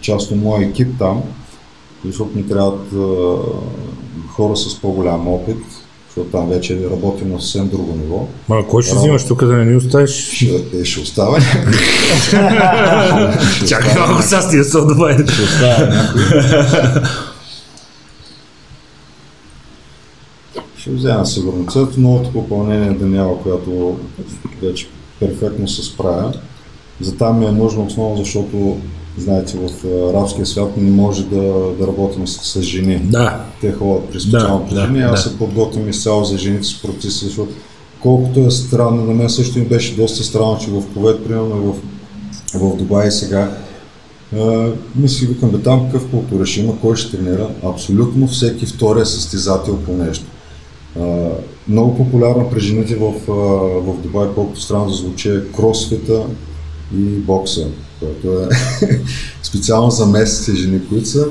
част 0.00 0.30
от 0.30 0.36
моя 0.38 0.68
екип 0.68 0.88
там, 0.98 1.22
защото 2.04 2.36
ми 2.36 2.48
трябват 2.48 2.92
а, 2.92 3.36
хора 4.28 4.56
с 4.56 4.80
по-голям 4.80 5.28
опит, 5.28 5.83
защото 6.16 6.30
там 6.30 6.48
вече 6.48 6.90
работим 6.90 7.32
на 7.32 7.40
съвсем 7.40 7.68
друго 7.68 7.96
ниво. 7.96 8.26
Ма, 8.48 8.66
кой 8.66 8.82
ще 8.82 8.94
взимаш 8.94 9.24
тук 9.24 9.44
да 9.44 9.52
не 9.52 9.64
ни 9.64 9.76
оставиш? 9.76 10.10
Ще, 10.10 10.64
е, 10.80 10.84
ще 10.84 11.00
остава 11.00 11.38
някой. 11.38 11.72
Чакай 13.68 13.94
малко 13.98 14.22
сега 14.22 14.40
стига 14.40 14.64
се 14.64 14.78
добавя. 14.78 15.26
Ще 15.32 15.42
остава 15.42 15.86
някой. 15.86 16.22
Ще 20.76 20.90
взема 20.90 21.26
сигурно 21.26 21.66
цвет. 21.66 21.98
Новото 21.98 22.32
попълнение 22.32 22.88
е 22.88 22.94
Даниела, 22.94 23.38
която 23.42 23.98
вече 24.62 24.88
перфектно 25.20 25.68
се 25.68 25.82
справя. 25.82 26.32
За 27.00 27.16
там 27.16 27.38
ми 27.38 27.46
е 27.46 27.52
нужно 27.52 27.86
основно, 27.86 28.16
защото 28.16 28.76
знаете, 29.18 29.58
в 29.58 29.84
арабския 30.10 30.46
свят 30.46 30.76
не 30.76 30.90
може 30.90 31.24
да, 31.24 31.42
да 31.78 31.86
работим 31.86 32.28
с, 32.28 32.44
с 32.44 32.62
жени. 32.62 32.98
Да. 32.98 33.44
Те 33.60 33.72
ходят 33.72 34.08
при 34.08 34.20
специално 34.20 34.66
Да, 34.68 34.74
да, 34.74 34.86
жени, 34.86 35.00
аз 35.00 35.24
да. 35.24 35.30
се 35.30 35.38
подготвям 35.38 35.88
изцяло 35.88 36.24
за 36.24 36.38
жените 36.38 36.64
с 36.64 36.82
процеси, 36.82 37.24
защото 37.24 37.52
колкото 38.00 38.40
е 38.40 38.50
странно, 38.50 39.04
на 39.04 39.14
мен 39.14 39.30
също 39.30 39.58
ми 39.58 39.64
беше 39.64 39.96
доста 39.96 40.24
странно, 40.24 40.58
че 40.60 40.70
в 40.70 40.82
Ковет, 40.94 41.24
примерно 41.24 41.72
в, 41.72 41.76
в 42.54 42.76
Дубай 42.76 43.10
сега, 43.10 43.56
а, 44.36 44.70
ми 44.96 45.08
си 45.08 45.26
викам, 45.26 45.50
бе 45.50 45.58
там 45.58 45.86
какъв 45.86 46.10
култура 46.10 46.46
ще 46.46 46.60
има, 46.60 46.80
кой 46.80 46.96
ще 46.96 47.16
тренира, 47.16 47.48
абсолютно 47.64 48.28
всеки 48.28 48.66
втори 48.66 49.00
е 49.00 49.04
състезател 49.04 49.78
по 49.78 49.92
нещо. 49.92 50.24
А, 51.00 51.28
много 51.68 51.96
популярно 51.96 52.50
при 52.50 52.60
жените 52.60 52.96
в, 52.96 53.12
а, 53.28 53.32
в 53.80 54.02
Дубай, 54.02 54.28
колкото 54.34 54.60
странно 54.60 54.86
да 54.86 54.94
звучи, 54.94 55.28
е 55.30 55.52
кросфита 55.56 56.22
и 56.94 57.04
бокса, 57.04 57.66
което 58.00 58.40
е 58.40 58.48
специално 59.42 59.90
за 59.90 60.06
местните 60.06 60.60
жени, 60.60 60.80
които 60.88 61.08
са 61.08 61.26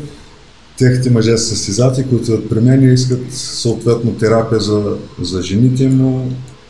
техните 0.77 1.09
мъже 1.09 1.37
са 1.37 1.45
състезатели, 1.45 2.09
които 2.09 2.25
са 2.25 2.39
при 2.49 2.59
мен 2.59 2.83
и 2.83 2.93
искат 2.93 3.33
съответно 3.33 4.11
терапия 4.11 4.59
за, 4.59 4.97
за 5.21 5.41
жените, 5.41 5.89
но 5.89 6.25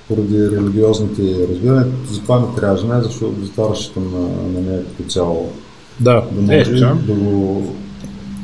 поради 0.08 0.50
религиозните 0.50 1.22
разбирания, 1.50 1.88
затова 2.12 2.40
ми 2.40 2.46
трябва 2.58 2.78
жена, 2.78 3.02
защото 3.02 3.46
затова 3.46 3.70
разчитам 3.70 4.04
на, 4.12 4.20
на 4.54 4.70
нея 4.70 4.84
като 4.86 5.10
цяло 5.10 5.52
Да. 6.00 6.24
да 6.32 6.56
Е, 6.56 6.58
може 6.58 6.72
да. 6.72 6.96
да 7.08 7.14
го... 7.14 7.76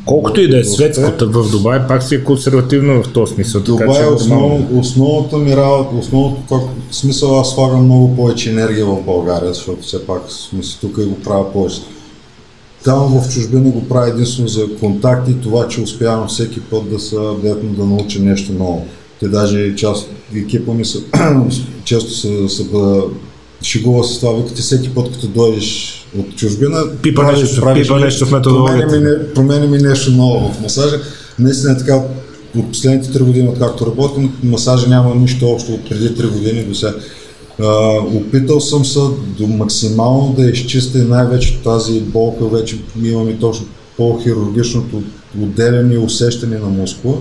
Колкото 0.10 0.42
и 0.42 0.48
да 0.50 0.58
е 0.58 0.62
да 0.62 0.70
светското 0.70 1.32
в 1.32 1.52
Дубай, 1.52 1.80
пак 1.88 2.04
си 2.04 2.16
е 2.16 2.24
консервативно 2.24 3.04
в 3.04 3.14
този 3.14 3.34
смисъл. 3.34 3.62
така 3.62 3.78
Това 3.78 3.96
че 3.96 4.02
е 4.02 4.08
основ, 4.08 4.62
основната 4.74 5.38
ми 5.38 5.56
работа, 5.56 5.96
основното, 5.96 6.42
как, 6.50 6.62
в 6.92 6.96
смисъл 6.96 7.40
аз 7.40 7.52
слагам 7.52 7.84
много 7.84 8.16
повече 8.16 8.50
енергия 8.50 8.86
в 8.86 9.04
България, 9.06 9.54
защото 9.54 9.82
все 9.82 10.06
пак 10.06 10.22
смисъл, 10.32 10.80
тук 10.82 10.98
и 10.98 11.06
го 11.06 11.16
правя 11.16 11.54
повече. 11.54 11.82
Там 12.84 13.22
в 13.22 13.30
чужбина 13.34 13.70
го 13.70 13.88
правя 13.88 14.10
единствено 14.10 14.48
за 14.48 14.76
контакти, 14.80 15.42
това, 15.44 15.68
че 15.68 15.82
успявам 15.82 16.28
всеки 16.28 16.60
път 16.62 16.90
да, 16.90 17.00
са, 17.00 17.34
директно 17.44 17.70
да 17.70 17.86
науча 17.86 18.20
нещо 18.20 18.54
ново. 18.54 18.86
Те 19.20 19.28
даже 19.28 19.76
част 19.76 20.10
екипа 20.36 20.74
ми 20.74 20.86
са, 20.86 21.00
често 21.84 22.12
са 22.50 22.64
бъда, 22.64 23.04
шегува 23.62 24.04
с 24.04 24.20
това, 24.20 24.34
викате 24.34 24.62
всеки 24.62 24.90
път, 24.90 25.12
като 25.12 25.28
дойдеш 25.28 25.99
от 26.18 26.36
чужбина, 26.36 26.84
Пипа 27.02 27.22
правиш- 27.22 27.42
нещо, 27.42 27.62
правиш- 27.62 27.88
пипа 27.88 28.00
нещо 28.00 28.26
в 28.26 28.32
методологията. 28.32 28.88
променя 28.90 29.10
ми, 29.18 29.34
променя 29.36 29.68
ми 29.68 29.78
нещо 29.78 30.12
ново 30.12 30.52
в 30.52 30.62
масажа. 30.62 31.00
Наистина 31.40 31.74
е 31.74 31.78
така, 31.78 31.96
от 32.58 32.72
последните 32.72 33.10
3 33.10 33.24
години, 33.24 33.50
откакто 33.50 33.86
работим, 33.86 34.32
масажа 34.44 34.88
няма 34.90 35.16
нищо 35.16 35.48
общо 35.48 35.72
от 35.72 35.90
преди 35.90 36.10
3 36.10 36.28
години 36.28 36.64
до 36.64 36.76
сега. 36.76 36.94
Опитал 38.14 38.60
съм 38.60 38.86
се 38.86 39.00
до 39.38 39.48
максимално 39.48 40.34
да 40.38 40.46
изчистя 40.46 40.98
най-вече 40.98 41.60
тази 41.64 42.02
болка, 42.02 42.46
вече 42.46 42.78
имаме 43.04 43.38
точно 43.40 43.66
по-хирургичното 43.98 45.02
отделяне 45.42 45.94
и 45.94 45.98
усещане 45.98 46.58
на 46.58 46.68
мускула. 46.68 47.16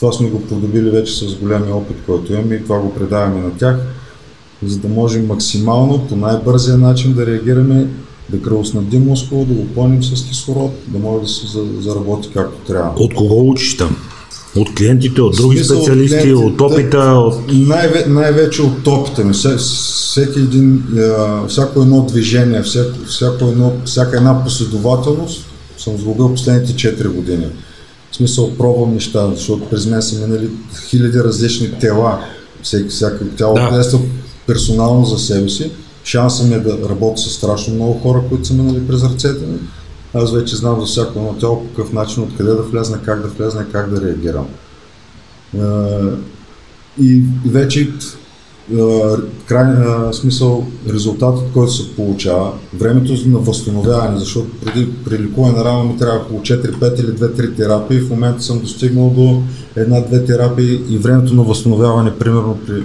Това 0.00 0.12
сме 0.12 0.28
го 0.28 0.42
придобили 0.42 0.90
вече 0.90 1.14
с 1.18 1.34
големия 1.34 1.76
опит, 1.76 1.96
който 2.06 2.32
имаме 2.32 2.54
и 2.54 2.62
това 2.62 2.78
го 2.78 2.94
предаваме 2.94 3.40
на 3.40 3.50
тях, 3.58 3.76
за 4.66 4.78
да 4.78 4.88
можем 4.88 5.26
максимално 5.26 6.06
по 6.08 6.16
най-бързия 6.16 6.78
начин 6.78 7.12
да 7.12 7.26
реагираме, 7.26 7.86
да 8.28 8.42
кръвоснабдим 8.42 9.04
мускула, 9.04 9.44
да 9.44 9.54
го 9.54 9.66
пълним 9.66 10.04
с 10.04 10.28
кислород, 10.28 10.72
да 10.88 10.98
може 10.98 11.22
да 11.22 11.28
се 11.28 11.46
за- 11.46 11.64
заработи 11.80 12.28
както 12.34 12.58
трябва. 12.66 12.90
От 12.96 13.14
кого 13.14 13.50
учиш 13.50 13.76
там? 13.76 13.96
От 14.56 14.74
клиентите, 14.74 15.20
от 15.20 15.36
други 15.36 15.56
смисъл, 15.56 15.76
от 15.76 15.82
специалисти, 15.84 16.16
клиентите, 16.18 16.46
от 16.46 16.60
опита, 16.60 16.98
от... 16.98 17.34
Най- 17.52 18.04
най-вече 18.08 18.62
от 18.62 18.86
опита 18.86 19.24
ми. 19.24 19.32
Все- 19.32 19.56
Всеки 19.56 20.38
един, 20.38 20.82
всяко 21.48 21.82
едно 21.82 22.02
движение, 22.02 22.62
всяко, 22.62 23.04
всяко 23.08 23.44
едно, 23.44 23.72
всяка 23.84 24.16
една 24.16 24.44
последователност 24.44 25.46
съм 25.78 25.98
сгубил 25.98 26.28
последните 26.34 26.72
4 26.72 27.08
години. 27.08 27.46
В 28.10 28.16
смисъл 28.16 28.50
пробвам 28.50 28.94
неща, 28.94 29.30
защото 29.34 29.64
през 29.64 29.86
мен 29.86 30.02
са 30.02 30.18
минали 30.18 30.48
хиляди 30.88 31.18
различни 31.18 31.70
тела. 31.80 32.18
Всеки, 32.62 32.88
всяка 32.88 33.28
тяло 33.36 33.54
Да. 33.54 33.82
персонално 34.46 35.04
за 35.04 35.18
себе 35.18 35.48
си. 35.48 35.70
Шансът 36.04 36.48
ми 36.48 36.54
е 36.54 36.58
да 36.58 36.88
работя 36.88 37.20
с 37.20 37.30
страшно 37.30 37.74
много 37.74 37.92
хора, 37.92 38.22
които 38.28 38.44
са 38.44 38.54
минали 38.54 38.86
през 38.86 39.04
ръцете 39.04 39.46
ми. 39.46 39.58
Аз 40.14 40.32
вече 40.32 40.56
знам 40.56 40.80
за 40.80 40.86
всяко 40.86 41.18
едно 41.18 41.32
тяло 41.32 41.66
какъв 41.66 41.92
начин, 41.92 42.22
откъде 42.22 42.50
да 42.50 42.62
влезна, 42.62 42.98
как 43.02 43.22
да 43.22 43.28
влезна, 43.28 43.66
как 43.72 43.90
да 43.90 44.00
реагирам. 44.00 44.46
И 47.00 47.22
вече 47.46 47.90
край, 49.46 49.66
смисъл, 50.12 50.66
резултатът, 50.88 51.44
който 51.52 51.72
се 51.72 51.96
получава, 51.96 52.52
времето 52.74 53.12
на 53.26 53.38
възстановяване, 53.38 54.18
защото 54.18 54.48
преди 54.64 54.88
при 55.04 55.18
лекуване 55.18 55.58
на 55.58 55.64
рана 55.64 55.84
ми 55.84 55.98
трябва 55.98 56.18
около 56.18 56.40
4-5 56.40 57.00
или 57.00 57.10
2-3 57.10 57.56
терапии, 57.56 58.00
в 58.00 58.10
момента 58.10 58.42
съм 58.42 58.58
достигнал 58.58 59.10
до 59.10 59.42
една-две 59.76 60.24
терапии 60.24 60.80
и 60.88 60.98
времето 60.98 61.34
на 61.34 61.42
възстановяване, 61.42 62.18
примерно 62.18 62.58
при 62.66 62.82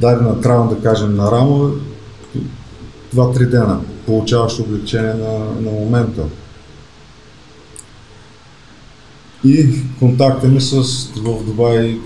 дадена 0.00 0.40
травма, 0.40 0.74
да 0.74 0.76
кажем, 0.76 1.16
на 1.16 1.30
рамо, 1.30 1.70
2-3 3.14 3.50
дена 3.50 3.80
получаваш 4.06 4.60
облегчение 4.60 5.14
на, 5.14 5.38
на 5.60 5.70
момента. 5.70 6.22
И 9.44 9.66
контакта 9.98 10.48
ми 10.48 10.60
с, 10.60 10.74
в 11.16 11.44
Дубай, 11.44 11.98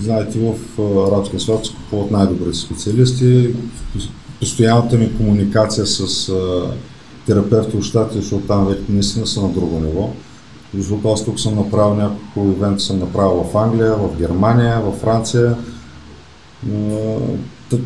знаете, 0.00 0.38
в 0.38 0.80
арабския 1.08 1.40
свят 1.40 1.66
се 1.66 1.72
купуват 1.72 2.10
най-добрите 2.10 2.58
специалисти. 2.58 3.54
Постоянната 4.40 4.96
ми 4.96 5.16
комуникация 5.16 5.86
с 5.86 6.32
терапевта 7.26 7.76
от 7.76 7.84
щатите, 7.84 8.20
защото 8.20 8.46
там 8.46 8.66
вече 8.66 8.82
наистина 8.88 9.26
са 9.26 9.42
на 9.42 9.48
друго 9.48 9.80
ниво. 9.80 10.10
Защото 10.74 11.12
аз 11.12 11.24
тук 11.24 11.40
съм 11.40 11.54
направил 11.54 11.94
няколко 11.94 12.50
ивента, 12.50 12.82
съм 12.82 12.98
направил 12.98 13.46
в 13.52 13.56
Англия, 13.56 13.94
в 13.94 14.16
Германия, 14.18 14.80
в 14.80 14.92
Франция. 15.00 15.56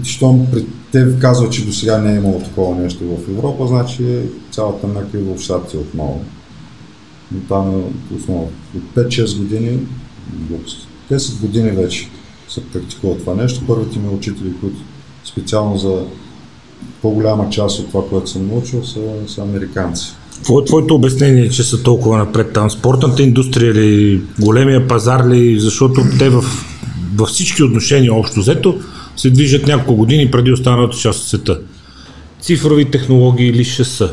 Щом 0.02 0.46
те 0.94 1.18
казват, 1.20 1.52
че 1.52 1.66
до 1.66 1.72
сега 1.72 1.98
не 1.98 2.12
е 2.12 2.16
имало 2.16 2.40
такова 2.40 2.76
нещо 2.76 3.04
в 3.04 3.30
Европа, 3.30 3.66
значи 3.66 4.04
цялата 4.50 4.86
мека 4.86 5.18
и 5.18 5.22
в 5.22 5.40
щатите 5.40 5.76
отново. 5.76 6.24
Но 7.32 7.40
там 7.40 7.70
е 7.70 8.14
основно 8.16 8.48
от 8.76 8.82
5-6 8.96 9.38
години, 9.38 9.78
глупост. 10.32 10.88
10 11.12 11.40
години 11.40 11.70
вече 11.70 12.08
се 12.48 12.64
практикува 12.64 13.16
това 13.18 13.34
нещо. 13.34 13.66
Първите 13.66 13.98
ми 13.98 14.08
учители, 14.08 14.52
които 14.60 14.76
специално 15.24 15.78
за 15.78 16.02
по-голяма 17.02 17.50
част 17.50 17.78
от 17.78 17.88
това, 17.88 18.08
което 18.08 18.30
съм 18.30 18.46
научил, 18.46 18.84
са, 18.84 19.00
са 19.26 19.42
американци. 19.42 20.12
Какво 20.36 20.60
е 20.60 20.64
твоето 20.64 20.94
обяснение, 20.94 21.50
че 21.50 21.62
са 21.62 21.82
толкова 21.82 22.18
напред 22.18 22.52
там? 22.52 22.70
Спортната 22.70 23.22
индустрия 23.22 23.74
ли, 23.74 24.22
големия 24.40 24.88
пазар 24.88 25.26
ли, 25.28 25.60
защото 25.60 26.00
те 26.18 26.30
в, 26.30 26.44
във 27.16 27.28
всички 27.28 27.62
отношения 27.62 28.14
общо 28.14 28.40
взето 28.40 28.78
се 29.16 29.30
движат 29.30 29.66
няколко 29.66 29.94
години 29.96 30.30
преди 30.30 30.52
останалата 30.52 30.96
част 30.96 31.20
от 31.20 31.28
света. 31.28 31.58
Цифрови 32.40 32.90
технологии 32.90 33.52
ли 33.52 33.64
ще 33.64 33.84
са? 33.84 34.12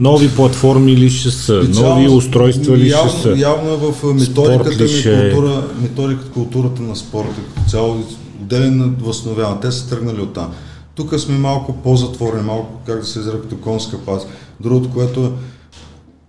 Нови 0.00 0.28
платформи 0.28 0.96
ли 0.96 1.10
ще 1.10 1.30
са? 1.30 1.52
Нови 1.54 1.64
Специално- 1.66 2.16
устройства 2.16 2.76
ли 2.76 2.88
явно, 2.90 3.10
ще 3.10 3.20
са? 3.22 3.34
Явно 3.38 3.72
е 3.72 3.76
в 3.76 3.92
Спорт 3.92 4.14
методиката 4.14 4.82
ми 4.82 4.88
ще 4.88 5.28
е? 5.28 5.32
култура, 5.32 5.62
методиката, 5.82 6.30
културата 6.30 6.82
на 6.82 6.96
спорта 6.96 7.34
като 7.54 7.70
цяло, 7.70 8.04
отделен 8.42 8.96
възстановяване. 9.00 9.60
Те 9.60 9.72
са 9.72 9.88
тръгнали 9.88 10.20
от 10.20 10.32
там. 10.32 10.52
Тук 10.94 11.20
сме 11.20 11.38
малко 11.38 11.72
по-затворени, 11.72 12.42
малко, 12.42 12.80
как 12.86 13.00
да 13.00 13.06
се 13.06 13.18
изразя, 13.18 13.40
като 13.40 13.56
конска 13.56 13.98
пас. 13.98 14.26
Другото, 14.60 14.90
което 14.90 15.20
е, 15.20 15.30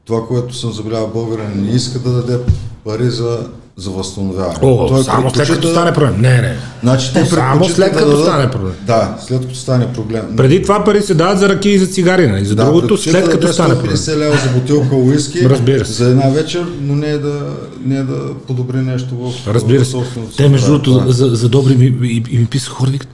това, 0.06 0.28
което 0.28 0.56
съм 0.56 0.72
забелязал, 0.74 1.12
българин 1.14 1.64
не 1.66 1.72
иска 1.76 1.99
да 1.99 2.12
даде 2.12 2.39
пари 2.84 3.10
за, 3.10 3.47
за 3.78 3.89
възстановяване. 3.89 4.57
О, 4.61 4.88
Той 4.88 5.03
само 5.03 5.30
след 5.32 5.47
като 5.47 5.61
да- 5.61 5.67
стане 5.69 5.93
проблем. 5.93 6.15
Не, 6.17 6.30
не. 6.32 6.55
Значи, 6.84 7.13
те 7.13 7.26
Само 7.26 7.65
след 7.65 7.91
да 7.91 7.91
като 7.91 8.05
дадат- 8.07 8.24
стане 8.24 8.51
проблем. 8.51 8.74
Да, 8.82 9.17
след 9.19 9.41
като 9.41 9.55
стане 9.55 9.88
проблем. 9.88 10.21
Преди 10.38 10.61
това 10.61 10.84
пари 10.84 11.01
се 11.01 11.13
дават 11.13 11.39
за 11.39 11.49
ръки 11.49 11.69
и 11.69 11.80
за 11.80 11.88
цигари, 11.88 12.28
нали? 12.28 12.45
За 12.45 12.55
другото, 12.55 12.80
предпочита 12.80 13.11
след 13.11 13.26
да 13.26 13.32
като 13.32 13.41
даде 13.41 13.53
стане 13.53 13.74
проблем. 13.74 13.91
150 13.91 14.17
лева 14.17 14.38
за 14.38 14.49
бутилка 14.51 14.95
уиски 14.95 15.49
Разбира 15.49 15.86
се. 15.86 15.93
за 15.93 16.05
една 16.05 16.30
вечер, 16.30 16.65
но 16.82 16.95
не 16.95 17.07
е 17.07 17.17
да, 17.17 17.41
не 17.86 17.95
е 17.95 18.03
да 18.03 18.15
подобри 18.38 18.78
нещо 18.78 19.15
в 19.15 19.47
Разбира 19.47 19.86
се. 19.86 19.97
Те, 20.38 20.49
между 20.49 20.67
другото, 20.69 21.11
за, 21.11 21.28
за 21.28 21.49
добри 21.49 21.76
ми, 21.76 21.86
и, 22.03 22.24
и 22.30 22.38
ми 22.38 22.45
писаха 22.45 22.74
хора, 22.74 22.89
викат, 22.89 23.09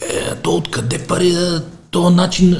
е, 0.00 0.04
то 0.34 0.50
откъде 0.50 0.98
пари 0.98 1.30
да, 1.30 1.62
то 1.90 2.10
начин, 2.10 2.56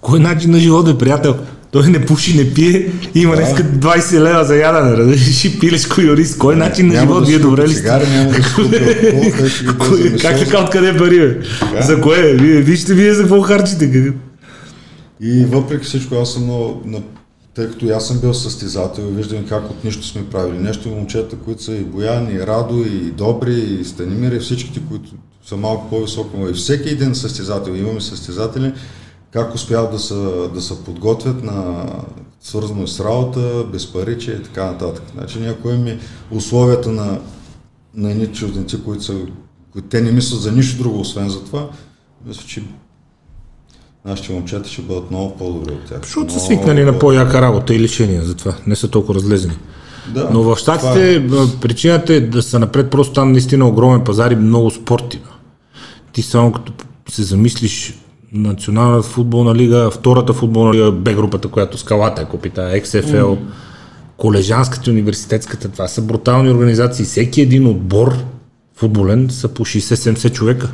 кой 0.00 0.20
начин 0.20 0.50
на 0.50 0.58
живот 0.58 0.88
е, 0.88 0.98
приятел? 0.98 1.34
Той 1.72 1.88
не 1.88 2.06
пуши, 2.06 2.36
не 2.36 2.54
пие, 2.54 2.92
има 3.14 3.36
Да. 3.36 3.42
днеска 3.42 3.64
20 3.64 4.20
лева 4.20 4.44
за 4.44 4.56
ядене, 4.56 4.96
разбираш, 4.96 5.44
и 5.44 5.58
пилешко 5.58 6.00
юрист. 6.00 6.38
Кой 6.38 6.56
начин 6.56 6.86
на 6.86 6.94
Няма 6.94 7.06
живот? 7.06 7.20
да 7.24 7.26
Вие 7.26 7.36
си 7.36 7.42
добре 7.42 7.68
ли 7.68 7.74
сте? 7.74 7.82
да 7.82 8.00
Как 10.20 10.38
така, 10.38 10.64
откъде 10.64 10.98
пари, 10.98 11.18
бе? 11.18 11.40
За 11.82 12.00
кое? 12.00 12.34
Вие, 12.34 12.60
вижте 12.60 12.94
вие 12.94 13.14
за 13.14 13.22
какво 13.22 13.40
харчите. 13.40 14.12
И 15.20 15.44
въпреки 15.44 15.84
всичко, 15.84 16.14
аз 16.14 16.32
съм 16.32 16.44
много, 16.44 16.82
тъй 17.54 17.66
като 17.66 17.86
и 17.86 17.90
аз 17.90 18.08
съм 18.08 18.18
бил 18.18 18.34
състезател 18.34 19.02
и 19.02 19.16
виждам 19.16 19.44
как 19.48 19.70
от 19.70 19.84
нищо 19.84 20.06
сме 20.06 20.24
правили 20.24 20.58
нещо, 20.58 20.88
и 20.88 20.92
момчета, 20.92 21.36
които 21.36 21.62
са 21.62 21.72
и 21.72 21.84
Боян, 21.84 22.28
и 22.36 22.40
Радо, 22.40 22.84
и 22.92 23.10
Добри, 23.10 23.54
и 23.80 23.84
Станимир, 23.84 24.32
и 24.32 24.40
всичките, 24.40 24.80
които 24.88 25.10
са 25.46 25.56
малко 25.56 25.90
по-високо, 25.90 26.48
и 26.50 26.54
всеки 26.54 26.88
един 26.88 27.14
състезател, 27.14 27.72
имаме 27.72 28.00
състезатели, 28.00 28.72
как 29.32 29.54
успяват 29.54 29.92
да 29.92 29.98
се, 29.98 30.14
да 30.54 30.60
се 30.60 30.84
подготвят 30.84 31.44
на 31.44 31.86
свързано 32.40 32.86
с 32.86 33.00
работа, 33.00 33.64
без 33.72 33.92
париче 33.92 34.32
и 34.32 34.42
така 34.42 34.64
нататък. 34.64 35.04
Значи 35.14 35.40
някои 35.40 35.76
ми 35.76 35.98
условията 36.30 36.92
на, 36.92 37.18
на 37.94 38.10
едни 38.10 38.26
чужденци, 38.26 38.84
които 38.84 39.04
са, 39.04 39.14
които 39.72 39.88
те 39.88 40.00
не 40.00 40.12
мислят 40.12 40.40
за 40.40 40.52
нищо 40.52 40.82
друго, 40.82 41.00
освен 41.00 41.28
за 41.28 41.44
това, 41.44 41.68
мисля, 42.26 42.42
че 42.46 42.62
нашите 44.04 44.32
момчета 44.32 44.68
ще 44.68 44.82
бъдат 44.82 45.10
много 45.10 45.36
по-добри 45.36 45.72
от 45.72 45.84
тях. 45.84 46.00
Защото 46.02 46.32
са 46.32 46.38
Много 46.38 46.46
свикнали 46.46 46.84
на 46.84 46.92
по- 46.92 46.98
по-яка 46.98 47.42
работа 47.42 47.74
и 47.74 47.78
лишения, 47.78 48.24
затова 48.24 48.54
не 48.66 48.76
са 48.76 48.88
толкова 48.88 49.14
разлезени. 49.14 49.54
Да, 50.14 50.30
Но 50.32 50.42
в 50.42 50.56
това 50.60 50.94
е. 50.98 51.26
Причината 51.60 52.14
е 52.14 52.20
да 52.20 52.42
са 52.42 52.58
напред, 52.58 52.90
просто 52.90 53.14
там 53.14 53.32
наистина 53.32 53.68
огромен 53.68 54.04
пазар 54.04 54.30
и 54.30 54.36
много 54.36 54.70
спорти. 54.70 55.20
Ти 56.12 56.22
само 56.22 56.52
като 56.52 56.72
се 57.08 57.22
замислиш 57.22 57.98
Националната 58.32 59.08
футболна 59.08 59.54
лига, 59.54 59.90
втората 59.90 60.32
футболна 60.32 60.74
лига, 60.74 60.92
Б 60.92 61.12
групата, 61.12 61.48
която 61.48 61.78
скалата 61.78 62.22
е 62.22 62.24
купи, 62.24 62.50
тая 62.50 62.82
XFL, 62.82 63.36
колежанската, 64.16 64.90
университетската, 64.90 65.68
това 65.68 65.88
са 65.88 66.02
брутални 66.02 66.50
организации. 66.50 67.04
Всеки 67.04 67.40
един 67.40 67.66
отбор 67.66 68.14
футболен 68.76 69.26
са 69.30 69.48
по 69.48 69.64
60-70 69.64 70.32
човека. 70.32 70.68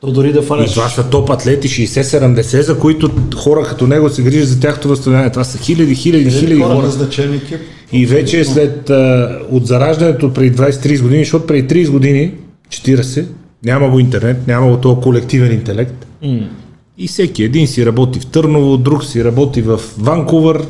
То 0.00 0.12
дори 0.12 0.32
да 0.32 0.38
И 0.40 0.42
фанеш. 0.42 0.72
това 0.74 0.88
са 0.88 1.10
топ 1.10 1.30
атлети 1.30 1.68
60-70, 1.68 2.60
за 2.60 2.78
които 2.78 3.10
хора 3.36 3.62
като 3.62 3.86
него 3.86 4.08
се 4.08 4.22
грижат 4.22 4.48
за 4.48 4.60
тяхното 4.60 4.88
възстановяване. 4.88 5.30
Това 5.30 5.44
са 5.44 5.58
хиляди, 5.58 5.94
хиляди, 5.94 6.30
хиляди 6.30 6.60
Хора 6.60 6.74
хора. 6.74 6.86
назначен 6.86 7.34
екип. 7.34 7.58
И 7.92 8.06
вече 8.06 8.44
след 8.44 8.90
а, 8.90 9.38
от 9.50 9.66
зараждането 9.66 10.32
преди 10.32 10.56
20-30 10.56 11.02
години, 11.02 11.24
защото 11.24 11.46
преди 11.46 11.86
30 11.86 11.90
години, 11.90 12.34
40, 12.68 13.26
няма 13.64 13.90
го 13.90 13.98
интернет, 13.98 14.46
няма 14.46 14.70
го 14.70 14.76
този 14.76 15.00
колективен 15.00 15.52
интелект. 15.52 16.06
И 16.98 17.08
всеки 17.08 17.42
един 17.42 17.66
си 17.66 17.86
работи 17.86 18.20
в 18.20 18.26
Търново, 18.26 18.76
друг 18.76 19.04
си 19.04 19.24
работи 19.24 19.62
в 19.62 19.80
Ванкувър, 19.98 20.62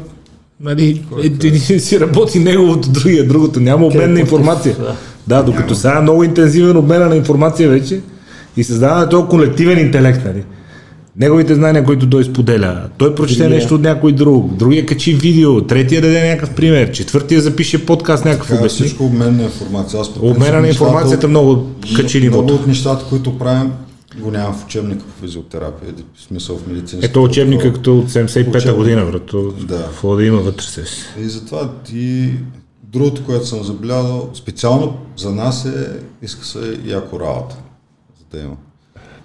нали, 0.61 1.03
един 1.25 1.61
си 1.81 2.01
работи 2.01 2.39
неговото, 2.39 2.89
другия 2.91 3.29
другото. 3.29 3.61
Няма 3.61 3.87
обмен 3.87 4.13
на 4.13 4.21
информация. 4.21 4.77
да. 4.79 4.95
Да, 5.27 5.43
докато 5.43 5.75
сега 5.75 5.99
е 5.99 6.03
много 6.03 6.25
интензивен 6.25 6.77
обмен 6.77 7.09
на 7.09 7.17
информация 7.17 7.69
вече 7.69 8.01
и 8.57 8.65
създава 8.65 9.01
на 9.01 9.09
този 9.09 9.27
колективен 9.27 9.79
интелект, 9.79 10.25
нали. 10.25 10.43
Неговите 11.17 11.55
знания, 11.55 11.85
които 11.85 12.11
той 12.11 12.25
споделя. 12.25 12.83
Той 12.99 13.15
прочете 13.15 13.43
Другия. 13.43 13.57
нещо 13.57 13.75
от 13.75 13.81
някой 13.81 14.13
друг, 14.13 14.55
другия 14.55 14.87
качи 14.87 15.15
видео, 15.15 15.63
третия 15.63 16.03
даде 16.03 16.29
някакъв 16.29 16.55
пример, 16.55 16.91
четвъртия 16.91 17.41
запише 17.41 17.87
подкаст 17.87 18.25
някакъв 18.25 18.49
Така, 18.49 18.61
обясни. 18.61 18.87
всичко 18.87 19.05
обмен 19.05 19.37
на 19.37 19.43
информация. 19.43 20.01
Аз 20.01 20.11
Обмена 20.21 20.61
на 20.61 20.69
информацията 20.69 21.27
от- 21.27 21.31
много 21.31 21.67
качи 21.97 22.21
Много 22.21 22.37
нивото. 22.37 22.55
от 22.55 22.67
нещата, 22.67 23.05
които 23.05 23.39
правим, 23.39 23.71
го 24.19 24.31
няма 24.31 24.53
в 24.53 24.65
учебника 24.65 25.05
по 25.05 25.13
физиотерапия, 25.13 25.95
в 26.15 26.23
смисъл 26.23 26.59
в 26.59 26.67
медицинската. 26.67 27.07
Ето 27.07 27.23
учебника 27.25 27.73
като 27.73 27.99
от 27.99 28.09
75-та 28.09 28.59
Учебник. 28.59 28.77
година, 28.77 29.07
брато. 29.07 29.55
Да. 29.61 29.85
Какво 29.85 30.17
да 30.17 30.25
има 30.25 30.39
вътре 30.39 30.65
се. 30.65 30.85
И 31.19 31.25
затова 31.25 31.73
и 31.93 32.31
другото, 32.83 33.25
което 33.25 33.47
съм 33.47 33.65
забелязал, 33.65 34.31
специално 34.35 34.99
за 35.17 35.31
нас 35.31 35.65
е, 35.65 36.01
иска 36.23 36.45
се 36.45 36.81
яко 36.85 37.21
работа, 37.21 37.57
за 38.19 38.39
да 38.39 38.45
има 38.45 38.57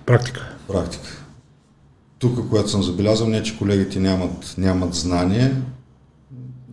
Практика. 0.06 0.50
практика. 0.68 1.24
Тук, 2.20 2.50
което 2.50 2.70
съм 2.70 2.84
забелязал, 2.84 3.28
не 3.28 3.44
че 3.44 3.58
колегите 3.58 4.00
нямат, 4.00 4.56
нямат 4.58 4.94
знание, 4.94 5.54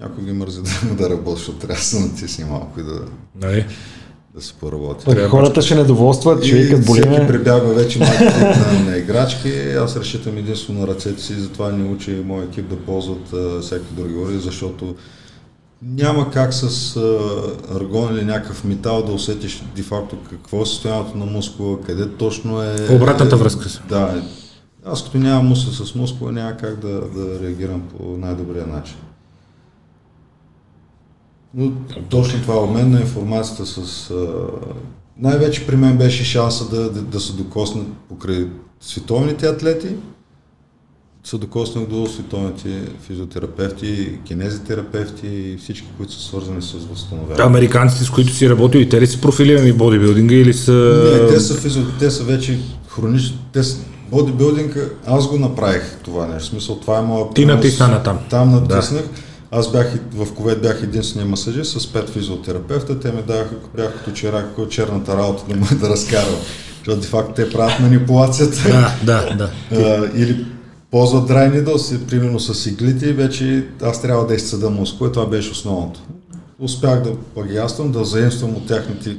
някой 0.01 0.25
ги 0.25 0.33
мързи 0.33 0.61
да, 0.63 0.95
да 0.95 1.11
работи, 1.11 1.39
защото 1.39 1.59
трябва 1.59 1.75
да 1.75 1.83
се 1.87 2.01
натисне 2.01 2.45
малко 2.45 2.81
и 2.81 2.83
да, 2.83 3.01
Нали? 3.35 3.67
Да 4.35 4.43
се 4.43 4.55
поработи. 4.55 5.05
Пък 5.05 5.29
хората 5.29 5.63
ще 5.63 5.75
недоволстват, 5.75 6.45
че 6.45 6.55
викат 6.55 6.87
боли 6.87 7.01
всеки 7.01 7.27
прибягва 7.27 7.75
вече 7.75 7.99
на, 7.99 8.07
на 8.87 8.97
играчки. 8.97 9.49
Аз 9.79 9.97
разчитам 9.97 10.39
единствено 10.39 10.81
на 10.81 10.87
ръцете 10.87 11.23
си, 11.23 11.35
затова 11.35 11.73
ни 11.73 11.89
учи 11.89 12.23
моят 12.25 12.53
екип 12.53 12.69
да 12.69 12.77
ползват 12.77 13.33
а, 13.33 13.61
всякакви 13.61 13.95
други 13.95 14.17
ори, 14.17 14.39
защото 14.39 14.95
няма 15.83 16.31
как 16.31 16.55
с 16.55 16.97
а, 16.97 17.19
аргон 17.77 18.15
или 18.15 18.25
някакъв 18.25 18.65
метал 18.65 19.03
да 19.03 19.13
усетиш 19.13 19.65
де-факто 19.77 20.17
какво 20.31 20.63
е 20.63 20.67
състоянието 20.67 21.19
на 21.19 21.27
мускула, 21.27 21.81
къде 21.81 22.09
точно 22.09 22.63
е... 22.63 22.77
Обратната 22.91 23.37
връзка 23.37 23.69
са. 23.69 23.83
Да. 23.89 24.23
Аз 24.85 25.05
като 25.05 25.19
нямам 25.19 25.47
мускул 25.47 25.87
с 25.87 25.95
мускула, 25.95 26.33
няма 26.33 26.57
как 26.57 26.81
да, 26.81 27.01
да 27.01 27.41
реагирам 27.43 27.83
по 27.97 28.17
най-добрия 28.17 28.67
начин. 28.67 28.97
Но 31.57 31.73
точно 32.09 32.43
това 32.43 32.65
обмен 32.65 32.91
на 32.91 33.01
информацията 33.01 33.67
с... 33.67 34.11
Най-вече 35.19 35.67
при 35.67 35.77
мен 35.77 35.99
беше 35.99 36.25
шанса 36.25 36.69
да, 36.69 36.91
да, 36.91 37.03
да 37.03 37.21
се 37.21 37.33
докоснат 37.33 37.87
покрай 38.09 38.47
световните 38.81 39.47
атлети, 39.47 39.89
се 41.25 41.39
докоснах 41.39 41.87
до 41.87 42.07
световните 42.07 42.69
физиотерапевти, 43.07 44.19
кинезитерапевти 44.25 45.27
и 45.27 45.57
всички, 45.57 45.87
които 45.97 46.13
са 46.13 46.21
свързани 46.21 46.63
с 46.63 46.73
възстановяване. 46.73 47.45
Американците, 47.45 48.05
с 48.05 48.11
които 48.11 48.33
си 48.33 48.51
работил, 48.51 48.79
и 48.79 48.89
те 48.89 49.01
ли 49.01 49.07
са 49.07 49.21
профилирани 49.21 49.73
в 49.73 49.77
бодибилдинга 49.77 50.35
или 50.35 50.55
са... 50.55 50.73
Не, 50.73 51.29
те 51.29 51.41
са, 51.41 51.55
физио, 51.55 51.83
те 51.99 52.11
са 52.11 52.25
вече 52.25 52.59
хронично, 52.89 53.39
те 53.53 53.63
с 53.63 53.79
бодибилдинга, 54.11 54.81
аз 55.07 55.29
го 55.29 55.39
направих 55.39 55.99
това 56.03 56.27
нещо. 56.27 56.49
В 56.49 56.51
смисъл, 56.51 56.77
това 56.77 56.99
е 56.99 57.03
моя 57.03 57.31
Ти 57.31 57.47
натисна 57.47 57.89
натам. 57.89 58.19
Там 58.31 58.51
натиснах. 58.51 59.05
Аз 59.51 59.73
бях 59.73 59.99
в 60.13 60.35
Ковет 60.35 60.63
бях 60.63 60.83
единствения 60.83 61.31
масажист 61.31 61.81
с 61.81 61.93
пет 61.93 62.11
физиотерапевта. 62.11 63.01
Те 63.01 63.13
ми 63.13 63.23
даваха, 63.23 63.55
бях 63.77 63.99
като 63.99 64.13
черак, 64.13 64.47
черната 64.71 65.17
работа 65.17 65.45
да 65.49 65.57
му 65.57 65.67
да 65.81 65.89
разкарвам. 65.89 66.41
Защото 66.79 67.01
де 67.01 67.07
факто 67.07 67.35
те 67.35 67.51
правят 67.51 67.81
манипулацията. 67.81 68.57
Да, 69.05 69.29
да, 69.29 69.37
да. 69.37 69.51
А, 69.73 70.11
или 70.15 70.47
ползват 70.91 71.31
needles, 71.31 72.07
примерно 72.07 72.41
с 72.41 72.67
иглите, 72.67 73.07
и 73.07 73.13
вече 73.13 73.67
аз 73.83 74.03
трябва 74.03 74.27
да 74.27 74.35
изцеда 74.35 74.71
мускула, 74.71 75.13
това 75.13 75.27
беше 75.27 75.51
основното. 75.51 76.01
Успях 76.59 77.03
да 77.03 77.17
плагиаствам, 77.17 77.93
да 77.93 78.05
заимствам 78.05 78.51
от 78.57 78.67
техните, 78.67 79.17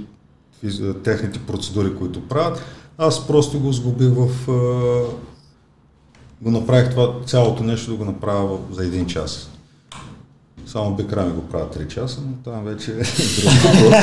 техните 1.04 1.40
процедури, 1.40 1.96
които 1.96 2.28
правят. 2.28 2.62
Аз 2.98 3.28
просто 3.28 3.60
го 3.60 3.74
сгубих 3.74 4.10
в... 4.10 4.52
а, 4.52 5.26
го 6.42 6.52
направих 6.52 6.90
това 6.90 7.14
цялото 7.26 7.64
нещо 7.64 7.92
да 7.92 7.98
го 7.98 8.06
направя 8.06 8.58
за 8.72 8.86
един 8.86 9.06
час. 9.06 9.50
Само 10.76 10.96
Бекрами 10.96 11.32
го 11.32 11.42
правят 11.42 11.76
3 11.76 11.88
часа, 11.88 12.20
но 12.28 12.52
там 12.52 12.66
вече 12.66 12.92
е 12.92 12.94
друг 12.94 13.54
въпрос. 13.64 13.96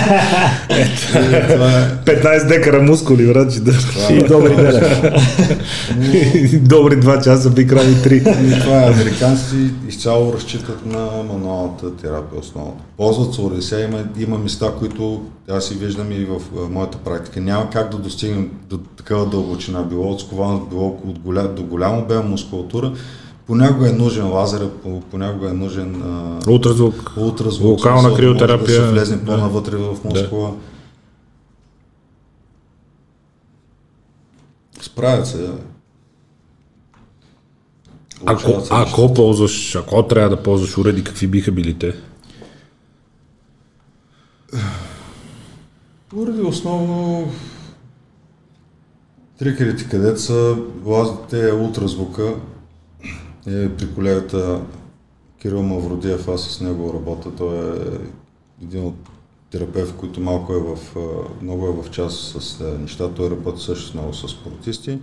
И 1.10 1.52
това 1.52 1.70
е 1.70 2.04
15 2.04 2.48
декара 2.48 2.82
мускули, 2.82 3.26
брат, 3.26 3.52
че 3.52 3.60
да. 3.60 3.72
И 4.10 4.22
добри 4.22 4.56
ден. 4.56 4.72
Добри 6.68 6.96
2 6.96 7.24
часа, 7.24 7.50
би 7.50 7.66
крали 7.66 7.94
3. 7.94 8.56
И 8.56 8.60
това 8.60 8.82
е, 8.82 8.92
американците 8.92 9.56
изцяло 9.88 10.32
разчитат 10.32 10.86
на 10.86 11.08
мануалната 11.28 11.96
терапия 11.96 12.40
основно. 12.40 12.80
Ползват 12.96 13.34
се. 13.34 13.68
Сега 13.68 13.82
има, 13.82 14.04
има 14.18 14.38
места, 14.38 14.72
които 14.78 15.22
аз 15.50 15.64
си 15.64 15.74
виждам 15.74 16.12
и 16.12 16.24
в 16.24 16.40
моята 16.70 16.98
практика. 16.98 17.40
Няма 17.40 17.70
как 17.70 17.90
да 17.90 17.98
достигнем 17.98 18.50
до 18.70 18.78
такава 18.78 19.26
дълбочина, 19.26 19.82
било 19.82 20.10
от 20.10 20.20
скованост, 20.20 20.68
било 20.68 20.86
от 21.06 21.18
голя, 21.18 21.48
до 21.48 21.62
голям 21.62 21.98
обем 21.98 22.28
мускулатура. 22.28 22.92
Понякога 23.47 23.88
е 23.88 23.93
нужен 23.93 24.28
лазер, 24.28 24.70
по- 24.72 25.01
понякога 25.01 25.51
е 25.51 25.53
нужен 25.53 26.03
а, 26.03 26.38
Ултразвук. 26.49 27.12
ултразвук, 27.16 27.70
Локална 27.70 28.11
да 28.11 28.16
криотерапия. 28.16 28.80
Да 28.80 28.86
се 28.86 28.93
влезне 28.93 29.16
Да. 29.16 29.24
по-навътре 29.26 29.76
в 29.76 29.97
мускула. 30.05 30.55
Справят 34.80 35.26
се. 35.26 35.38
да. 35.38 35.55
Ако, 38.26 38.40
се 38.61 38.68
ако 38.70 39.14
ползваш, 39.14 39.74
ако 39.74 40.03
трябва 40.03 40.30
да 40.30 40.43
ползваш 40.43 40.78
уреди, 40.78 41.05
какви 41.05 41.26
биха 41.26 41.53
били 41.53 41.78
те? 41.78 41.95
Поради 46.09 46.40
основно 46.40 47.28
трикерите, 49.38 49.88
където 49.88 50.20
са 50.20 50.57
лазите 50.84 51.53
ултразвука 51.53 52.34
е 53.47 53.76
при 53.76 53.95
колегата 53.95 54.61
Кирил 55.40 55.62
Мавродиев, 55.62 56.28
аз 56.28 56.43
с 56.43 56.61
него 56.61 56.93
работя, 56.95 57.34
той 57.34 57.76
е 57.76 57.99
един 58.62 58.86
от 58.86 58.95
терапевт, 59.51 59.97
които 59.97 60.20
малко 60.20 60.53
е 60.53 60.59
в, 60.59 60.97
много 61.43 61.66
е 61.66 61.82
в 61.82 61.90
час 61.90 62.14
с 62.38 62.61
неща, 62.80 63.14
той 63.14 63.30
работи 63.30 63.62
също 63.62 63.97
много 63.97 64.14
с 64.14 64.28
спортисти. 64.28 64.99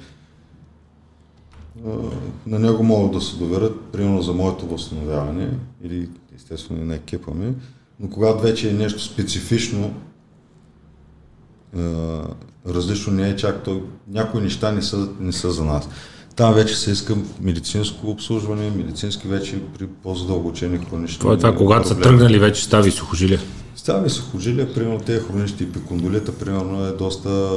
На 2.47 2.59
него 2.59 2.83
могат 2.83 3.11
да 3.11 3.21
се 3.21 3.37
доверят, 3.37 3.81
примерно 3.91 4.21
за 4.21 4.33
моето 4.33 4.67
възстановяване 4.67 5.49
или 5.83 6.09
естествено 6.35 6.81
и 6.81 6.85
на 6.85 6.95
екипа 6.95 7.31
ми, 7.31 7.53
но 7.99 8.09
когато 8.09 8.43
вече 8.43 8.69
е 8.69 8.73
нещо 8.73 9.03
специфично, 9.03 9.93
различно 12.67 13.13
не 13.13 13.29
е 13.29 13.35
чак 13.35 13.63
то. 13.63 13.81
Някои 14.07 14.41
неща 14.41 14.71
не 14.71 14.81
са, 14.81 15.09
не 15.19 15.31
са 15.31 15.51
за 15.51 15.65
нас. 15.65 15.89
Там 16.39 16.53
вече 16.53 16.75
се 16.75 16.91
иска 16.91 17.15
медицинско 17.41 18.09
обслужване, 18.09 18.69
медицински 18.69 19.27
вече 19.27 19.61
при 19.77 19.87
по-задълбочени 19.87 20.77
хронични 20.77 21.19
Това 21.19 21.33
е 21.33 21.37
това, 21.37 21.55
когато 21.55 21.87
са 21.87 21.93
проблеми. 21.93 22.17
тръгнали 22.17 22.39
вече 22.39 22.63
стави 22.63 22.91
сухожилия. 22.91 23.39
Стави 23.75 24.09
сухожилия, 24.09 24.73
примерно 24.73 24.99
тези 24.99 25.25
хронични 25.25 25.65
епикондолита, 25.65 26.31
примерно 26.31 26.85
е 26.85 26.91
доста 26.91 27.49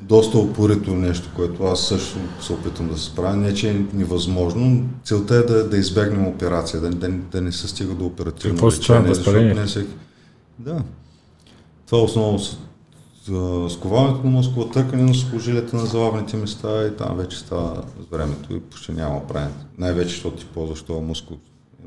доста 0.00 0.38
опорито 0.38 0.90
нещо, 0.90 1.30
което 1.36 1.64
аз 1.64 1.86
също 1.86 2.18
се 2.40 2.52
опитвам 2.52 2.88
да 2.88 2.98
се 2.98 3.04
справя. 3.04 3.36
Не, 3.36 3.54
че 3.54 3.70
е 3.70 3.82
невъзможно. 3.92 4.88
Целта 5.04 5.34
е 5.34 5.42
да, 5.42 5.68
да 5.68 5.76
избегнем 5.76 6.26
операция, 6.26 6.80
да, 6.80 6.90
да, 6.90 7.08
да 7.08 7.40
не 7.40 7.52
се 7.52 7.68
стига 7.68 7.94
до 7.94 8.06
оперативно 8.06 8.54
Какво 8.54 8.66
лечение, 8.66 9.64
всеки... 9.64 9.90
Да. 10.58 10.82
Това 11.86 11.98
е 11.98 12.04
основно 12.04 12.38
сковаването 13.70 14.24
на 14.24 14.30
мускула, 14.30 14.70
търкане 14.70 15.02
на 15.02 15.14
сухожилията 15.14 15.76
на 15.76 15.86
залавните 15.86 16.36
места 16.36 16.86
и 16.86 16.96
там 16.96 17.16
вече 17.16 17.38
става 17.38 17.84
с 18.00 18.10
времето 18.10 18.54
и 18.54 18.60
почти 18.60 18.92
няма 18.92 19.26
правене. 19.26 19.54
Най-вече, 19.78 20.08
защото 20.08 20.36
ти 20.36 20.46
ползваш 20.46 20.82
този 20.82 21.04
мускул. 21.04 21.36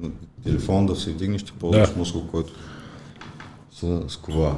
На 0.02 0.10
телефон 0.44 0.86
да 0.86 0.96
се 0.96 1.12
вдигнеш, 1.12 1.44
ти 1.44 1.52
ползваш 1.52 1.90
Да. 1.90 2.00
мускул, 2.00 2.22
който 2.32 2.54
се 3.72 4.00
сковава. 4.08 4.56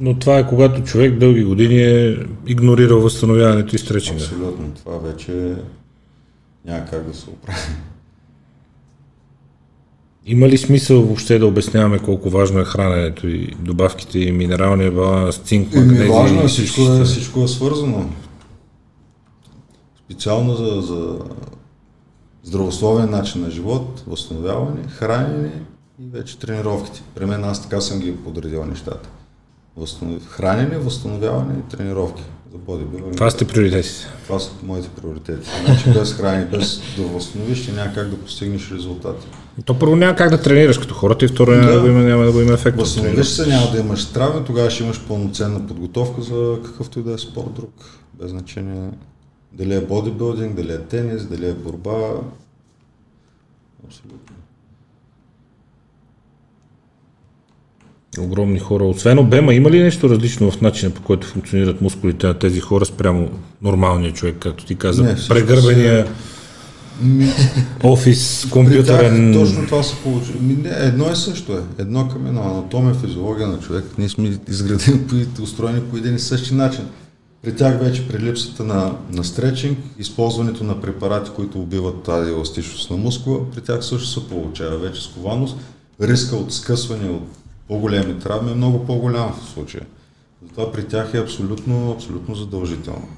Но 0.00 0.18
това 0.18 0.38
е 0.38 0.48
когато 0.48 0.82
човек 0.84 1.18
дълги 1.18 1.44
години 1.44 1.82
е 1.82 2.26
игнорирал 2.46 3.00
възстановяването 3.00 3.76
и 3.76 3.78
стречинга. 3.78 4.24
Абсолютно. 4.24 4.70
Това 4.74 4.98
вече 4.98 5.56
няма 6.64 6.84
как 6.90 7.08
да 7.08 7.14
се 7.14 7.30
оправи. 7.30 7.58
Има 10.26 10.48
ли 10.48 10.58
смисъл 10.58 11.02
въобще 11.02 11.38
да 11.38 11.46
обясняваме 11.46 11.98
колко 11.98 12.30
важно 12.30 12.60
е 12.60 12.64
храненето 12.64 13.28
и 13.28 13.54
добавките 13.58 14.18
и 14.18 14.32
минералния 14.32 14.92
баланс, 14.92 15.36
цинк, 15.36 15.74
Еми, 15.74 15.84
магнезий? 15.86 16.08
важно 16.08 16.42
е, 16.42 16.48
всичко 16.48 16.80
е, 16.80 17.04
всичко 17.04 17.42
е 17.42 17.48
свързано. 17.48 18.10
Специално 20.04 20.54
за, 20.54 20.80
за 20.80 21.18
здравословен 22.42 23.10
начин 23.10 23.42
на 23.42 23.50
живот, 23.50 24.04
възстановяване, 24.06 24.88
хранене 24.88 25.52
и 26.00 26.08
вече 26.12 26.38
тренировките. 26.38 27.02
При 27.14 27.26
мен 27.26 27.44
аз 27.44 27.62
така 27.62 27.80
съм 27.80 28.00
ги 28.00 28.16
подредил 28.16 28.64
нещата. 28.64 29.08
Възстанов... 29.76 30.28
Хранене, 30.28 30.78
възстановяване 30.78 31.54
и 31.58 31.76
тренировки 31.76 32.22
за 32.52 32.58
бодибилдинг. 32.58 33.16
Това 33.16 33.30
сте 33.30 33.44
приоритетите. 33.44 34.06
Това 34.26 34.38
са 34.38 34.50
моите 34.62 34.88
приоритети. 34.88 35.50
Значи 35.64 35.90
без 35.90 36.12
хранене, 36.12 36.44
без 36.44 36.80
да 36.96 37.02
възстановиш, 37.02 37.66
няма 37.66 37.94
как 37.94 38.08
да 38.08 38.16
постигнеш 38.16 38.70
резултати. 38.70 39.26
То 39.64 39.78
първо 39.78 39.96
няма 39.96 40.16
как 40.16 40.30
да 40.30 40.42
тренираш 40.42 40.78
като 40.78 40.94
хората 40.94 41.24
и 41.24 41.28
второ 41.28 41.50
няма 41.50 41.66
да, 41.66 41.74
Да. 41.74 41.80
го 41.80 41.86
има, 41.86 42.00
няма 42.00 42.24
да 42.24 42.32
го 42.32 42.40
има 42.40 42.52
ефект. 42.52 42.78
Възстановиш 42.78 43.26
се, 43.26 43.46
няма 43.46 43.70
да 43.70 43.78
имаш 43.78 44.12
травми, 44.12 44.44
тогава 44.44 44.70
ще 44.70 44.84
имаш 44.84 45.00
пълноценна 45.00 45.66
подготовка 45.66 46.22
за 46.22 46.58
какъвто 46.64 46.98
и 46.98 47.02
да 47.02 47.12
е 47.12 47.18
спорт 47.18 47.52
друг. 47.52 47.72
Без 48.20 48.30
значение 48.30 48.90
дали 49.52 49.74
е 49.74 49.80
бодибилдинг, 49.80 50.54
дали 50.56 50.72
е 50.72 50.78
тенис, 50.78 51.26
дали 51.26 51.48
е 51.48 51.52
борба. 51.52 51.98
Абсолютно. 53.86 54.36
Огромни 58.20 58.58
хора. 58.58 58.84
Освен 58.84 59.18
обема, 59.18 59.54
има 59.54 59.70
ли 59.70 59.82
нещо 59.82 60.10
различно 60.10 60.50
в 60.50 60.60
начина 60.60 60.92
по 60.92 61.02
който 61.02 61.26
функционират 61.26 61.80
мускулите 61.80 62.26
на 62.26 62.38
тези 62.38 62.60
хора 62.60 62.84
спрямо 62.84 63.30
нормалния 63.62 64.12
човек, 64.12 64.36
както 64.40 64.66
ти 64.66 64.76
каза? 64.76 65.02
Не, 65.02 65.14
всичко 65.14 65.34
Прегърбения 67.00 67.34
офис, 67.84 68.46
компютърен... 68.50 69.32
тях 69.32 69.42
точно 69.42 69.66
това 69.66 69.82
се 69.82 69.96
получи. 69.96 70.32
Ми, 70.40 70.54
не, 70.54 70.70
едно 70.70 71.10
е 71.10 71.16
също 71.16 71.52
е. 71.52 71.60
Едно 71.78 72.08
към 72.08 72.26
едно. 72.26 72.42
Анатомия, 72.42 72.94
физиология 72.94 73.48
на 73.48 73.58
човек. 73.58 73.84
Ние 73.98 74.08
сме 74.08 74.38
изградени, 74.48 75.26
устроени 75.42 75.80
по 75.80 75.96
един 75.96 76.14
и 76.14 76.18
същи 76.18 76.54
начин. 76.54 76.84
При 77.42 77.56
тях 77.56 77.78
вече 77.78 78.08
при 78.08 78.18
липсата 78.18 78.64
на, 78.64 78.94
на 79.10 79.24
стречинг, 79.24 79.78
използването 79.98 80.64
на 80.64 80.80
препарати, 80.80 81.30
които 81.36 81.60
убиват 81.60 82.02
тази 82.02 82.30
еластичност 82.30 82.90
на 82.90 82.96
мускула, 82.96 83.50
при 83.50 83.60
тях 83.60 83.84
също 83.84 84.08
се 84.08 84.28
получава 84.28 84.78
вече 84.78 85.02
скованост. 85.02 85.56
Риска 86.00 86.36
от 86.36 86.52
скъсване 86.52 87.10
от 87.10 87.28
по-големи 87.68 88.18
травми 88.18 88.50
е 88.50 88.54
много 88.54 88.86
по-голям 88.86 89.32
в 89.32 89.50
случая. 89.54 89.82
Затова 90.42 90.72
при 90.72 90.84
тях 90.84 91.14
е 91.14 91.18
абсолютно, 91.18 91.92
абсолютно 91.92 92.34
задължително. 92.34 93.08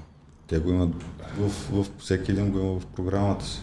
Те 0.48 0.58
го 0.58 0.70
имат 0.70 0.90
в, 1.38 1.50
в 1.72 1.86
всеки 1.98 2.30
един 2.30 2.50
го 2.50 2.58
има 2.58 2.80
в 2.80 2.86
програмата 2.96 3.44
си. 3.44 3.62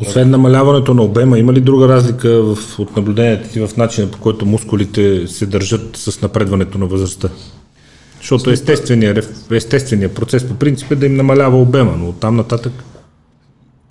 Освен 0.00 0.30
намаляването 0.30 0.94
на 0.94 1.02
обема, 1.02 1.38
има 1.38 1.52
ли 1.52 1.60
друга 1.60 1.88
разлика 1.88 2.42
в, 2.42 2.78
от 2.78 2.96
наблюдението 2.96 3.48
ти 3.48 3.60
в 3.60 3.76
начина 3.76 4.10
по 4.10 4.18
който 4.18 4.46
мускулите 4.46 5.26
се 5.28 5.46
държат 5.46 5.96
с 5.96 6.22
напредването 6.22 6.78
на 6.78 6.86
възрастта? 6.86 7.28
Защото 8.20 8.50
естественият, 8.50 9.50
естественият 9.50 10.14
процес 10.14 10.48
по 10.48 10.54
принцип 10.54 10.90
е 10.90 10.96
да 10.96 11.06
им 11.06 11.16
намалява 11.16 11.60
обема, 11.60 11.96
но 11.96 12.08
оттам 12.08 12.36
нататък 12.36 12.72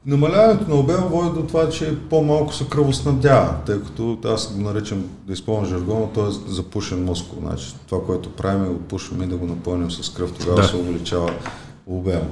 Намаляването 0.05 0.69
на 0.69 0.75
обема 0.75 1.07
води 1.07 1.39
до 1.39 1.47
това, 1.47 1.69
че 1.69 1.97
по-малко 2.09 2.53
се 2.53 2.65
кръвоснабдява, 2.69 3.55
тъй 3.65 3.79
като 3.79 4.17
аз 4.25 4.53
го 4.53 4.61
наричам, 4.61 5.03
да 5.27 5.33
използвам 5.33 5.69
жаргона, 5.69 6.07
то 6.13 6.27
е 6.27 6.31
запушен 6.47 7.05
мускул. 7.05 7.39
Значи, 7.41 7.75
това, 7.89 8.05
което 8.05 8.29
правим 8.29 8.65
е 8.65 8.69
отпушваме 8.69 9.23
и 9.23 9.27
да 9.27 9.35
го 9.37 9.45
напълним 9.45 9.91
с 9.91 10.13
кръв, 10.13 10.31
тогава 10.39 10.61
Да. 10.61 10.67
се 10.67 10.75
увеличава 10.75 11.31
обема. 11.87 12.27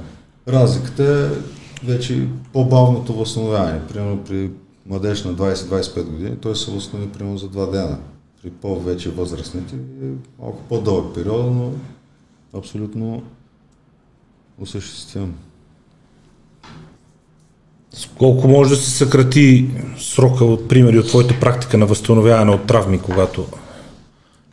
Разликата 0.48 1.04
е 1.04 1.86
вече 1.86 2.28
по-бавното 2.52 3.12
възстановяване. 3.12 3.86
Примерно 3.86 4.24
при 4.24 4.50
младеж 4.86 5.24
на 5.24 5.34
20-25 5.34 6.04
години, 6.04 6.36
той 6.36 6.56
се 6.56 6.70
възстанови 6.70 7.12
примерно 7.12 7.38
за 7.38 7.48
два 7.48 7.66
дена. 7.66 7.98
При 8.42 8.50
по-вече 8.50 9.10
възрастните 9.10 9.74
е 9.74 10.08
малко 10.42 10.62
по-дълъг 10.68 11.14
период, 11.14 11.54
но 11.54 11.72
абсолютно 12.54 13.22
осъществим. 14.60 15.34
Колко 18.18 18.48
може 18.48 18.70
да 18.70 18.76
се 18.76 18.90
съкрати 18.90 19.70
срока 19.98 20.44
от 20.44 20.68
примери 20.68 20.98
от 20.98 21.06
твоята 21.08 21.40
практика 21.40 21.78
на 21.78 21.86
възстановяване 21.86 22.50
от 22.50 22.66
травми, 22.66 23.00
когато 23.00 23.46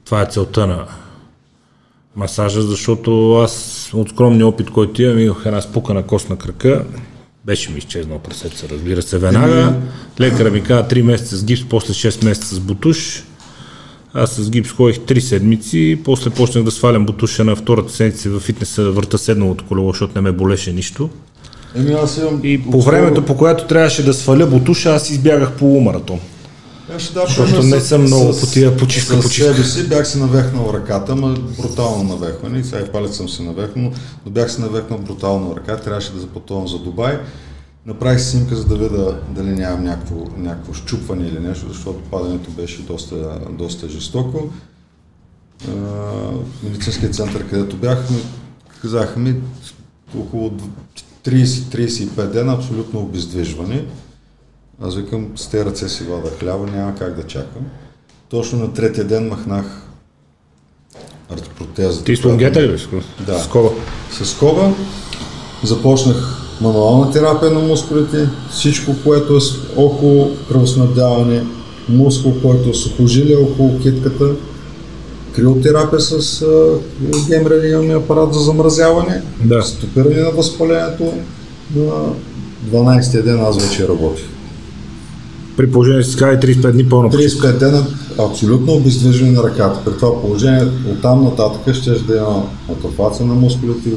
това 0.05 0.21
е 0.21 0.25
целта 0.25 0.67
на 0.67 0.87
масажа, 2.15 2.61
защото 2.61 3.35
аз 3.35 3.89
от 3.93 4.09
скромния 4.09 4.47
опит, 4.47 4.69
който 4.69 5.01
имам, 5.01 5.19
имах 5.19 5.41
една 5.45 5.61
спукана 5.61 6.03
кост 6.03 6.29
на 6.29 6.35
крака, 6.35 6.83
беше 7.45 7.71
ми 7.71 7.77
изчезнал 7.77 8.19
пресеца, 8.19 8.67
разбира 8.71 9.01
се, 9.01 9.17
веднага. 9.17 9.73
Лекара 10.19 10.51
ми 10.51 10.63
каза 10.63 10.83
3 10.83 11.01
месеца 11.01 11.37
с 11.37 11.45
гипс, 11.45 11.65
после 11.69 11.93
6 11.93 12.25
месеца 12.25 12.55
с 12.55 12.59
бутуш. 12.59 13.23
Аз 14.13 14.31
с 14.31 14.49
гипс 14.49 14.71
ходих 14.71 14.97
3 14.97 15.19
седмици, 15.19 15.99
после 16.03 16.29
почнах 16.29 16.63
да 16.63 16.71
свалям 16.71 17.05
бутуша 17.05 17.43
на 17.43 17.55
втората 17.55 17.93
седмица 17.93 18.29
във 18.29 18.43
фитнеса, 18.43 18.91
върта 18.91 19.17
седналото 19.17 19.65
колело, 19.67 19.91
защото 19.91 20.11
не 20.15 20.21
ме 20.21 20.31
болеше 20.31 20.73
нищо. 20.73 21.09
Еми 21.75 21.91
аз 21.91 22.17
имам... 22.17 22.39
И 22.43 22.61
по 22.71 22.81
времето, 22.81 23.25
по 23.25 23.37
което 23.37 23.67
трябваше 23.67 24.05
да 24.05 24.13
сваля 24.13 24.45
бутуша, 24.45 24.89
аз 24.89 25.09
избягах 25.09 25.51
полумаратон. 25.51 26.19
Аз 26.19 26.40
ще 26.99 27.13
дам 27.13 27.23
Защото 27.27 27.49
пример 27.51 27.63
не 27.63 27.81
съм 27.81 28.01
много 28.01 28.39
по 28.39 28.45
тия 28.45 28.77
почивка, 28.77 29.21
с 29.21 29.21
почивка. 29.21 29.53
себе 29.53 29.67
си 29.67 29.89
бях 29.89 30.07
се 30.07 30.17
навехнал 30.17 30.73
ръката, 30.73 31.15
ма 31.15 31.37
брутално 31.59 32.03
навехване. 32.03 32.59
И 32.59 32.63
сега 32.63 32.79
и 32.79 32.91
палец 32.91 33.17
съм 33.17 33.29
се 33.29 33.43
навехнал, 33.43 33.91
но 34.25 34.31
бях 34.31 34.51
се 34.51 34.61
навехнал 34.61 34.99
брутално 34.99 35.55
ръка. 35.55 35.77
Трябваше 35.77 36.13
да 36.13 36.19
запътувам 36.19 36.67
за 36.67 36.79
Дубай. 36.79 37.19
Направих 37.85 38.21
снимка, 38.21 38.55
за 38.55 38.65
да 38.65 38.75
видя 38.75 39.19
дали 39.29 39.49
нямам 39.49 39.83
някакво, 39.83 40.15
някакво 40.37 40.73
щупване 40.73 41.27
или 41.27 41.39
нещо, 41.39 41.67
защото 41.67 41.99
падането 42.11 42.51
беше 42.51 42.81
доста, 42.81 43.39
доста 43.49 43.89
жестоко. 43.89 44.49
А, 45.67 45.71
медицинския 46.63 47.09
център, 47.09 47.49
където 47.49 47.75
бях, 47.75 48.09
ми 48.09 48.17
казаха 48.81 49.19
ми 49.19 49.35
около 50.17 50.51
30-35 51.25 52.31
дена 52.31 52.53
абсолютно 52.53 52.99
обездвижване. 52.99 53.85
Аз 54.83 54.95
викам, 54.95 55.27
с 55.35 55.47
тези 55.47 55.65
ръце 55.65 55.89
си 55.89 56.03
вада 56.03 56.29
хляба, 56.39 56.65
няма 56.75 56.95
как 56.95 57.15
да 57.15 57.23
чакам. 57.23 57.61
Точно 58.29 58.59
на 58.59 58.73
третия 58.73 59.03
ден 59.03 59.27
махнах 59.27 59.65
артопротезата. 61.33 62.03
Ти 62.03 62.15
с 62.15 62.25
лонгета 62.25 62.61
ли 62.61 62.67
беше? 62.71 62.87
Да. 63.25 63.39
С 63.39 63.47
кола. 63.47 63.69
С 64.23 64.37
коба 64.37 64.73
започнах 65.63 66.37
мануална 66.61 67.11
терапия 67.11 67.51
на 67.51 67.59
мускулите, 67.59 68.29
всичко, 68.51 68.91
което 69.03 69.35
е 69.37 69.39
около 69.77 70.31
кръвоснабдяване, 70.47 71.43
мускул, 71.89 72.33
който 72.41 72.69
е 72.69 72.73
сухожилие 72.73 73.35
около 73.35 73.79
китката, 73.79 74.25
криотерапия 75.35 75.99
с 75.99 76.41
а, 76.41 76.79
гемрелиумния 77.27 77.97
апарат 77.97 78.33
за 78.33 78.39
замразяване, 78.39 79.21
Да. 79.43 79.63
стопиране 79.63 80.21
на 80.21 80.31
възпалението. 80.31 81.13
На 81.75 82.13
12-я 82.71 83.23
ден 83.23 83.39
аз 83.41 83.63
вече 83.67 83.87
работих. 83.87 84.25
При 85.61 85.71
положение, 85.71 86.03
си 86.03 86.17
казали 86.17 86.37
35 86.37 86.71
дни 86.71 86.89
почивка. 86.89 87.47
35 87.47 87.57
дена 87.57 87.85
абсолютно 88.19 88.73
обездвижване 88.73 89.31
на 89.31 89.43
ръката. 89.43 89.79
При 89.85 89.93
това 89.99 90.21
положение 90.21 90.67
оттам 90.91 91.23
нататък 91.23 91.75
ще 91.75 91.91
да 91.91 92.17
има 92.17 92.43
атрофация 92.71 93.25
на 93.25 93.33
мускулите, 93.33 93.89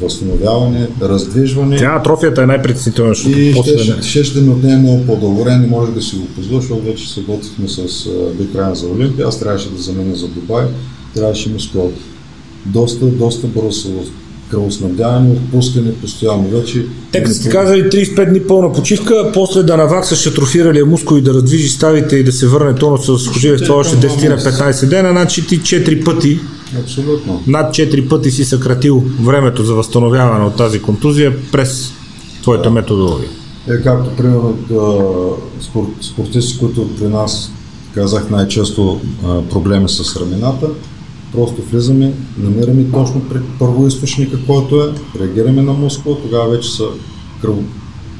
възстановяване, 0.00 0.88
раздвижване. 1.02 1.76
Тя 1.76 1.96
атрофията 2.00 2.42
е 2.42 2.46
най-притеснителна, 2.46 3.14
защото 3.14 3.38
И 3.38 3.52
после 3.54 3.78
ще, 3.78 3.94
не- 3.96 4.02
ще, 4.02 4.24
ще 4.24 4.40
ми 4.40 4.48
отнеме 4.48 4.76
много 4.76 5.06
по-дълго 5.06 5.44
време, 5.44 5.66
може 5.66 5.92
да 5.92 6.02
си 6.02 6.16
го 6.16 6.26
позволя, 6.26 6.60
защото 6.60 6.82
вече 6.82 7.12
се 7.12 7.20
готвихме 7.20 7.68
с 7.68 8.08
Бикрайна 8.38 8.74
за 8.74 8.86
Олимпия, 8.88 9.26
аз 9.26 9.40
трябваше 9.40 9.70
да 9.70 9.82
заменя 9.82 10.14
за 10.14 10.28
Дубай, 10.28 10.64
трябваше 11.14 11.50
ми 11.50 11.60
скоро. 11.60 11.92
Доста, 12.66 13.06
доста 13.06 13.46
бързо 13.46 13.88
кръвоснабдяване, 14.50 15.32
отпускане 15.32 15.94
постоянно 15.94 16.48
вече. 16.48 16.86
Те 17.12 17.22
като 17.22 17.34
сте 17.34 17.48
казали 17.48 17.82
35 17.82 18.30
дни 18.30 18.40
пълна 18.40 18.72
почивка, 18.72 19.30
после 19.34 19.62
да 19.62 19.76
наваксаш 19.76 20.26
атрофиралия 20.26 20.86
мускул 20.86 21.16
и 21.16 21.22
да 21.22 21.34
раздвижи 21.34 21.68
ставите 21.68 22.16
и 22.16 22.24
да 22.24 22.32
се 22.32 22.46
върне 22.46 22.74
тонус 22.74 23.06
с 23.06 23.32
това 23.64 23.76
още 23.76 23.96
10 23.96 24.28
на 24.28 24.38
15 24.38 24.88
дена, 24.88 25.10
значи 25.10 25.46
ти 25.46 25.60
4 25.60 26.04
пъти, 26.04 26.38
Абсолютно. 26.82 27.42
над 27.46 27.74
4 27.74 28.08
пъти 28.08 28.30
си 28.30 28.44
съкратил 28.44 29.04
времето 29.22 29.64
за 29.64 29.74
възстановяване 29.74 30.44
от 30.44 30.56
тази 30.56 30.82
контузия 30.82 31.32
през 31.52 31.92
твоята 32.42 32.70
методология. 32.70 33.28
Е, 33.68 33.82
както 33.82 34.16
примерно 34.16 34.56
спорт, 35.60 35.88
спортисти, 36.00 36.58
които 36.58 36.96
при 36.96 37.08
нас 37.08 37.50
казах 37.94 38.30
най-често 38.30 39.00
проблеми 39.50 39.88
с 39.88 40.16
рамената, 40.16 40.66
просто 41.34 41.62
влизаме, 41.62 42.12
намираме 42.38 42.84
точно 42.92 43.20
при 43.28 43.38
първоисточника, 43.58 44.38
който 44.46 44.82
е, 44.82 45.18
реагираме 45.20 45.62
на 45.62 45.72
мускула, 45.72 46.16
тогава 46.22 46.50
вече 46.50 46.70
са 46.70 46.84
кръв, 47.42 47.56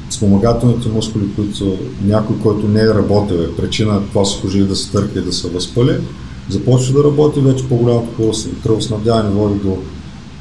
спомагателните 0.09 0.89
мускули, 0.89 1.23
които 1.35 1.77
някой, 2.03 2.35
който 2.39 2.67
не 2.67 2.81
е 2.81 2.93
работил, 2.93 3.35
е 3.35 3.55
причина 3.55 4.01
това 4.09 4.25
сухожилие 4.25 4.67
да 4.67 4.75
се 4.75 4.91
търка 4.91 5.19
и 5.19 5.23
да 5.23 5.33
се 5.33 5.49
възпали, 5.49 5.91
започва 6.49 6.93
да 6.93 7.03
работи, 7.03 7.39
вече 7.39 7.67
по-голямото 7.67 8.21
кръвос- 8.21 8.63
кръвоснабдяване 8.63 9.29
води 9.29 9.59
до 9.59 9.77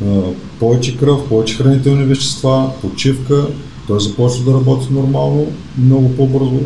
а, 0.06 0.22
повече 0.60 0.96
кръв, 0.96 1.28
повече 1.28 1.56
хранителни 1.56 2.04
вещества, 2.04 2.70
почивка, 2.82 3.46
той 3.86 4.00
започва 4.00 4.44
да 4.44 4.58
работи 4.58 4.86
нормално, 4.90 5.46
много 5.78 6.16
по-бързо 6.16 6.60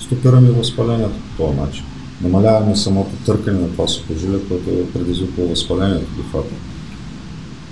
стопираме 0.00 0.50
възпалението 0.50 1.14
по 1.36 1.44
този 1.44 1.60
начин. 1.60 1.84
Намаляваме 2.22 2.76
самото 2.76 3.10
търкане 3.26 3.60
на 3.60 3.68
това 3.68 3.88
сухожилие, 3.88 4.38
което 4.48 4.70
е 4.70 4.92
предизвикало 4.92 5.48
възпалението 5.48 6.06
де 6.16 6.22
факто. 6.32 6.54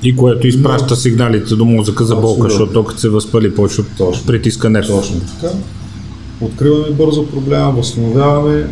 И 0.03 0.17
което 0.17 0.47
изпраща 0.47 0.97
сигналите 0.97 1.55
до 1.55 1.65
мозъка 1.65 2.05
за 2.05 2.17
болка, 2.17 2.49
защото 2.51 2.85
като 2.85 3.01
се 3.01 3.09
възпали, 3.09 3.55
почва 3.55 3.85
Точно. 3.99 4.27
притиска 4.27 4.71
нерв. 4.71 4.87
Точно 4.87 5.21
така. 5.21 5.55
Откриваме 6.41 6.91
бързо 6.91 7.27
проблема, 7.27 7.71
възстановяваме 7.71 8.67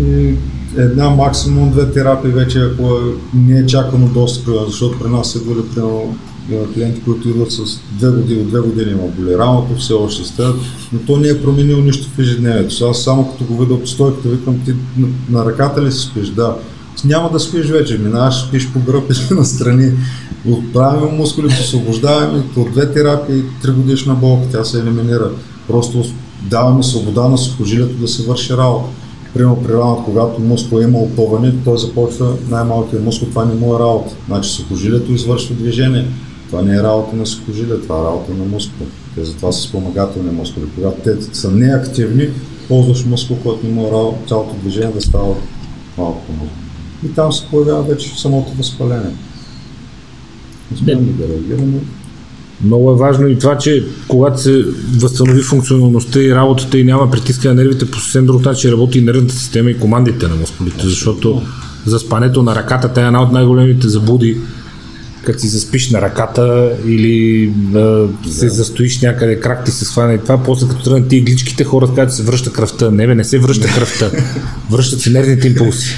и 0.00 0.34
една, 0.76 1.10
максимум 1.10 1.70
две 1.70 1.90
терапии 1.90 2.30
вече, 2.30 2.58
ако 2.58 2.82
е, 2.82 2.98
не 3.34 3.58
е 3.58 3.66
чакано 3.66 4.08
доста 4.08 4.50
защото 4.66 4.98
при 4.98 5.08
нас 5.08 5.30
са 5.30 5.38
идвали 5.38 5.68
примерно 5.74 6.16
клиенти, 6.74 7.00
които 7.04 7.28
идват 7.28 7.52
с 7.52 7.80
две 7.92 8.10
години, 8.10 8.44
две 8.44 8.60
години 8.60 8.90
има 8.90 9.02
боли 9.02 9.38
рамото, 9.38 9.76
все 9.76 9.92
още 9.92 10.24
стоят, 10.24 10.56
но 10.92 10.98
то 10.98 11.16
не 11.16 11.28
е 11.28 11.42
променило 11.42 11.80
нищо 11.80 12.08
в 12.08 12.18
ежедневието. 12.18 12.74
Сега 12.74 12.94
само 12.94 13.30
като 13.30 13.44
го 13.44 13.60
видя 13.60 13.74
от 13.74 13.88
стойката, 13.88 14.28
викам 14.28 14.60
ти 14.64 14.74
на, 14.96 15.08
на 15.30 15.44
ръката 15.44 15.82
ли 15.82 15.92
си 15.92 15.98
спиш? 15.98 16.28
Да. 16.28 16.56
Няма 17.04 17.30
да 17.32 17.40
спиш 17.40 17.66
вече, 17.66 17.98
минаваш, 17.98 18.40
спиш 18.40 18.72
по 18.72 18.80
гръб 18.80 19.10
или 19.10 19.38
настрани. 19.38 19.92
Отправяме 20.48 21.12
мускулите, 21.12 21.60
освобождаваме 21.60 22.42
от 22.56 22.72
две 22.72 22.92
терапии, 22.92 23.42
три 23.62 23.70
годишна 23.70 24.14
болка, 24.14 24.48
тя 24.52 24.64
се 24.64 24.80
елиминира. 24.80 25.30
Просто 25.68 26.04
даваме 26.42 26.82
свобода 26.82 27.28
на 27.28 27.38
сухожилието 27.38 27.94
да 27.94 28.08
се 28.08 28.22
върши 28.22 28.52
работа. 28.52 28.88
Примерно 29.34 29.62
при 29.62 29.72
рамата, 29.72 30.02
когато 30.04 30.40
мускул 30.40 30.80
има 30.80 30.98
опъване, 30.98 31.54
той 31.64 31.78
започва 31.78 32.34
най-малкият 32.48 33.04
мускул, 33.04 33.28
това 33.28 33.44
не 33.44 33.54
му 33.54 33.76
е 33.76 33.78
работа. 33.78 34.14
Значи 34.26 34.50
сухожилието 34.50 35.12
извършва 35.12 35.54
движение. 35.54 36.06
Това 36.46 36.62
не 36.62 36.76
е 36.76 36.82
работа 36.82 37.16
на 37.16 37.26
сухожилие, 37.26 37.80
това 37.82 38.00
е 38.00 38.04
работа 38.04 38.32
на 38.32 38.44
мускул. 38.44 38.86
Те 39.14 39.24
затова 39.24 39.52
са 39.52 39.60
спомагателни 39.60 40.30
мускули. 40.30 40.64
Когато 40.74 41.00
те 41.00 41.36
са 41.36 41.50
неактивни, 41.50 42.28
ползваш 42.68 43.04
мускул, 43.04 43.36
който 43.42 43.66
не 43.66 43.88
е 43.88 43.90
работа, 43.90 44.28
цялото 44.28 44.54
движение 44.62 44.92
да 44.94 45.00
става 45.00 45.34
малко 45.98 46.26
по-мускул. 46.26 46.58
И 47.06 47.08
там 47.08 47.32
се 47.32 47.46
появява 47.50 47.82
вече 47.82 48.20
самото 48.20 48.52
възпаление. 48.52 49.16
Успяваме 50.74 51.12
да 51.12 51.28
реагираме. 51.28 51.80
Много 52.64 52.90
е 52.90 52.96
важно 52.96 53.28
и 53.28 53.38
това, 53.38 53.58
че 53.58 53.84
когато 54.08 54.40
се 54.40 54.64
възстанови 54.98 55.42
функционалността 55.42 56.22
и 56.22 56.34
работата 56.34 56.78
и 56.78 56.84
няма 56.84 57.10
притискане 57.10 57.54
на 57.54 57.62
нервите, 57.62 57.90
по 57.90 57.98
съвсем 57.98 58.26
друг 58.26 58.44
начин 58.44 58.70
работи 58.70 58.98
и 58.98 59.02
нервната 59.02 59.34
система 59.34 59.70
и 59.70 59.78
командите 59.78 60.28
на 60.28 60.34
мускулите, 60.34 60.86
защото 60.86 61.42
за 61.86 61.98
спането 61.98 62.42
на 62.42 62.54
ръката 62.54 62.92
тя 62.92 63.02
е 63.02 63.06
една 63.06 63.22
от 63.22 63.32
най-големите 63.32 63.88
заблуди, 63.88 64.38
като 65.24 65.38
си 65.38 65.48
заспиш 65.48 65.90
на 65.90 66.02
ръката 66.02 66.72
или 66.86 67.46
да 67.56 68.08
се 68.30 68.48
застоиш 68.48 69.00
някъде, 69.00 69.40
крак 69.40 69.64
ти 69.64 69.70
се 69.70 69.84
сване 69.84 70.14
и 70.14 70.18
това, 70.18 70.42
после 70.42 70.68
като 70.68 70.82
тръгнат 70.82 71.08
ти 71.08 71.16
игличките, 71.16 71.64
хората 71.64 71.94
казват, 71.94 72.14
се 72.14 72.22
връща 72.22 72.52
кръвта. 72.52 72.90
Не, 72.90 73.06
бе, 73.06 73.14
не 73.14 73.24
се 73.24 73.38
връща 73.38 73.68
кръвта. 73.68 74.10
Връщат 74.70 75.00
се 75.00 75.10
нервните 75.10 75.48
импулси. 75.48 75.94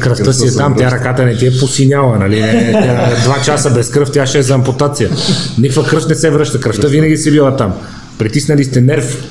Кръвта 0.00 0.32
си 0.32 0.48
е 0.48 0.52
там, 0.52 0.74
тя 0.78 0.90
ръката 0.90 1.24
не 1.24 1.36
ти 1.36 1.46
е 1.46 1.58
посиняла, 1.60 2.18
нали? 2.18 2.40
Тя, 2.72 3.20
два 3.24 3.42
часа 3.44 3.70
без 3.70 3.90
кръв, 3.90 4.12
тя 4.12 4.26
ще 4.26 4.38
е 4.38 4.42
за 4.42 4.54
ампутация. 4.54 5.10
Никаква 5.58 5.86
кръв 5.86 6.08
не 6.08 6.14
се 6.14 6.30
връща, 6.30 6.60
кръвта 6.60 6.88
винаги 6.88 7.16
си 7.16 7.30
била 7.30 7.56
там. 7.56 7.72
Притиснали 8.18 8.64
сте 8.64 8.80
нерв 8.80 9.24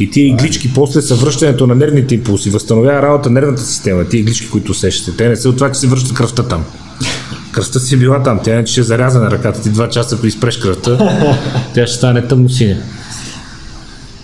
и 0.00 0.10
тия 0.10 0.26
иглички 0.26 0.74
после 0.74 1.02
са 1.02 1.14
връщането 1.14 1.66
на 1.66 1.74
нервните 1.74 2.14
импулси, 2.14 2.50
възстановява 2.50 3.02
работа 3.02 3.30
на 3.30 3.40
нервната 3.40 3.62
система, 3.62 4.04
тия 4.04 4.20
иглички, 4.20 4.50
които 4.50 4.72
усещате. 4.72 5.16
Те 5.16 5.28
не 5.28 5.36
са 5.36 5.48
от 5.48 5.56
това, 5.56 5.72
че 5.72 5.80
се 5.80 5.86
връща 5.86 6.14
кръвта 6.14 6.42
там. 6.42 6.64
Кръвта 7.52 7.80
си 7.80 7.94
е 7.94 7.98
била 7.98 8.22
там, 8.22 8.40
тя 8.44 8.52
иначе 8.52 8.72
ще 8.72 8.80
е 8.80 8.84
зарязана 8.84 9.30
ръката 9.30 9.62
ти 9.62 9.70
два 9.70 9.88
часа, 9.88 10.14
ако 10.14 10.26
изпреш 10.26 10.58
кръвта, 10.58 10.98
тя 11.74 11.86
ще 11.86 11.96
стане 11.96 12.28
тъмно 12.28 12.48
синя. 12.48 12.76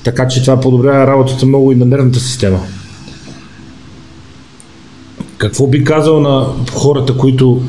Така 0.04 0.28
че 0.28 0.42
това 0.42 0.60
подобрява 0.60 1.06
работата 1.06 1.46
много 1.46 1.72
и 1.72 1.74
на 1.74 1.84
нервната 1.84 2.20
система. 2.20 2.60
Какво 5.38 5.66
би 5.66 5.84
казал 5.84 6.20
на 6.20 6.46
хората, 6.72 7.16
които 7.16 7.62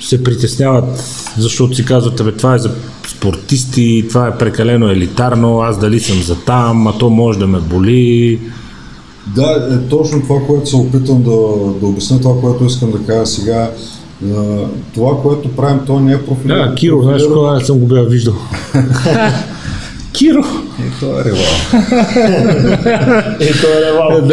се 0.00 0.24
притесняват, 0.24 1.04
защото 1.38 1.74
си 1.74 1.84
казват, 1.84 2.24
бе, 2.24 2.32
това 2.32 2.54
е 2.54 2.58
за 2.58 2.70
спортисти, 3.08 4.04
това 4.08 4.28
е 4.28 4.38
прекалено 4.38 4.90
елитарно, 4.90 5.60
аз 5.60 5.78
дали 5.78 6.00
съм 6.00 6.22
за 6.22 6.36
там, 6.44 6.86
а 6.86 6.98
то 6.98 7.10
може 7.10 7.38
да 7.38 7.46
ме 7.46 7.58
боли. 7.58 8.40
Да, 9.34 9.68
е 9.72 9.88
точно 9.88 10.22
това, 10.22 10.40
което 10.46 10.70
се 10.70 10.76
опитвам 10.76 11.22
да, 11.22 11.30
да 11.80 11.86
обясня, 11.86 12.20
това, 12.20 12.40
което 12.40 12.64
искам 12.64 12.90
да 12.90 12.98
кажа 13.06 13.26
сега. 13.26 13.70
Това, 14.94 15.22
което 15.22 15.56
правим, 15.56 15.80
то 15.86 16.00
не 16.00 16.12
е 16.12 16.22
профилирано. 16.22 16.68
Да, 16.70 16.74
Киро, 16.74 17.02
знаеш 17.02 17.22
кога 17.34 17.54
не 17.54 17.64
съм 17.64 17.78
го 17.78 17.86
бил 17.86 18.04
виждал. 18.04 18.34
Киро! 20.12 20.44
И 20.78 21.00
то 21.00 21.20
е 21.20 21.24
ревал. 21.24 21.40
И 23.40 23.52
то 23.60 23.66
е 23.66 23.80
ревал. 23.86 24.28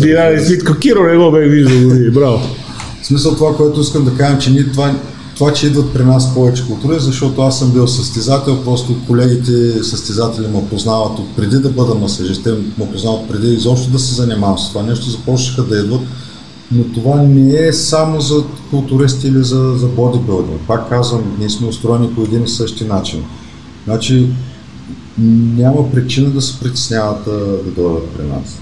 Динар 0.00 0.32
и 0.32 0.44
Свитко, 0.44 0.74
Киро 0.74 1.02
не 1.02 1.16
го 1.16 1.30
бях 1.30 1.50
виждал, 1.50 2.12
браво. 2.12 2.40
В 3.02 3.06
смисъл 3.06 3.34
това, 3.34 3.56
което 3.56 3.80
искам 3.80 4.04
да 4.04 4.14
кажем, 4.14 4.38
че 4.38 4.50
ние 4.50 4.70
това, 4.70 4.94
това, 5.36 5.52
че 5.52 5.66
идват 5.66 5.92
при 5.92 6.04
нас 6.04 6.34
повече 6.34 6.66
култури, 6.66 6.96
защото 6.98 7.42
аз 7.42 7.58
съм 7.58 7.70
бил 7.70 7.86
състезател, 7.86 8.64
просто 8.64 8.96
колегите 9.06 9.84
състезатели 9.84 10.46
ме 10.46 10.68
познават 10.70 11.18
от 11.18 11.36
преди 11.36 11.56
да 11.56 11.68
бъда 11.68 11.94
масажист, 11.94 12.42
те 12.44 12.50
ме 12.50 12.90
познават 12.92 13.28
преди 13.28 13.54
изобщо 13.54 13.90
да 13.90 13.98
се 13.98 14.14
занимавам 14.14 14.58
с 14.58 14.68
това 14.68 14.82
нещо, 14.82 15.10
започнаха 15.10 15.62
да 15.62 15.78
идват, 15.78 16.00
но 16.72 16.84
това 16.84 17.22
не 17.22 17.66
е 17.66 17.72
само 17.72 18.20
за 18.20 18.44
културисти 18.70 19.28
или 19.28 19.44
за, 19.44 19.74
за 19.76 19.86
бодибилдинг. 19.86 20.60
Пак 20.66 20.88
казвам, 20.88 21.36
ние 21.38 21.50
сме 21.50 21.66
устроени 21.66 22.14
по 22.14 22.22
един 22.22 22.44
и 22.44 22.48
същи 22.48 22.84
начин. 22.84 23.24
Значи 23.84 24.28
няма 25.56 25.90
причина 25.92 26.30
да 26.30 26.42
се 26.42 26.60
притесняват 26.60 27.24
да, 27.24 27.38
да 27.38 27.70
дойдат 27.76 28.10
при 28.10 28.26
нас. 28.26 28.58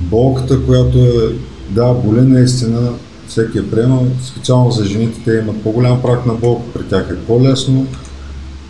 Болката, 0.00 0.66
която 0.66 0.98
е, 0.98 1.12
да, 1.70 1.94
боли 1.94 2.20
наистина, 2.20 2.92
всеки 3.28 3.58
е 3.58 3.70
приемал, 3.70 4.06
специално 4.22 4.70
за 4.70 4.84
жените, 4.84 5.20
те 5.24 5.38
имат 5.38 5.62
по-голям 5.62 6.02
прак 6.02 6.26
на 6.26 6.34
болка, 6.34 6.62
при 6.74 6.82
тях 6.82 7.08
е 7.10 7.26
по-лесно, 7.26 7.86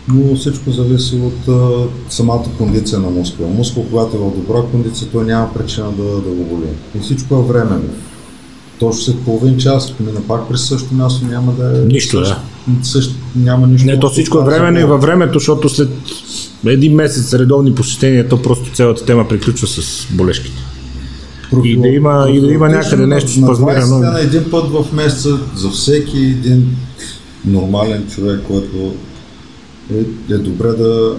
но 0.07 0.35
всичко 0.35 0.71
зависи 0.71 1.15
от 1.15 1.47
а, 1.47 1.87
самата 2.09 2.43
кондиция 2.57 2.99
на 2.99 3.09
мускула. 3.09 3.49
Мускул, 3.49 3.85
когато 3.89 4.17
е 4.17 4.19
в 4.19 4.35
добра 4.35 4.61
кондиция, 4.71 5.07
той 5.11 5.25
няма 5.25 5.53
причина 5.53 5.91
да, 5.91 6.03
да 6.03 6.29
го 6.29 6.43
боли. 6.43 6.67
И 6.97 6.99
всичко 6.99 7.35
е 7.35 7.53
временно. 7.53 7.89
Точно 8.79 9.01
след 9.01 9.19
половин 9.19 9.57
час, 9.57 9.91
ако 9.91 10.03
мина 10.03 10.19
пак 10.27 10.49
при 10.49 10.57
същото 10.57 10.93
място, 10.93 11.25
няма 11.25 11.51
да 11.51 11.81
е... 11.81 11.85
Нищо, 11.85 12.19
да. 12.19 12.25
същ, 12.25 12.37
същ, 12.91 13.15
няма 13.35 13.67
нищо. 13.67 13.87
Не, 13.87 13.99
то 13.99 14.09
всичко 14.09 14.39
е 14.39 14.43
временно 14.43 14.79
и 14.79 14.83
във 14.83 15.01
времето, 15.01 15.39
защото 15.39 15.69
след 15.69 15.89
един 16.65 16.95
месец 16.95 17.33
редовни 17.33 17.75
посещения, 17.75 18.29
то 18.29 18.41
просто 18.41 18.71
цялата 18.73 19.05
тема 19.05 19.27
приключва 19.27 19.67
с 19.67 20.07
болешките. 20.11 20.57
И 21.63 21.77
да 21.77 21.87
има- 21.87 22.27
и 22.33 22.41
да 22.41 22.51
има 22.51 22.69
някъде 22.69 23.07
нещо 23.07 23.39
на 23.39 23.45
спазмирано. 23.47 23.95
20 23.95 23.99
дена 23.99 24.19
един 24.21 24.43
път 24.51 24.69
в 24.71 24.85
месеца 24.93 25.39
за 25.55 25.69
всеки 25.69 26.17
един 26.17 26.75
нормален 27.45 28.07
човек, 28.07 28.41
който 28.47 28.93
е, 29.91 30.33
е 30.33 30.37
добре 30.37 30.67
да, 30.67 31.17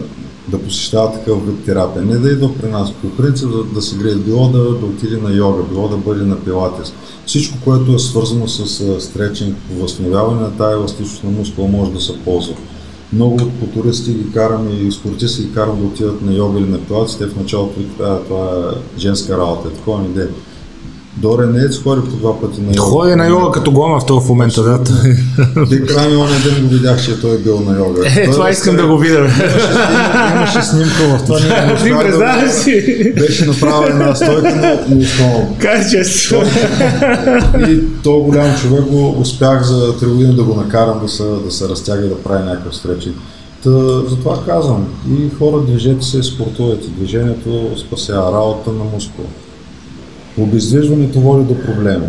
да 0.49 0.59
посещава 0.59 1.13
такъв 1.13 1.47
вид 1.47 1.65
терапия. 1.65 2.03
Не 2.03 2.17
да 2.17 2.31
идва 2.31 2.55
при 2.55 2.69
нас. 2.69 2.93
По 2.93 3.11
принцип 3.11 3.49
да, 3.51 3.65
да 3.65 3.83
се 3.83 3.97
грее, 3.97 4.15
било 4.15 4.49
да, 4.49 4.59
да 4.59 4.87
отиде 4.87 5.17
на 5.17 5.35
йога, 5.35 5.63
било 5.63 5.89
да 5.89 5.97
бъде 5.97 6.25
на 6.25 6.41
пилатес. 6.41 6.93
Всичко, 7.27 7.59
което 7.65 7.95
е 7.95 7.99
свързано 7.99 8.49
с 8.49 9.01
стречинг, 9.01 9.57
възстановяване 9.81 10.41
на 10.41 10.57
тая 10.57 10.73
еластичност 10.73 11.25
на 11.25 11.31
мускула 11.31 11.69
може 11.69 11.93
да 11.93 12.01
се 12.01 12.19
ползва. 12.25 12.55
Много 13.13 13.35
от 13.35 13.51
културисти 13.61 14.13
ги 14.13 14.33
карам 14.33 14.69
и 14.87 14.93
спортисти 14.93 15.43
ги 15.43 15.53
карам 15.53 15.81
да 15.81 15.87
отидат 15.87 16.23
на 16.23 16.35
йога 16.35 16.61
или 16.61 16.69
на 16.69 16.79
пилатес. 16.79 17.19
Те 17.19 17.27
в 17.27 17.37
началото 17.37 17.81
това 17.99 18.73
е 18.97 19.01
женска 19.01 19.39
работа. 19.39 19.69
Е 19.69 19.73
такова 19.73 20.03
не. 20.03 20.27
Доре 21.17 21.47
не 21.47 21.59
е, 21.59 21.69
ходи 21.83 22.01
по 22.11 22.17
два 22.17 22.41
пъти 22.41 22.61
на 22.61 22.67
йога. 22.67 22.79
Ходи 22.79 23.15
на 23.15 23.27
йога 23.27 23.51
като 23.51 23.73
гома 23.73 24.01
в 24.01 24.07
този 24.07 24.29
момента, 24.29 24.63
да. 24.63 24.85
Ти 25.69 25.87
крайни 25.87 26.17
оня 26.17 26.37
ден 26.45 26.63
го 26.63 26.69
видях, 26.69 27.05
че 27.05 27.21
той 27.21 27.35
е 27.35 27.39
бил 27.39 27.61
на 27.61 27.79
йога. 27.79 28.01
Е, 28.17 28.31
това 28.31 28.45
да 28.45 28.51
искам 28.51 28.77
да 28.77 28.87
го 28.87 28.99
видя. 28.99 29.29
Имаше 30.33 30.63
снимка 30.63 31.19
в 31.19 31.25
това. 31.27 31.39
Ти 31.39 31.91
да- 31.91 32.49
си. 32.53 33.13
Беше 33.19 33.47
направена 33.47 34.01
една 34.01 34.15
стойка 34.15 34.57
на 34.57 34.99
основа. 34.99 35.47
Кажи 35.59 35.91
често. 35.91 36.43
И 37.71 37.81
то 38.03 38.13
голям 38.19 38.57
човек 38.57 38.85
го 38.85 39.21
успях 39.21 39.63
за 39.63 39.93
3 39.99 40.09
години 40.09 40.35
да 40.35 40.43
го 40.43 40.55
накарам 40.55 41.01
да 41.03 41.09
се, 41.09 41.25
да 41.45 41.51
се 41.51 41.69
разтяга 41.69 42.07
и 42.07 42.09
да 42.09 42.23
прави 42.23 42.45
някакъв 42.45 42.77
стречинг. 42.77 43.17
Та, 43.63 43.71
затова 44.09 44.45
казвам, 44.47 44.87
и 45.11 45.31
хора 45.39 45.61
движете 45.61 46.05
се, 46.05 46.23
спортувайте. 46.23 46.87
Движението 46.89 47.71
спасява 47.87 48.33
работа 48.33 48.71
на 48.73 48.85
мускула. 48.95 49.29
Обездвижването 50.39 51.21
води 51.21 51.45
до 51.45 51.61
проблеми. 51.61 52.07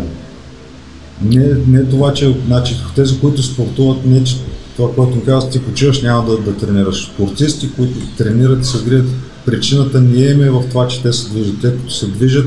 Не, 1.22 1.46
не 1.68 1.84
това, 1.84 2.12
че 2.12 2.36
значи, 2.46 2.76
тези, 2.96 3.20
които 3.20 3.42
спортуват, 3.42 4.06
не 4.06 4.24
че 4.24 4.36
това, 4.76 4.94
което 4.94 5.16
ми 5.16 5.24
казват, 5.24 5.52
ти 5.52 5.62
почиваш, 5.62 6.02
няма 6.02 6.30
да, 6.30 6.38
да 6.38 6.56
тренираш. 6.56 7.06
Спортисти, 7.14 7.72
които 7.76 7.98
тренират 8.18 8.62
и 8.62 8.64
се 8.64 8.84
грият, 8.84 9.06
причината 9.46 10.00
не 10.00 10.46
е 10.46 10.50
в 10.50 10.64
това, 10.68 10.88
че 10.88 11.02
те 11.02 11.12
се 11.12 11.28
движат. 11.28 11.60
Те 11.60 11.70
като 11.70 11.90
се 11.90 12.06
движат, 12.06 12.46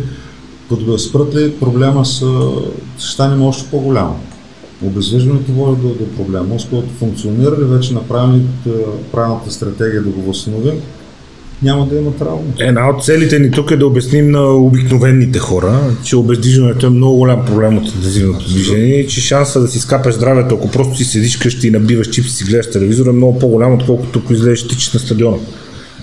като 0.69 0.85
спрат 0.99 1.35
ли, 1.35 1.51
проблема 1.59 2.05
са, 2.05 2.51
ще 2.97 3.11
стане 3.11 3.45
още 3.45 3.69
по-голям. 3.71 4.15
Обезвижването 4.83 5.51
води 5.51 5.81
до, 5.81 5.87
до 5.87 6.15
проблем. 6.15 6.47
Мускулът 6.47 6.85
функционира 6.99 7.51
ли 7.51 7.63
вече 7.63 7.93
ли 7.93 8.41
е, 8.67 8.71
правилната 9.11 9.51
стратегия 9.51 10.03
да 10.03 10.09
го 10.09 10.21
възстановим, 10.21 10.81
няма 11.63 11.87
да 11.87 11.95
има 11.95 12.15
травма. 12.15 12.41
Една 12.59 12.89
от 12.89 13.05
целите 13.05 13.39
ни 13.39 13.51
тук 13.51 13.71
е 13.71 13.77
да 13.77 13.87
обясним 13.87 14.31
на 14.31 14.43
обикновените 14.53 15.39
хора, 15.39 15.79
че 16.03 16.15
обездвижването 16.15 16.87
е 16.87 16.89
много 16.89 17.17
голям 17.17 17.45
проблем 17.45 17.77
от 17.77 17.85
интензивното 17.85 18.49
движение 18.49 18.99
и 18.99 19.07
че 19.07 19.21
шанса 19.21 19.59
да 19.59 19.67
си 19.67 19.79
скапеш 19.79 20.15
здравето, 20.15 20.55
ако 20.55 20.71
просто 20.71 20.97
си 20.97 21.03
седиш 21.03 21.37
къщи 21.37 21.67
и 21.67 21.71
набиваш 21.71 22.09
чипси 22.09 22.29
и 22.29 22.33
си 22.33 22.43
гледаш 22.43 22.69
телевизор 22.69 23.05
е 23.05 23.11
много 23.11 23.39
по-голям, 23.39 23.73
отколкото 23.73 24.19
ако 24.19 24.33
излезеш 24.33 24.67
тичаш 24.67 24.93
на 24.93 24.99
стадиона. 24.99 25.37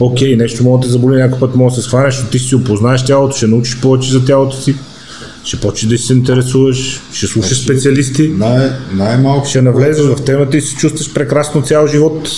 Окей, 0.00 0.36
нещо 0.36 0.64
може 0.64 0.80
да 0.80 0.86
те 0.86 0.92
заболи, 0.92 1.16
някой 1.16 1.38
път 1.38 1.54
може 1.54 1.74
да 1.74 1.82
се 1.82 1.86
схванеш, 1.86 2.20
но 2.22 2.30
ти 2.30 2.38
си 2.38 2.54
опознаеш 2.54 3.04
тялото, 3.04 3.36
ще 3.36 3.46
научиш 3.46 3.80
повече 3.80 4.10
за 4.10 4.24
тялото 4.24 4.56
си, 4.56 4.74
ще 5.44 5.60
почнеш 5.60 5.90
да 5.90 5.98
се 5.98 6.12
интересуваш, 6.12 7.00
ще 7.12 7.26
слушаш 7.26 7.64
специалисти, 7.64 8.28
Най- 8.28 8.70
най-малко, 8.94 9.48
ще 9.48 9.62
навлезеш 9.62 10.06
в 10.06 10.24
темата 10.24 10.56
и 10.56 10.60
се 10.60 10.76
чувстваш 10.76 11.12
прекрасно 11.12 11.62
цял 11.62 11.86
живот. 11.86 12.28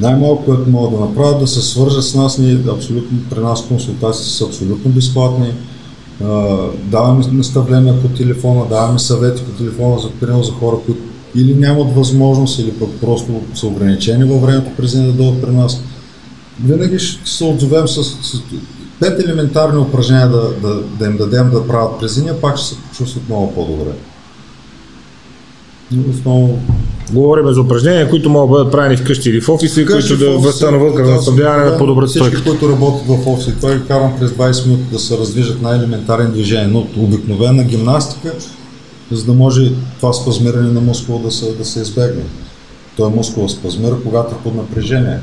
Най-малко, 0.00 0.44
което 0.44 0.70
могат 0.70 0.92
да 0.92 1.00
направят, 1.00 1.40
да 1.40 1.46
се 1.46 1.62
свържат 1.62 2.04
с 2.04 2.14
нас, 2.14 2.38
ние 2.38 2.58
абсолютно, 2.72 3.18
при 3.30 3.40
нас 3.40 3.66
консултации 3.68 4.30
са 4.30 4.44
абсолютно 4.44 4.90
безплатни. 4.90 5.52
Даваме 6.84 7.24
наставления 7.32 8.02
по 8.02 8.08
телефона, 8.08 8.68
даваме 8.68 8.98
съвети 8.98 9.42
по 9.42 9.50
телефона 9.50 9.98
за 9.98 10.10
примерно 10.10 10.42
за 10.42 10.52
хора, 10.52 10.76
които 10.86 11.00
или 11.34 11.54
нямат 11.54 11.94
възможност, 11.94 12.58
или 12.58 12.72
пък 12.72 12.88
просто 13.00 13.40
са 13.54 13.66
ограничени 13.66 14.24
във 14.24 14.42
времето 14.42 14.70
през 14.76 14.92
да 14.92 15.12
дойдат 15.12 15.42
при 15.42 15.50
нас. 15.50 15.80
Винаги 16.64 16.98
ще 16.98 17.30
се 17.30 17.44
отзовем 17.44 17.88
с, 17.88 18.04
с 18.04 18.42
пет 19.00 19.20
елементарни 19.20 19.78
упражнения 19.78 20.28
да, 20.28 20.50
да, 20.62 20.80
да 20.98 21.06
им 21.06 21.16
дадем 21.16 21.50
да 21.50 21.66
правят 21.66 22.00
през 22.00 22.24
пак 22.40 22.56
ще 22.56 22.68
се 22.68 22.76
почувстват 22.82 23.28
много 23.28 23.54
по-добре. 23.54 23.92
Но 25.92 26.10
Основно 26.10 26.58
Говорим 27.12 27.52
за 27.52 27.60
упражнения, 27.60 28.10
които 28.10 28.30
могат 28.30 28.48
да 28.48 28.52
бъдат 28.58 28.72
правени 28.72 28.96
вкъщи 28.96 29.30
или 29.30 29.40
в 29.40 29.48
офиси, 29.48 29.86
които 29.86 30.16
да 30.16 30.38
възстановят 30.38 30.94
кръвоснабдяване 30.94 31.64
на 31.64 31.78
по-добра 31.78 32.06
Всички, 32.06 32.28
стойка. 32.28 32.44
които 32.44 32.68
работят 32.68 33.06
в 33.06 33.28
офиси, 33.28 33.50
ги 33.50 33.86
карам 33.88 34.12
през 34.20 34.30
20 34.30 34.66
минути 34.66 34.84
да 34.92 34.98
се 34.98 35.18
раздвижат 35.18 35.62
на 35.62 35.76
елементарен 35.76 36.32
движение, 36.32 36.66
но 36.66 36.78
от 36.78 36.96
обикновена 36.96 37.64
гимнастика, 37.64 38.32
за 39.10 39.24
да 39.24 39.32
може 39.32 39.72
това 39.96 40.12
спазмиране 40.12 40.72
на 40.72 40.80
мускула 40.80 41.18
да 41.18 41.30
се, 41.30 41.52
да 41.52 41.64
се 41.64 41.80
избегне. 41.80 42.22
Той 42.96 43.10
мускул 43.10 43.48
спазмира, 43.48 43.96
когато 44.04 44.34
е 44.34 44.38
под 44.44 44.54
напрежение. 44.54 45.18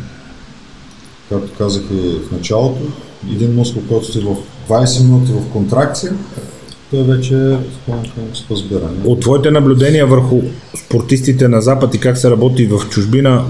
Както 1.29 1.57
казах 1.57 1.84
и 1.91 2.27
в 2.27 2.32
началото, 2.32 2.82
един 3.32 3.55
мускул, 3.55 3.82
който 3.89 4.05
сте 4.05 4.19
в 4.19 4.36
20 4.69 5.03
минути 5.03 5.32
в 5.32 5.51
контракция, 5.53 6.13
той 6.91 7.03
вече 7.03 7.35
е 7.35 7.57
към 7.85 8.23
спазбиране. 8.33 8.97
От 9.05 9.19
твоите 9.19 9.51
наблюдения 9.51 10.07
върху 10.07 10.41
спортистите 10.85 11.47
на 11.47 11.61
Запад 11.61 11.95
и 11.95 11.99
как 11.99 12.17
се 12.17 12.31
работи 12.31 12.65
в 12.65 12.89
чужбина, 12.89 13.43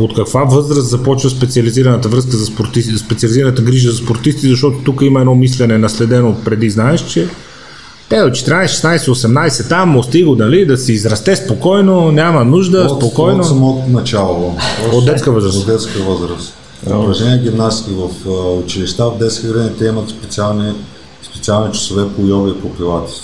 от 0.00 0.14
каква 0.14 0.44
възраст 0.44 0.88
започва 0.88 1.30
специализираната 1.30 2.08
връзка 2.08 2.36
за 2.36 2.46
спортисти, 2.46 2.98
специализираната 2.98 3.62
грижа 3.62 3.90
за 3.90 3.96
спортисти, 3.96 4.48
защото 4.48 4.78
тук 4.84 5.02
има 5.02 5.20
едно 5.20 5.34
мислене 5.34 5.78
наследено 5.78 6.30
от 6.30 6.44
преди, 6.44 6.70
знаеш, 6.70 7.06
че 7.06 7.28
те 8.08 8.22
от 8.22 8.32
14, 8.32 8.66
16, 8.66 8.98
18 8.98 9.68
там 9.68 9.90
му 9.90 10.02
стига, 10.02 10.36
дали, 10.36 10.66
да 10.66 10.76
си 10.76 10.92
израсте 10.92 11.36
спокойно, 11.36 12.12
няма 12.12 12.44
нужда, 12.44 12.78
От, 12.90 13.02
спокойно. 13.02 13.38
от 13.38 13.46
самото 13.46 13.90
начало. 13.90 14.56
От 14.92 15.04
детска 15.04 15.32
възраст. 15.32 15.58
От 15.58 15.66
детска 15.66 15.98
възраст. 16.02 16.54
Упражнения 16.86 17.38
гимнастики 17.38 17.90
в 17.90 18.30
училища, 18.64 19.04
в 19.04 19.18
детски 19.18 19.46
градини, 19.46 19.70
те 19.78 19.84
имат 19.84 20.08
специални, 20.08 20.72
специални 21.46 21.72
часове 21.72 22.14
по 22.16 22.22
йога 22.22 22.50
и 22.50 22.60
по 22.60 22.74
пилатес. 22.74 23.22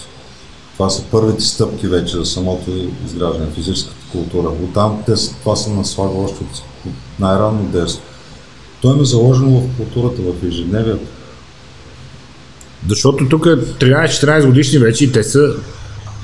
Това 0.72 0.90
са 0.90 1.04
първите 1.10 1.44
стъпки 1.44 1.86
вече 1.86 2.16
за 2.16 2.26
самото 2.26 2.70
изграждане, 3.06 3.46
физическата 3.54 3.96
култура. 4.12 4.48
Оттам 4.48 5.02
те, 5.06 5.12
това 5.40 5.56
се 5.56 5.70
наслага 5.70 6.18
още 6.18 6.44
от, 6.44 6.62
най-ранно 7.20 7.62
детство. 7.62 8.02
То 8.80 8.94
им 8.94 9.02
е 9.02 9.04
заложено 9.04 9.50
в 9.50 9.76
културата, 9.76 10.22
в 10.22 10.46
ежедневието. 10.46 11.06
Защото 12.88 13.28
тук 13.28 13.44
13-14 13.44 14.46
годишни 14.46 14.78
вече 14.78 15.04
и 15.04 15.12
те 15.12 15.24
са 15.24 15.54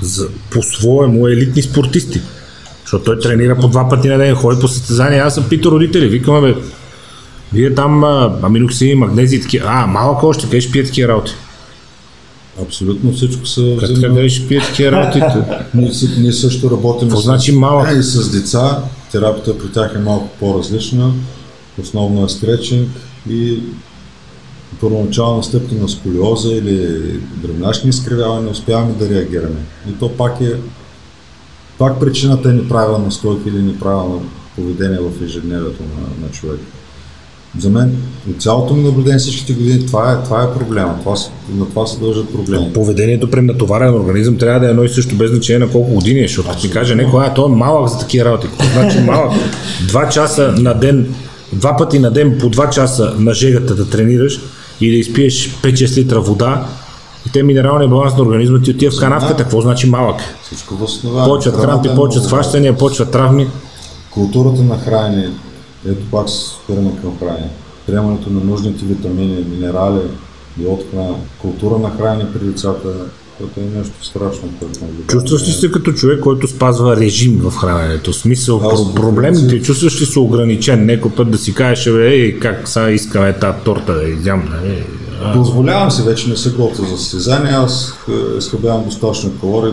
за, 0.03 0.29
по-своему 0.51 1.29
елитни 1.29 1.63
спортисти. 1.63 2.21
Защото 2.83 3.05
той 3.05 3.19
тренира 3.21 3.57
по 3.57 3.69
два 3.69 3.89
пъти 3.89 4.09
на 4.09 4.19
ден, 4.19 4.35
ходи 4.35 4.61
по 4.61 4.69
състезания. 4.69 5.25
Аз 5.25 5.35
съм 5.35 5.49
питал 5.49 5.71
родители, 5.71 6.09
викам, 6.09 6.41
бе, 6.41 6.55
вие 7.53 7.75
там 7.75 8.05
аминоксини, 8.45 8.95
магнези 8.95 9.37
и 9.37 9.43
такива. 9.43 9.67
А, 9.69 9.87
малък 9.87 10.23
още, 10.23 10.45
къде 10.45 10.61
ще 10.61 10.73
пие 10.73 10.85
такива 10.85 11.09
работи? 11.09 11.35
Абсолютно 12.63 13.13
всичко 13.13 13.47
са 13.47 13.77
Как 13.81 13.89
къде 14.03 14.29
ще 14.29 14.49
пие 14.49 14.61
такива? 14.61 15.65
Ние, 15.75 15.93
ние 16.19 16.33
също 16.33 16.71
работим 16.71 17.11
с- 17.11 17.23
значи 17.23 17.53
малък? 17.53 17.89
и 17.99 18.03
с 18.03 18.31
деца. 18.31 18.83
Терапията 19.13 19.59
при 19.59 19.69
тях 19.69 19.93
е 19.95 19.99
малко 19.99 20.29
по-различна. 20.41 21.13
Основно 21.83 22.25
е 22.25 22.29
стречинг 22.29 22.89
и 23.31 23.59
първоначална 24.81 25.43
стъпка 25.43 25.75
на 25.75 25.89
сколиоза 25.89 26.49
или 26.49 27.01
гръбначни 27.43 27.91
изкривявания 27.91 28.51
успяваме 28.51 28.93
да 28.93 29.09
реагираме. 29.09 29.61
И 29.91 29.93
то 29.93 30.17
пак 30.17 30.41
е 30.41 30.53
пак 31.79 32.01
причината 32.01 32.49
е 32.51 32.53
неправилна 32.53 33.13
стойка 33.13 33.49
или 33.49 33.63
неправилно 33.63 34.23
поведение 34.57 34.99
в 34.99 35.25
ежедневието 35.25 35.83
на, 35.83 36.27
на 36.27 36.33
човек. 36.33 36.61
За 37.59 37.71
мен 37.71 37.97
от 38.31 38.43
цялото 38.43 38.75
ми 38.75 38.83
наблюдение 38.83 39.19
всичките 39.19 39.53
години 39.53 39.87
това 39.87 40.13
е, 40.13 40.25
това 40.25 40.43
е 40.43 40.59
проблема. 40.59 40.99
Това, 41.01 41.15
на 41.55 41.69
това 41.69 41.87
се 41.87 42.01
дължат 42.01 42.33
проблеми. 42.33 42.73
Поведението 42.73 43.31
при 43.31 43.41
натоварен 43.41 43.95
организъм 43.95 44.39
трябва 44.39 44.61
да 44.61 44.67
е 44.67 44.71
едно 44.71 44.85
и 44.85 44.89
също 44.89 45.15
без 45.15 45.31
значение 45.31 45.67
на 45.67 45.73
колко 45.73 45.95
години 45.95 46.21
е, 46.21 46.29
защото 46.29 46.57
ти 46.61 46.71
каже 46.71 46.95
някой, 46.95 47.27
а 47.27 47.35
той 47.35 47.53
е 47.53 47.55
малък 47.55 47.89
за 47.89 47.99
такива 47.99 48.25
работи. 48.25 48.47
Какво 48.47 48.81
значи 48.81 48.99
малък? 49.01 49.33
Два 49.89 50.09
часа 50.09 50.55
на 50.59 50.75
ден, 50.75 51.15
два 51.53 51.77
пъти 51.77 51.99
на 51.99 52.11
ден 52.11 52.39
по 52.41 52.49
два 52.49 52.71
часа 52.71 53.15
на 53.19 53.35
жегата 53.35 53.75
да 53.75 53.91
тренираш 53.91 54.41
и 54.81 54.91
да 54.91 54.97
изпиеш 54.97 55.51
5-6 55.63 55.97
литра 55.97 56.21
вода 56.21 56.67
и 57.27 57.31
те 57.33 57.43
минералния 57.43 57.89
баланс 57.89 58.17
на 58.17 58.23
организма 58.23 58.59
ти 58.61 58.71
отива 58.71 58.93
в 58.97 59.01
канавката. 59.01 59.43
Какво 59.43 59.61
значи 59.61 59.87
малък? 59.87 60.21
Всичко 60.43 60.75
възстановява. 60.77 61.29
Почват 61.29 61.61
крампи, 61.61 61.89
е 61.89 61.95
почват 61.95 62.27
хващания, 62.27 62.77
почват 62.77 63.11
травми. 63.11 63.47
Културата 64.11 64.63
на 64.63 64.79
хранене, 64.79 65.29
ето 65.89 66.07
пак 66.11 66.29
се 66.31 66.37
спираме 66.65 66.91
към 67.03 67.19
хранене. 67.19 67.51
Приемането 67.87 68.31
на 68.31 68.41
нужните 68.41 68.85
витамини, 68.85 69.45
минерали 69.51 70.01
от 70.67 70.85
храна, 70.91 71.15
култура 71.39 71.79
на 71.79 71.91
хранене 71.91 72.33
при 72.33 72.45
децата, 72.47 72.89
което 73.39 73.61
е 73.61 73.79
нещо 73.79 74.05
страшно. 74.05 74.49
Което. 74.61 75.07
Чувстваш 75.07 75.49
ли 75.49 75.53
се 75.53 75.71
като 75.71 75.93
човек, 75.93 76.21
който 76.21 76.49
спазва 76.49 76.97
режим 76.97 77.41
в 77.43 77.57
храненето? 77.57 78.13
В 78.13 78.17
смисъл, 78.17 78.61
Аз, 78.73 78.95
проблемите, 78.95 79.47
принцип- 79.49 79.65
чувстваш 79.65 80.01
ли 80.01 80.07
се 80.07 80.19
ограничен? 80.19 80.87
Некой 80.87 81.11
път 81.11 81.31
да 81.31 81.39
си 81.39 81.55
кажеш, 81.55 81.87
ей, 81.87 82.39
как 82.39 82.69
сега 82.69 82.91
искаме 82.91 83.33
тази 83.33 83.59
торта 83.65 83.95
да 83.95 84.09
изям, 84.09 84.49
нали? 84.51 84.85
А, 85.23 85.33
Позволявам 85.33 85.91
се, 85.91 86.03
вече 86.03 86.29
не 86.29 86.37
се 86.37 86.51
готвя 86.51 86.87
за 86.87 86.99
състезание, 86.99 87.53
аз 87.53 87.95
е, 88.09 88.39
изхъбявам 88.39 88.85
достатъчно 88.85 89.31
калории. 89.41 89.73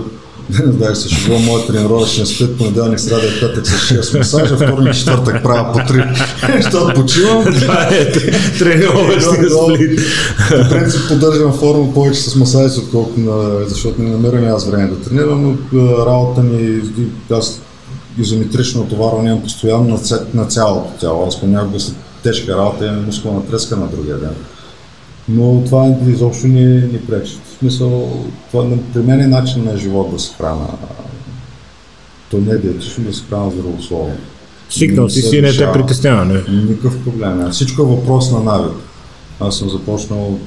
Да, 0.50 0.96
се 0.96 1.10
шегувам, 1.10 1.44
моят 1.44 1.68
тренировъчен 1.68 2.26
спит, 2.26 2.58
понеделник, 2.58 3.00
сряда 3.00 3.28
и 3.28 3.40
петък 3.40 3.68
с 3.68 3.72
6 3.72 4.18
масажа, 4.18 4.56
вторник 4.56 4.96
и 4.96 4.98
четвъртък 4.98 5.44
правя 5.44 5.74
по 5.74 5.80
3. 5.80 6.26
Защото 6.64 7.02
почивам. 7.02 7.44
Това 7.62 7.90
е 7.92 8.12
тренировъчния 8.60 9.50
сплит. 9.50 10.00
По 10.50 10.70
принцип 10.70 11.02
поддържам 11.08 11.54
форма 11.54 11.94
повече 11.94 12.22
с 12.22 12.36
масажи, 12.36 12.80
отколкото 12.80 13.20
на... 13.20 13.66
защото 13.68 14.02
не 14.02 14.10
намирам 14.10 14.56
аз 14.56 14.70
време 14.70 14.88
да 14.88 15.02
тренирам, 15.02 15.58
но 15.74 16.06
работа 16.06 16.42
ми, 16.42 16.82
аз 17.32 17.62
изометрично 18.20 18.82
отоварване 18.82 19.30
имам 19.30 19.44
постоянно 19.44 19.84
на, 19.88 19.98
ця- 19.98 20.34
на 20.34 20.46
цялото 20.46 21.00
тяло. 21.00 21.28
Аз 21.28 21.40
понякога 21.40 21.80
след 21.80 21.96
тежка 22.24 22.58
работа 22.58 22.86
имам 22.86 23.06
мускулна 23.06 23.46
треска 23.46 23.76
на 23.76 23.88
другия 23.88 24.18
ден. 24.18 24.36
Но 25.30 25.64
това 25.66 25.96
изобщо 26.08 26.48
не, 26.48 26.66
не 26.66 27.02
пречи. 27.08 27.38
В 27.56 27.58
смисъл, 27.58 28.26
това 28.52 28.78
при 28.94 29.02
мен 29.02 29.22
е 29.22 29.28
начин 29.28 29.64
на 29.64 29.78
живот 29.78 30.12
да 30.12 30.20
се 30.20 30.34
храна. 30.34 30.68
То 32.32 32.38
не 32.38 32.52
е 32.52 32.58
диетично, 32.58 33.04
да 33.04 33.14
се 33.14 33.24
храна 33.30 33.52
здравословно. 33.52 34.16
Свикнал 34.70 35.10
си 35.10 35.22
си 35.22 35.42
не 35.42 35.54
те 35.54 35.72
притеснява, 35.72 36.26
не? 36.26 36.44
Никакъв 36.50 37.04
проблем. 37.04 37.38
няма. 37.38 37.50
Всичко 37.50 37.82
е 37.82 37.86
въпрос 37.86 38.32
на 38.32 38.40
навик. 38.40 38.78
Аз 39.40 39.58
съм 39.58 39.70
започнал 39.70 40.40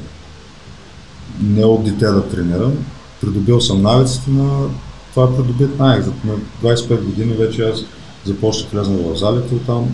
не 1.42 1.64
от 1.64 1.84
дете 1.84 2.06
да 2.06 2.28
тренирам. 2.28 2.72
Придобил 3.20 3.60
съм 3.60 3.82
навиците 3.82 4.30
на 4.30 4.68
това 5.10 5.24
е 5.24 5.36
придобит 5.36 5.78
навик. 5.78 6.06
На 6.24 6.34
25 6.70 7.04
години 7.04 7.32
вече 7.32 7.62
аз 7.62 7.84
започнах 8.24 8.72
влезна 8.72 8.96
в 8.96 9.18
залите 9.18 9.54
оттам. 9.54 9.88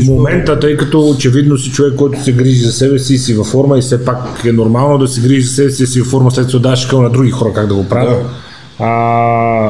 В 0.00 0.04
момента, 0.06 0.60
тъй 0.60 0.76
като 0.76 1.08
очевидно 1.08 1.58
си 1.58 1.70
човек, 1.70 1.94
който 1.96 2.22
се 2.22 2.32
грижи 2.32 2.64
за 2.64 2.72
себе 2.72 2.98
си 2.98 3.14
и 3.14 3.18
си 3.18 3.34
във 3.34 3.46
форма 3.46 3.78
и 3.78 3.80
все 3.80 4.04
пак 4.04 4.44
е 4.44 4.52
нормално 4.52 4.98
да 4.98 5.08
се 5.08 5.20
грижи 5.20 5.46
за 5.46 5.54
себе 5.54 5.70
си 5.70 5.82
и 5.82 5.86
си 5.86 6.00
във 6.00 6.08
форма, 6.08 6.30
след 6.30 6.48
това 6.48 6.74
къл 6.90 7.02
на 7.02 7.10
други 7.10 7.30
хора 7.30 7.52
как 7.52 7.66
да 7.66 7.74
го 7.74 7.88
правят. 7.88 8.26
А, 8.78 8.88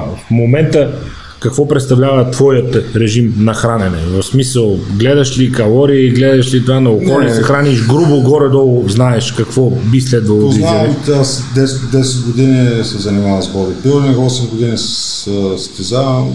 в 0.01 0.31
момента 0.31 0.95
какво 1.43 1.69
представлява 1.69 2.31
твоят 2.31 2.97
режим 2.97 3.35
на 3.39 3.55
хранене? 3.55 3.99
В 4.07 4.23
смисъл, 4.23 4.79
гледаш 4.99 5.39
ли 5.39 5.53
калории, 5.53 6.11
гледаш 6.11 6.55
ли 6.55 6.65
това 6.65 6.81
на 6.81 6.91
око, 6.91 7.21
Не. 7.21 7.35
се 7.35 7.43
храниш 7.43 7.87
грубо, 7.87 8.23
горе-долу 8.23 8.89
знаеш 8.89 9.33
какво 9.33 9.71
би 9.71 10.01
следвало 10.01 10.49
да 10.49 10.57
изяде? 10.57 10.97
аз 11.21 11.43
10, 11.57 11.67
10 11.67 12.25
години 12.27 12.85
се 12.85 12.99
занимавам 12.99 13.43
с 13.43 13.49
бодибилдинг, 13.49 14.17
8 14.17 14.51
години 14.51 14.79
с 14.79 14.83
състезавам, 15.57 16.35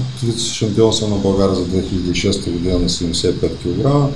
шампион 0.54 0.94
съм 0.94 1.10
на 1.10 1.18
България 1.18 1.56
за 1.56 1.66
2006 1.66 2.52
година 2.52 2.80
на 2.80 2.90
75 2.90 3.34
кг. 3.42 4.14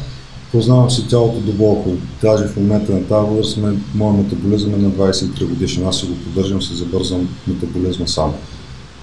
Познавам 0.52 0.92
си 0.92 1.08
тялото 1.08 1.40
дълбоко. 1.40 1.94
Даже 2.22 2.48
в 2.48 2.56
момента 2.58 2.92
на 2.92 3.04
тази 3.04 3.30
възраст 3.30 3.60
моят 3.96 4.18
метаболизъм 4.18 4.74
е 4.74 4.78
на 4.78 4.90
23 4.90 5.46
годишен. 5.46 5.88
Аз 5.88 6.00
си 6.00 6.06
го 6.06 6.16
поддържам, 6.16 6.62
си 6.62 6.76
забързам 6.76 7.30
метаболизма 7.48 8.08
сам. 8.08 8.34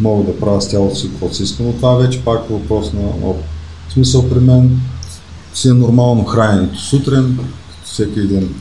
Мога 0.00 0.24
да 0.24 0.40
правя 0.40 0.62
с 0.62 0.68
тялото 0.68 0.96
си 0.96 1.08
каквото 1.08 1.34
си 1.34 1.42
искам, 1.42 1.66
но 1.66 1.72
това 1.72 1.94
вече 1.94 2.24
пак 2.24 2.40
е 2.50 2.52
въпрос 2.52 2.92
на 2.92 3.00
опит. 3.22 3.44
В 3.88 3.92
смисъл 3.92 4.28
при 4.28 4.40
мен 4.40 4.80
си 5.54 5.68
е 5.68 5.72
нормално 5.72 6.24
храненето 6.24 6.80
сутрин, 6.80 7.38
всеки 7.84 8.20
един 8.20 8.54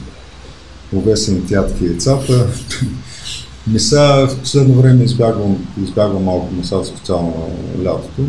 овесени 0.95 1.45
тятки 1.45 1.83
и 1.83 1.87
яйцата. 1.87 2.47
Меса 3.67 4.27
в 4.29 4.39
последно 4.39 4.73
време 4.73 5.03
избягвам, 5.03 5.67
избягвам 5.83 6.23
малко 6.23 6.53
меса, 6.53 6.85
специално 6.85 7.51
лятото, 7.83 8.21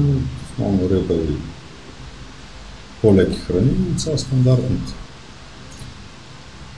но 0.59 0.89
риба 0.91 1.15
и 1.15 1.37
по-леки 3.03 3.39
храни, 3.39 3.71
яйца 3.89 4.19
стандартните. 4.19 4.93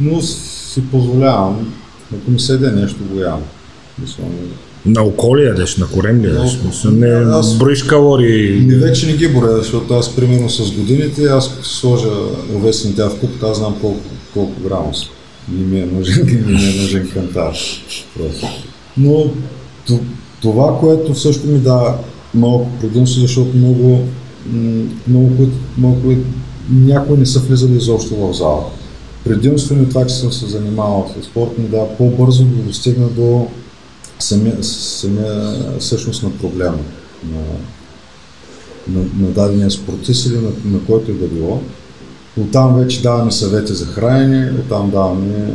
Но 0.01 0.21
си 0.21 0.91
позволявам, 0.91 1.73
ако 2.15 2.31
ми 2.31 2.41
седе 2.41 2.71
нещо, 2.71 3.05
го 3.05 3.21
ям. 3.21 3.43
Мисля, 3.99 4.25
На 4.87 5.03
око 5.03 5.37
ли 5.37 5.43
ядеш, 5.43 5.77
на 5.77 5.87
корем 5.87 6.21
ли 6.21 6.27
ядеш? 6.27 6.59
Не 6.85 7.09
Аз- 7.09 7.59
броиш 7.59 7.83
калории. 7.83 8.61
Ми 8.61 8.75
вече 8.75 9.07
не 9.07 9.13
ги 9.13 9.29
боря, 9.29 9.57
защото 9.57 9.95
аз 9.95 10.17
примерно 10.17 10.51
с 10.51 10.73
годините, 10.73 11.25
аз 11.25 11.51
като 11.51 11.69
сложа 11.69 12.09
овесен 12.55 12.95
тя 12.97 13.11
в 13.11 13.19
купата, 13.19 13.47
аз 13.47 13.59
знам 13.59 13.77
колко, 13.81 14.01
колко 14.35 14.61
грама 14.61 14.95
са. 14.95 15.05
Не 15.49 15.65
ми 15.65 15.81
е 15.81 15.87
нужен, 15.87 16.27
не 16.47 16.53
ми 16.53 16.65
е 16.65 16.83
нужен 16.83 17.09
кантар. 17.09 17.53
Просто. 18.17 18.47
Но 18.97 19.25
това, 20.43 20.77
което 20.81 21.15
също 21.15 21.47
ми 21.47 21.59
дава 21.59 21.95
малко 22.35 22.71
предимство, 22.81 23.21
защото 23.21 23.57
много, 23.57 24.01
много, 25.09 25.37
които- 25.37 25.57
много 25.79 26.03
които- 26.03 26.21
някои 26.73 27.17
не 27.19 27.27
са 27.27 27.39
влизали 27.41 27.77
изобщо 27.77 28.15
в 28.17 28.33
зала. 28.35 28.65
Предимство 29.25 29.75
ми 29.77 29.83
е 29.83 29.89
това, 29.89 30.07
че 30.07 30.15
съм 30.15 30.33
се 30.33 30.47
занимавал 30.47 31.11
с 31.21 31.25
спорт, 31.25 31.59
ми 31.59 31.65
дава 31.65 31.97
по-бързо 31.99 32.45
да 32.45 32.63
достигна 32.63 33.07
до 33.09 33.47
самия, 34.21 34.65
самия 34.65 35.55
същност 35.81 36.23
на 36.23 36.39
проблема. 36.39 36.79
На, 37.25 37.41
на, 38.89 39.07
на 39.19 39.29
дадения 39.29 39.71
спортист 39.71 40.27
или 40.27 40.35
на, 40.35 40.51
на 40.65 40.85
който 40.87 41.11
и 41.11 41.15
да 41.15 41.27
било. 41.27 41.61
Оттам 42.41 42.77
вече 42.77 43.03
даваме 43.03 43.33
съвети 43.33 43.75
за 43.75 43.87
хранене, 43.87 44.53
оттам 44.61 44.91
даваме... 44.91 45.53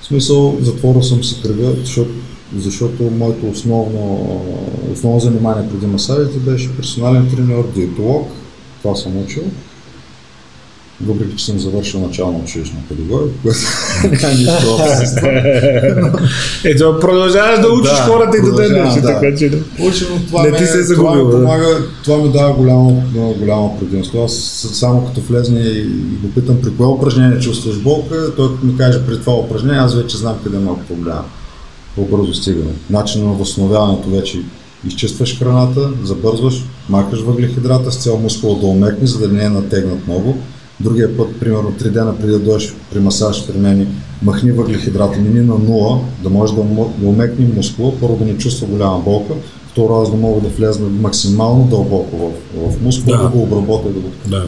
В 0.00 0.04
смисъл, 0.04 0.56
затворил 0.60 1.02
съм 1.02 1.24
си 1.24 1.42
кръга, 1.42 1.72
защото, 1.80 2.10
защото 2.56 3.02
моето 3.02 3.46
основно, 3.46 4.40
основно 4.92 5.20
занимание 5.20 5.68
преди 5.70 5.86
масажите 5.86 6.38
беше 6.38 6.76
персонален 6.76 7.30
тренер, 7.30 7.64
диетолог. 7.74 8.28
Това 8.82 8.96
съм 8.96 9.16
учил. 9.16 9.42
Въпреки, 11.06 11.36
че 11.36 11.44
съм 11.44 11.58
завършил 11.58 12.00
начална 12.00 12.38
училищна 12.38 12.78
педагогика, 12.88 13.36
което 13.42 13.58
няма 14.22 14.34
нищо 14.34 14.52
общо 14.74 15.16
това. 15.16 15.30
Ето, 16.64 16.98
продължаваш 17.00 17.60
да 17.60 17.68
учиш 17.68 17.90
Да, 17.90 18.02
хората 18.02 18.36
и 18.36 18.40
продължавам, 18.40 18.82
днешен, 18.84 19.02
да. 19.02 19.08
така 19.08 19.36
че 19.36 19.48
да. 19.48 19.56
Учено, 19.80 20.16
това 20.26 20.42
Не 20.42 20.50
ме- 20.50 20.56
ти 20.56 20.66
се 20.66 20.78
е 20.78 20.84
това 20.84 20.84
загубил, 21.14 21.24
ми 21.26 21.30
да. 21.30 21.36
помага, 21.36 21.66
това 22.04 22.18
ми 22.18 22.32
дава 22.32 22.52
голямо, 22.54 23.02
голямо 23.38 23.78
предимство. 23.80 24.24
Аз 24.24 24.32
само 24.72 25.06
като 25.06 25.20
влезне 25.20 25.60
и 25.60 25.82
го 26.22 26.30
питам 26.34 26.56
при 26.62 26.70
кое 26.70 26.86
упражнение 26.86 27.38
чувстваш 27.40 27.76
болка, 27.78 28.34
той 28.36 28.52
като 28.54 28.66
ми 28.66 28.76
каже 28.76 29.06
при 29.06 29.20
това 29.20 29.34
упражнение, 29.34 29.80
аз 29.80 29.94
вече 29.94 30.16
знам 30.16 30.34
къде 30.44 30.56
има 30.56 30.86
проблема. 30.86 31.24
По-бързо 31.96 32.34
стигане. 32.34 32.70
Начинът 32.90 33.26
на 33.26 33.34
възстановяването 33.34 34.10
вече 34.10 34.38
изчистваш 34.88 35.38
храната, 35.38 35.90
забързваш, 36.04 36.64
махаш 36.88 37.20
въглехидрата 37.20 37.92
с 37.92 37.96
цел 37.96 38.18
мускула 38.18 38.58
да 38.60 38.66
омекне, 38.66 39.06
за 39.06 39.18
да 39.18 39.28
не 39.28 39.44
е 39.44 39.48
натегнат 39.48 40.06
много. 40.06 40.38
Другия 40.82 41.16
път, 41.16 41.40
примерно, 41.40 41.72
три 41.78 41.90
дена 41.90 42.18
преди 42.18 42.32
да 42.32 42.38
дойдеш 42.38 42.74
при 42.92 43.00
масаж 43.00 43.46
при 43.46 43.58
мен, 43.58 43.86
махни 44.22 44.52
въглехидрата, 44.52 45.18
мини 45.18 45.40
на 45.40 45.58
нула, 45.58 46.00
да 46.22 46.30
може 46.30 46.54
да, 46.54 46.62
да 46.98 47.08
умекне 47.08 47.46
мускула, 47.56 47.92
първо 48.00 48.16
да 48.16 48.24
не 48.24 48.38
чувства 48.38 48.66
голяма 48.66 48.98
болка, 48.98 49.34
второ 49.68 50.02
аз 50.02 50.10
да 50.10 50.16
мога 50.16 50.40
да 50.40 50.48
влезна 50.48 50.88
максимално 50.88 51.64
дълбоко 51.64 52.16
в, 52.16 52.70
в 52.70 52.82
мускула, 52.82 53.16
да. 53.16 53.22
да 53.22 53.28
го 53.28 53.42
обработя. 53.42 53.88
Да 53.88 54.00
го... 54.00 54.08
Да. 54.26 54.46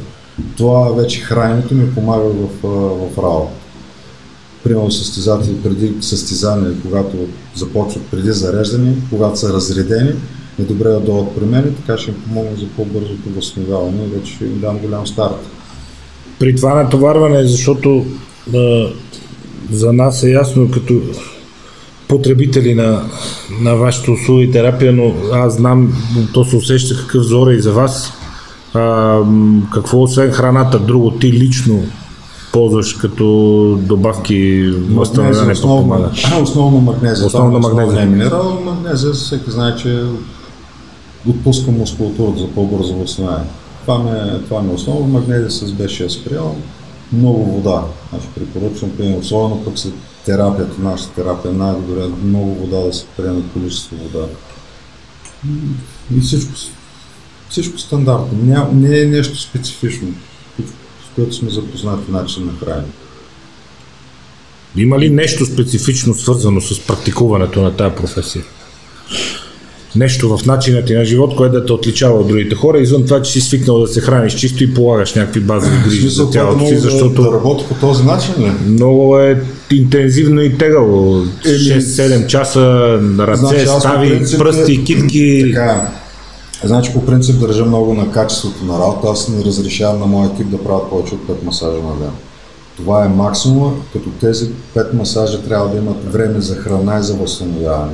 Това 0.56 0.92
вече 0.92 1.20
храненето 1.20 1.74
ми 1.74 1.94
помага 1.94 2.24
в, 2.24 2.48
в 3.12 3.18
работа. 3.18 3.52
Примерно 4.64 4.90
състезатели 4.90 5.62
преди 5.62 5.94
състезание, 6.00 6.72
когато 6.82 7.16
започват 7.54 8.06
преди 8.06 8.32
зареждане, 8.32 8.96
когато 9.10 9.38
са 9.38 9.52
разредени, 9.52 10.12
е 10.58 10.62
добре 10.62 10.88
да 10.88 11.00
дойдат 11.00 11.34
при 11.36 11.44
мен, 11.44 11.74
така 11.76 11.98
ще 11.98 12.10
им 12.10 12.16
помогна 12.22 12.56
за 12.56 12.66
по-бързото 12.76 13.30
възстановяване 13.36 14.04
и 14.04 14.08
вече 14.08 14.44
им 14.44 14.60
дам 14.60 14.78
голям 14.78 15.06
старт. 15.06 15.46
При 16.38 16.56
това 16.56 16.74
натоварване, 16.74 17.44
защото 17.44 18.04
а, 18.54 18.86
за 19.70 19.92
нас 19.92 20.22
е 20.22 20.30
ясно 20.30 20.70
като 20.70 20.94
потребители 22.08 22.74
на, 22.74 23.02
на 23.60 23.74
вашите 23.74 24.10
услуги 24.10 24.50
терапия, 24.50 24.92
но 24.92 25.14
аз 25.32 25.54
знам, 25.54 25.92
то 26.34 26.44
се 26.44 26.56
усеща 26.56 26.96
какъв 26.96 27.22
зор 27.22 27.50
е 27.50 27.54
и 27.54 27.60
за 27.60 27.72
вас. 27.72 28.12
А, 28.74 29.18
какво 29.74 30.02
освен 30.02 30.30
храната, 30.30 30.78
друго 30.78 31.10
ти 31.10 31.32
лично 31.32 31.82
ползваш 32.52 32.94
като 32.94 33.24
добавки 33.82 34.70
възстановяване 34.90 35.54
подпомага? 35.54 36.10
Основно 36.42 36.80
магнезия. 36.80 37.26
Основно 37.26 37.58
магнезия. 37.58 38.00
Не 38.00 38.06
минерал, 38.06 38.60
магнезия 38.64 39.12
всеки 39.12 39.50
знае, 39.50 39.76
че 39.76 40.02
отпуска 41.28 41.70
мускулатурата 41.70 42.40
за 42.40 42.48
по-бързо 42.48 42.94
възстановяване. 42.94 43.46
Това 43.86 44.16
е, 44.16 44.38
това 44.38 44.62
ми 44.62 44.70
е 44.70 44.74
основно. 44.74 45.06
Магнезия 45.06 45.50
с 45.50 45.66
B6 45.66 46.24
приемам. 46.24 46.62
Много 47.12 47.44
вода. 47.44 47.84
Значи 48.10 48.26
препоръчвам, 48.34 48.90
приемам, 48.96 49.18
особено 49.18 49.64
пък 49.64 49.78
след 49.78 49.94
терапията, 50.24 50.82
нашата 50.82 51.14
терапия, 51.14 51.52
най-добре 51.52 52.08
много 52.24 52.54
вода 52.54 52.86
да 52.86 52.92
се 52.92 53.06
приеме 53.16 53.42
количество 53.52 53.96
вода. 53.96 54.26
И 56.16 56.20
всичко, 56.20 56.52
всичко 57.48 57.78
стандартно. 57.78 58.38
Не, 58.42 58.88
не 58.88 59.00
е 59.00 59.06
нещо 59.06 59.40
специфично, 59.40 60.08
с 60.58 61.14
което 61.14 61.34
сме 61.34 61.50
запознати 61.50 62.10
начин 62.10 62.46
на 62.46 62.52
хранене. 62.52 62.88
Има 64.76 64.98
ли 64.98 65.10
нещо 65.10 65.46
специфично 65.46 66.14
свързано 66.14 66.60
с 66.60 66.80
практикуването 66.86 67.62
на 67.62 67.76
тази 67.76 67.94
професия? 67.94 68.44
Нещо 69.96 70.36
в 70.36 70.46
начина 70.46 70.84
ти 70.84 70.94
на 70.94 71.04
живот, 71.04 71.36
което 71.36 71.52
да 71.52 71.66
те 71.66 71.72
отличава 71.72 72.20
от 72.20 72.28
другите 72.28 72.54
хора, 72.54 72.78
извън 72.78 73.04
това, 73.04 73.22
че 73.22 73.32
си 73.32 73.40
свикнал 73.40 73.80
да 73.80 73.86
се 73.86 74.00
храниш 74.00 74.34
чисто 74.34 74.64
и 74.64 74.74
полагаш 74.74 75.14
някакви 75.14 75.40
базови 75.40 75.76
грижи 75.84 76.08
за 76.08 76.30
тялото 76.30 76.66
си, 76.66 76.76
защото... 76.76 77.22
Да 77.22 77.32
работи 77.32 77.64
по 77.68 77.74
този 77.74 78.04
начин, 78.04 78.34
ли? 78.38 78.52
Много 78.66 79.18
е 79.18 79.42
интензивно 79.72 80.42
и 80.42 80.58
тегаво. 80.58 81.24
6-7 81.44 82.26
часа 82.26 82.60
на 83.02 83.26
ръце, 83.26 83.40
значи, 83.40 83.66
стави, 83.66 84.08
принцип, 84.08 84.38
пръсти, 84.38 84.84
китки. 84.84 85.44
Така 85.54 85.90
Значи 86.64 86.92
по 86.92 87.06
принцип 87.06 87.40
държа 87.40 87.64
много 87.64 87.94
на 87.94 88.10
качеството 88.10 88.64
на 88.64 88.78
работа. 88.78 89.08
Аз 89.08 89.28
не 89.28 89.44
разрешавам 89.44 90.00
на 90.00 90.06
моя 90.06 90.30
екип 90.34 90.50
да 90.50 90.64
правят 90.64 90.90
повече 90.90 91.14
от 91.14 91.20
5 91.20 91.44
масажа 91.44 91.82
на 91.82 91.96
ден. 91.96 92.10
Това 92.76 93.04
е 93.04 93.08
максимум, 93.08 93.82
като 93.92 94.10
тези 94.20 94.50
5 94.76 94.92
масажа 94.92 95.42
трябва 95.42 95.68
да 95.68 95.76
имат 95.76 96.12
време 96.12 96.40
за 96.40 96.54
храна 96.54 96.98
и 96.98 97.02
за 97.02 97.14
възстановяване 97.14 97.92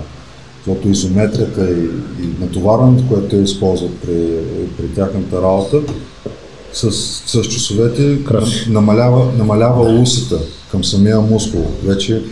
защото 0.66 0.88
изометрията 0.88 1.70
и, 1.70 1.84
и 2.24 2.28
натоварването, 2.40 3.08
което 3.08 3.28
те 3.28 3.36
използват 3.36 3.98
при, 3.98 4.26
при 4.76 4.88
тяхната 4.94 5.42
работа, 5.42 5.80
с, 6.72 6.92
с 7.26 7.42
часовете 7.42 8.18
намалява, 8.68 9.32
намалява 9.38 10.00
усета 10.00 10.38
към 10.70 10.84
самия 10.84 11.20
мускул. 11.20 11.66
Вече 11.84 12.22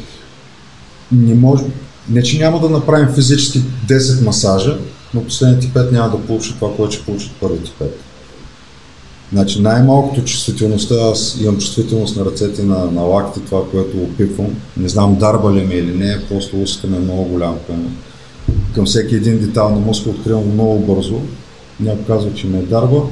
не 1.13 1.35
може, 1.35 1.65
не 2.11 2.23
че 2.23 2.39
няма 2.39 2.61
да 2.61 2.69
направим 2.69 3.15
физически 3.15 3.63
10 3.89 4.25
масажа, 4.25 4.79
но 5.15 5.25
последните 5.25 5.67
5 5.67 5.93
няма 5.93 6.11
да 6.11 6.27
получат 6.27 6.55
това, 6.55 6.77
което 6.77 6.95
ще 6.95 7.05
получат 7.05 7.31
първите 7.41 7.71
5. 7.83 7.87
Значи 9.33 9.63
най-малкото 9.63 10.25
чувствителността, 10.25 10.95
аз 10.95 11.37
имам 11.41 11.59
чувствителност 11.59 12.17
на 12.17 12.25
ръцете 12.25 12.63
на, 12.63 12.91
на 12.91 13.01
лакти, 13.01 13.41
това, 13.41 13.71
което 13.71 13.97
опитвам. 13.97 14.47
Не 14.77 14.89
знам 14.89 15.17
дарба 15.17 15.53
ли 15.53 15.65
ми 15.65 15.75
или 15.75 15.95
не, 15.95 16.27
просто 16.29 16.63
усета 16.63 16.87
ми 16.87 16.97
е 16.97 17.01
много 17.01 17.25
голям 17.25 17.57
към, 17.67 17.97
към 18.75 18.87
всеки 18.87 19.15
един 19.15 19.39
детал 19.39 19.71
на 19.71 19.81
мускул 19.81 20.13
откривам 20.13 20.53
много 20.53 20.95
бързо. 20.95 21.21
Някой 21.81 22.05
казва, 22.05 22.35
че 22.35 22.47
ме 22.47 22.59
е 22.59 22.63
дарба, 22.63 23.03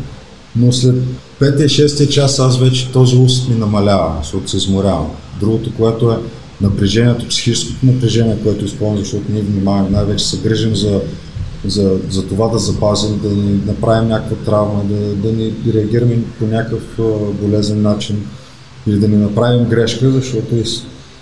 но 0.57 0.73
след 0.73 0.95
5-6 1.41 2.09
час 2.09 2.39
аз 2.39 2.59
вече 2.59 2.93
този 2.93 3.17
усет 3.17 3.49
ми 3.49 3.55
намалява, 3.55 4.15
защото 4.23 4.51
се 4.51 4.57
изморявам. 4.57 5.11
Другото, 5.41 5.75
което 5.77 6.11
е 6.11 6.17
напрежението, 6.61 7.29
психическото 7.29 7.87
напрежение, 7.87 8.39
което 8.43 8.65
изпълням, 8.65 8.99
защото 8.99 9.25
ние 9.33 9.43
внимаваме, 9.43 9.91
най-вече 9.91 10.29
се 10.29 10.39
грижим 10.39 10.77
за, 10.77 11.01
за, 11.65 11.99
за 12.11 12.27
това 12.27 12.49
да 12.49 12.59
запазим, 12.59 13.21
да 13.23 13.29
ни 13.29 13.61
направим 13.67 14.09
някаква 14.09 14.37
травма, 14.37 14.85
да, 14.85 15.15
да 15.15 15.33
ни 15.33 15.53
реагираме 15.75 16.19
по 16.39 16.47
някакъв 16.47 16.83
болезен 17.43 17.83
начин 17.83 18.27
или 18.87 18.99
да 18.99 19.09
ни 19.09 19.17
направим 19.17 19.65
грешка, 19.65 20.11
защото 20.11 20.63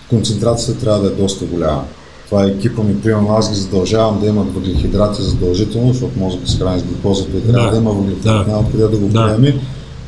концентрацията 0.09 0.81
трябва 0.81 1.01
да 1.01 1.09
е 1.09 1.23
доста 1.23 1.45
голяма 1.45 1.85
това 2.27 2.45
е 2.45 2.49
екипа 2.49 2.83
ми, 2.83 3.01
примерно 3.01 3.37
аз 3.37 3.51
ги 3.51 3.57
задължавам 3.61 4.21
да 4.21 4.27
имат 4.27 4.55
въглехидрати 4.55 5.23
задължително, 5.23 5.93
защото 5.93 6.19
мозъкът 6.19 6.49
се 6.49 6.59
храни 6.59 6.81
с 6.81 6.85
глюкозата 6.85 7.37
и 7.37 7.43
трябва 7.43 7.65
да, 7.65 7.71
да 7.71 7.77
има 7.77 7.93
въглехидрати, 7.93 8.45
да. 8.45 8.53
няма 8.53 8.67
откъде 8.67 8.89
да 8.89 8.99
го 8.99 9.09
да. 9.09 9.27
приеме. 9.27 9.61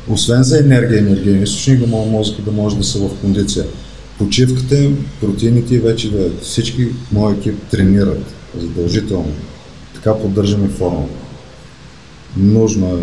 Освен 0.09 0.43
за 0.43 0.59
енергия, 0.59 0.99
енергия 0.99 1.43
източник, 1.43 1.79
да 1.79 1.87
може 1.87 2.09
мозъкът 2.09 2.45
да 2.45 2.51
може 2.51 2.77
да 2.77 2.83
са 2.83 2.99
в 2.99 3.09
кондиция. 3.21 3.65
Почивката 4.17 4.77
им, 4.77 5.05
протеините 5.21 5.79
вече 5.79 6.11
да 6.11 6.29
всички 6.41 6.87
мои 7.11 7.33
екип 7.33 7.55
тренират 7.71 8.33
задължително. 8.59 9.31
Така 9.95 10.17
поддържаме 10.17 10.67
форма. 10.67 11.05
Нужно 12.37 12.87
е 12.87 12.99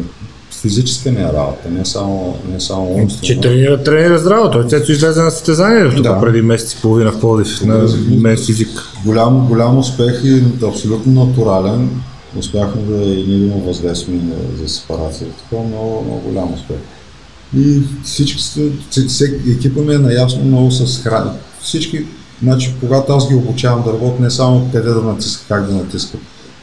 физическа 0.61 1.13
не 1.13 1.21
е 1.21 1.33
работа, 1.33 1.71
не 1.71 1.85
само, 1.85 2.37
не 2.53 2.61
само 2.61 2.95
умствена. 2.95 3.23
Че 3.23 3.41
тренира, 3.41 3.83
тренира 3.83 4.19
здраво. 4.19 4.51
Той 4.51 4.67
Цецо 4.67 4.93
излезе 4.93 5.23
на 5.23 5.31
състезание 5.31 5.91
тук 5.91 6.03
да. 6.03 6.21
преди 6.21 6.43
месец 6.43 6.73
и 6.73 6.83
половина 6.83 7.13
в 7.13 7.21
Пловдив 7.21 7.65
на 7.65 7.89
мен 8.11 8.37
физик. 8.37 8.83
Голям, 9.05 9.47
голям 9.47 9.79
успех 9.79 10.21
и 10.25 10.43
абсолютно 10.67 11.25
натурален. 11.25 11.91
Успяхме 12.37 12.83
да 12.83 13.05
и 13.05 13.25
ние 13.29 13.47
има 13.47 13.57
въздействие 13.57 14.21
за 14.63 14.69
сепарация. 14.69 15.27
Така 15.29 15.63
много, 15.63 16.05
много 16.05 16.21
голям 16.29 16.55
успех. 16.55 16.77
И 17.57 17.81
всички, 18.05 18.39
всеки, 19.09 19.51
екипа 19.51 19.81
ми 19.81 19.95
е 19.95 19.99
наясно 19.99 20.45
много 20.45 20.71
с 20.71 21.03
храни. 21.03 21.31
Всички, 21.63 22.05
значи, 22.43 22.75
когато 22.81 23.13
аз 23.13 23.29
ги 23.29 23.35
обучавам 23.35 23.83
да 23.83 23.93
работят, 23.93 24.21
не 24.21 24.31
само 24.31 24.69
къде 24.73 24.89
да 24.89 25.03
натискат, 25.03 25.45
как 25.49 25.67
да 25.67 25.75
натискат 25.75 26.21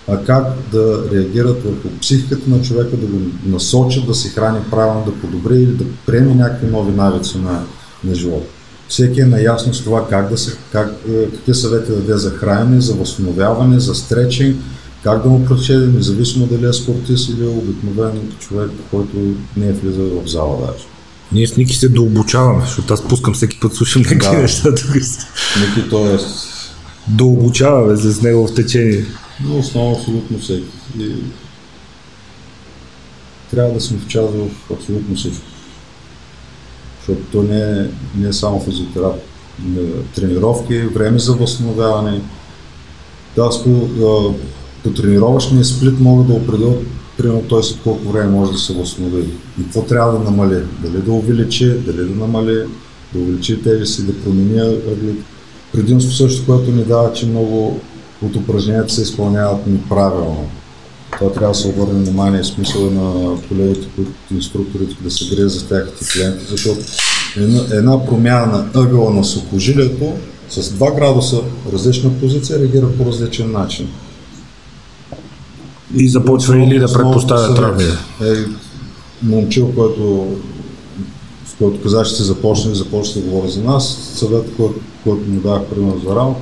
а 0.07 0.17
как 0.17 0.45
да 0.71 1.03
реагират 1.13 1.63
върху 1.63 1.99
психиката 2.01 2.49
на 2.49 2.61
човека, 2.61 2.97
да 2.97 3.05
го 3.05 3.19
насочат 3.45 4.07
да 4.07 4.15
се 4.15 4.29
храни 4.29 4.59
правилно, 4.71 5.05
да 5.05 5.21
подобри 5.21 5.55
или 5.55 5.71
да 5.71 5.83
приеме 6.05 6.35
някакви 6.35 6.67
нови 6.67 6.91
навици 6.91 7.37
на, 7.37 7.63
на 8.03 8.15
живота. 8.15 8.47
Всеки 8.87 9.21
е 9.21 9.25
наясно 9.25 9.73
с 9.73 9.83
това 9.83 10.07
как 10.07 10.29
да 10.29 10.37
се, 10.37 10.53
как, 10.71 10.93
е, 11.09 11.25
какви 11.25 11.53
съвети 11.53 11.91
да 11.91 11.97
даде 11.97 12.17
за 12.17 12.29
хранене, 12.29 12.81
за 12.81 12.93
възстановяване, 12.93 13.79
за 13.79 13.95
стречинг, 13.95 14.57
как 15.03 15.23
да 15.23 15.29
му 15.29 15.45
прочеде, 15.45 15.87
независимо 15.87 16.45
дали 16.45 16.65
е 16.65 16.73
спортист 16.73 17.29
или 17.29 17.43
е 17.43 17.47
обикновен 17.47 18.31
човек, 18.39 18.69
който 18.91 19.17
не 19.57 19.67
е 19.67 19.73
влизал 19.73 20.21
в 20.25 20.29
зала 20.29 20.57
даже. 20.57 20.83
Ние 21.31 21.47
с 21.47 21.57
Ники 21.57 21.75
се 21.75 21.89
дообучаваме, 21.89 22.61
защото 22.65 22.93
аз 22.93 23.07
пускам 23.07 23.33
всеки 23.33 23.59
път, 23.59 23.73
слушам 23.73 24.01
някакви 24.01 24.35
да. 24.35 24.41
неща 24.41 24.75
тук. 24.75 24.95
Ники, 24.95 25.89
т.е. 25.89 26.17
Дообучаваме 27.07 27.95
с 27.95 28.21
него 28.21 28.47
в 28.47 28.53
течение. 28.53 29.05
Но 29.39 29.57
основно 29.57 29.95
абсолютно 29.95 30.39
всеки. 30.39 30.67
И 30.99 31.15
трябва 33.51 33.73
да 33.73 33.81
сме 33.81 33.97
в 33.97 34.07
част 34.07 34.33
в 34.33 34.71
абсолютно 34.73 35.15
всичко. 35.15 35.45
Защото 36.99 37.21
то 37.31 37.43
не 37.43 37.61
е, 37.61 37.87
не 38.15 38.29
е 38.29 38.33
само 38.33 38.61
физиотерапия. 38.61 39.23
Тренировки, 40.15 40.79
време 40.79 41.19
за 41.19 41.33
възстановяване. 41.33 42.21
Да, 43.35 43.41
аз 43.41 43.63
по, 43.63 43.89
по 44.83 44.93
тренировъчния 44.93 45.65
сплит 45.65 45.99
мога 45.99 46.23
да 46.23 46.33
определя 46.33 46.75
примерно 47.17 47.41
той 47.41 47.63
след 47.63 47.81
колко 47.81 48.09
време 48.09 48.31
може 48.31 48.51
да 48.51 48.57
се 48.57 48.73
възстанови. 48.73 49.21
И 49.59 49.63
какво 49.63 49.81
трябва 49.81 50.11
да 50.11 50.19
намали? 50.19 50.63
Дали 50.81 51.01
да 51.01 51.11
увеличи, 51.11 51.69
дали 51.69 51.97
да 51.97 52.15
намали, 52.15 52.63
да 53.13 53.19
увеличи 53.19 53.61
тежест 53.63 53.99
и 53.99 54.03
да 54.03 54.21
промени 54.23 54.77
Предимство 55.71 56.11
също, 56.11 56.45
което 56.45 56.71
ни 56.71 56.83
дава, 56.83 57.13
че 57.13 57.25
много 57.25 57.79
от 58.25 58.35
упражненията 58.35 58.93
се 58.93 59.01
изпълняват 59.01 59.67
неправилно. 59.67 60.47
Това 61.11 61.31
трябва 61.31 61.53
да 61.53 61.59
се 61.59 61.67
обърне 61.67 61.99
внимание 61.99 62.41
в 62.41 62.47
смисъла 62.47 62.91
на 62.91 63.37
колегите, 63.47 63.87
които 63.95 64.11
инструкторите 64.31 64.95
да 65.03 65.11
се 65.11 65.35
греят 65.35 65.51
за 65.51 65.67
тяхните 65.67 66.05
клиенти, 66.11 66.45
защото 66.49 66.79
една, 67.37 67.61
една 67.71 68.05
промяна 68.05 68.47
на 68.47 68.81
ъгъла 68.81 69.11
на 69.11 69.23
сухожилието 69.23 70.13
с 70.49 70.61
2 70.63 70.95
градуса 70.95 71.41
различна 71.73 72.19
позиция 72.19 72.59
реагира 72.59 72.87
по 72.97 73.05
различен 73.05 73.51
начин. 73.51 73.87
И 75.95 76.09
започва 76.09 76.63
или 76.63 76.79
да 76.79 76.93
предпоставя 76.93 77.55
травми. 77.55 77.83
Е, 77.83 78.35
момчил, 79.23 79.71
който, 79.75 80.27
с 81.45 81.53
който 81.57 81.81
каза, 81.81 82.03
че 82.03 82.15
се 82.15 82.23
започне, 82.23 82.75
започне 82.75 83.21
да 83.21 83.27
говори 83.27 83.51
за 83.51 83.63
нас. 83.63 84.11
Съвет, 84.15 84.55
който, 84.57 84.79
който 85.03 85.29
му 85.29 85.39
дах 85.39 85.65
пример 85.65 85.93
за 86.07 86.15
работа, 86.15 86.39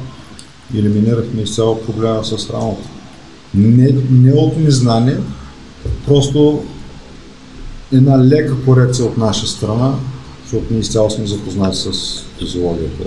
елиминирахме 0.75 1.41
изцяло 1.41 1.81
проблема 1.81 2.25
с 2.25 2.49
работа. 2.49 2.89
Не, 3.53 3.95
не 4.11 4.33
от 4.33 4.57
незнание, 4.57 5.17
просто 6.07 6.63
една 7.93 8.23
лека 8.23 8.65
корекция 8.65 9.05
от 9.05 9.17
наша 9.17 9.47
страна, 9.47 9.93
защото 10.43 10.65
ние 10.71 10.79
изцяло 10.79 11.09
сме 11.09 11.27
запознати 11.27 11.77
с 11.77 11.91
физиологията 12.39 13.03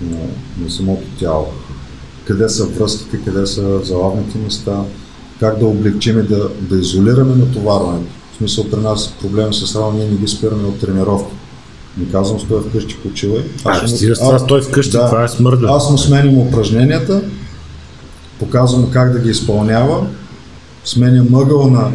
на, 0.00 0.18
на 0.64 0.70
самото 0.70 1.02
тяло. 1.18 1.46
Къде 2.26 2.48
са 2.48 2.66
връзките, 2.66 3.20
къде 3.24 3.46
са 3.46 3.80
залавните 3.84 4.38
места, 4.38 4.84
как 5.40 5.58
да 5.58 5.66
облегчим 5.66 6.18
и 6.18 6.22
да, 6.22 6.48
да 6.60 6.78
изолираме 6.78 7.36
натоварването. 7.36 8.12
В 8.32 8.36
смисъл 8.36 8.70
при 8.70 8.80
нас 8.80 9.12
проблеми 9.20 9.54
с 9.54 9.76
рамо, 9.76 9.92
ние 9.92 10.08
не 10.08 10.16
ги 10.16 10.28
спираме 10.28 10.68
от 10.68 10.80
тренировки. 10.80 11.34
Не 11.98 12.08
казвам, 12.12 12.40
стой 12.40 12.60
вкъщи 12.60 12.96
почивай. 12.96 13.42
А, 13.64 13.88
стига 13.88 14.16
с 14.16 14.18
това, 14.18 14.38
стой 14.38 14.62
вкъщи, 14.62 14.92
да, 14.92 15.06
това 15.06 15.24
е 15.24 15.28
смърда. 15.28 15.66
Аз 15.70 15.90
му 15.90 15.98
сменям 15.98 16.38
упражненията, 16.38 17.22
показвам 18.38 18.90
как 18.90 19.12
да 19.12 19.18
ги 19.18 19.30
изпълнява, 19.30 20.06
сменям 20.84 21.26
мъгъл 21.30 21.70
на, 21.70 21.90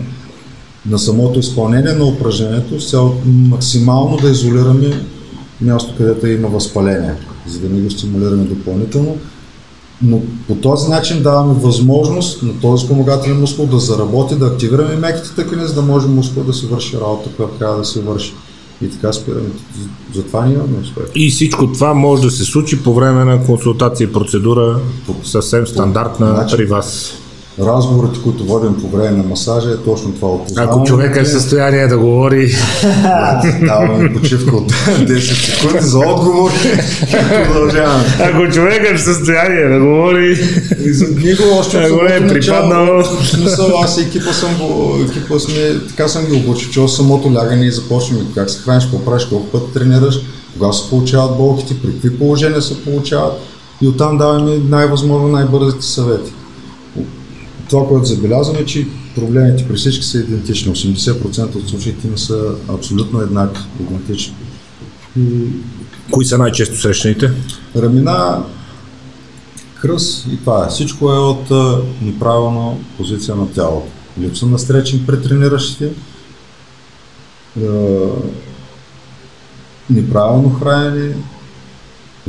на 0.85 0.99
самото 0.99 1.39
изпълнение 1.39 1.93
на 1.93 2.05
упражнението, 2.05 2.81
с 2.81 2.89
цел 2.89 3.15
максимално 3.25 4.17
да 4.17 4.29
изолираме 4.29 5.03
място, 5.61 5.93
където 5.97 6.27
има 6.27 6.47
възпаление, 6.47 7.13
за 7.47 7.59
да 7.59 7.69
не 7.69 7.81
го 7.81 7.91
стимулираме 7.91 8.43
допълнително. 8.43 9.17
Но 10.01 10.21
по 10.47 10.55
този 10.55 10.89
начин 10.89 11.23
даваме 11.23 11.53
възможност 11.53 12.43
на 12.43 12.59
този 12.59 12.85
спомагателен 12.85 13.39
мускул 13.39 13.65
да 13.65 13.79
заработи, 13.79 14.35
да 14.35 14.45
активираме 14.45 14.95
меките 14.95 15.35
тъкани, 15.35 15.67
за 15.67 15.73
да 15.73 15.81
може 15.81 16.07
мускул 16.07 16.43
да 16.43 16.53
си 16.53 16.65
върши 16.65 16.97
работа, 16.97 17.29
която 17.37 17.57
трябва 17.57 17.77
да 17.77 17.85
се 17.85 18.01
върши. 18.01 18.33
И 18.81 18.89
така 18.89 19.13
спираме. 19.13 19.49
Затова 20.13 20.45
ние 20.45 20.53
имаме 20.53 20.77
успех. 20.83 21.03
И 21.15 21.29
всичко 21.29 21.71
това 21.71 21.93
може 21.93 22.21
да 22.21 22.31
се 22.31 22.43
случи 22.43 22.83
по 22.83 22.93
време 22.93 23.25
на 23.25 23.45
консултация 23.45 24.05
и 24.05 24.13
процедура, 24.13 24.79
съвсем 25.23 25.67
стандартна 25.67 26.27
Значи- 26.35 26.57
при 26.57 26.65
вас. 26.65 27.13
Разговорите, 27.59 28.19
които 28.23 28.45
водим 28.45 28.75
по 28.81 28.87
време 28.87 29.17
на 29.17 29.23
масажа 29.23 29.69
е 29.69 29.77
точно 29.77 30.13
това 30.13 30.27
опознаване. 30.27 30.71
Ако 30.71 30.83
човек 30.83 31.15
е 31.15 31.23
в 31.23 31.29
състояние 31.29 31.87
да 31.87 31.97
говори, 31.97 32.55
Даваме 33.65 34.13
почивка 34.13 34.55
от 34.55 34.71
10 34.73 35.19
секунди 35.19 35.85
за 35.85 35.99
отговор 35.99 36.51
и 36.51 37.47
продължаваме. 37.47 38.03
ако 38.19 38.53
човек 38.53 38.87
е 38.89 38.97
в 38.97 39.01
състояние 39.01 39.69
да 39.69 39.79
говори, 39.79 40.31
И 40.85 40.93
за 40.93 41.05
него 41.07 41.43
още 41.59 41.77
Ако 41.77 42.05
е 42.05 42.27
припаднал. 42.27 43.03
в 43.03 43.27
смисъл, 43.27 43.67
аз 43.83 43.97
и 43.97 44.01
екипа 44.01 44.33
съм 44.33 44.49
го, 44.55 44.97
екипа 45.09 45.39
сме, 45.39 45.79
така 45.87 46.07
съм 46.07 46.25
ги 46.25 46.33
обучил, 46.33 46.71
че 46.71 46.79
от 46.79 46.93
самото 46.93 47.33
лягане 47.33 47.65
и 47.65 47.71
започваме 47.71 48.21
как 48.35 48.49
се 48.49 48.59
храниш, 48.59 48.83
какво 48.83 49.05
правиш, 49.05 49.25
колко 49.25 49.45
път 49.47 49.73
тренираш, 49.73 50.19
кога 50.53 50.73
се 50.73 50.89
получават 50.89 51.37
болките, 51.37 51.75
при 51.83 51.91
какви 51.91 52.17
положения 52.17 52.61
се 52.61 52.83
получават 52.83 53.33
и 53.81 53.87
оттам 53.87 54.17
даваме 54.17 54.57
най-възможно 54.69 55.27
най-бързите 55.27 55.85
съвети. 55.85 56.31
Това, 57.69 57.87
което 57.87 58.05
забелязваме, 58.05 58.59
е, 58.59 58.65
че 58.65 58.87
проблемите 59.15 59.67
при 59.67 59.75
всички 59.75 60.05
са 60.05 60.17
идентични. 60.17 60.75
80% 60.75 61.55
от 61.55 61.69
случаите 61.69 62.07
ни 62.07 62.17
са 62.17 62.55
абсолютно 62.69 63.21
еднакви, 63.21 63.63
идентични. 63.81 64.35
кои 66.11 66.25
са 66.25 66.37
най-често 66.37 66.77
срещаните? 66.77 67.31
Рамина, 67.75 68.43
кръс 69.81 70.25
и 70.31 70.37
това 70.37 70.65
е. 70.65 70.69
Всичко 70.69 71.11
е 71.11 71.17
от 71.17 71.51
неправилна 72.01 72.77
позиция 72.97 73.35
на 73.35 73.51
тялото. 73.51 73.87
Липса 74.19 74.45
на 74.45 74.59
стречинг 74.59 75.07
при 75.07 75.21
трениращите, 75.21 75.91
неправилно 79.89 80.49
хранене, 80.49 81.15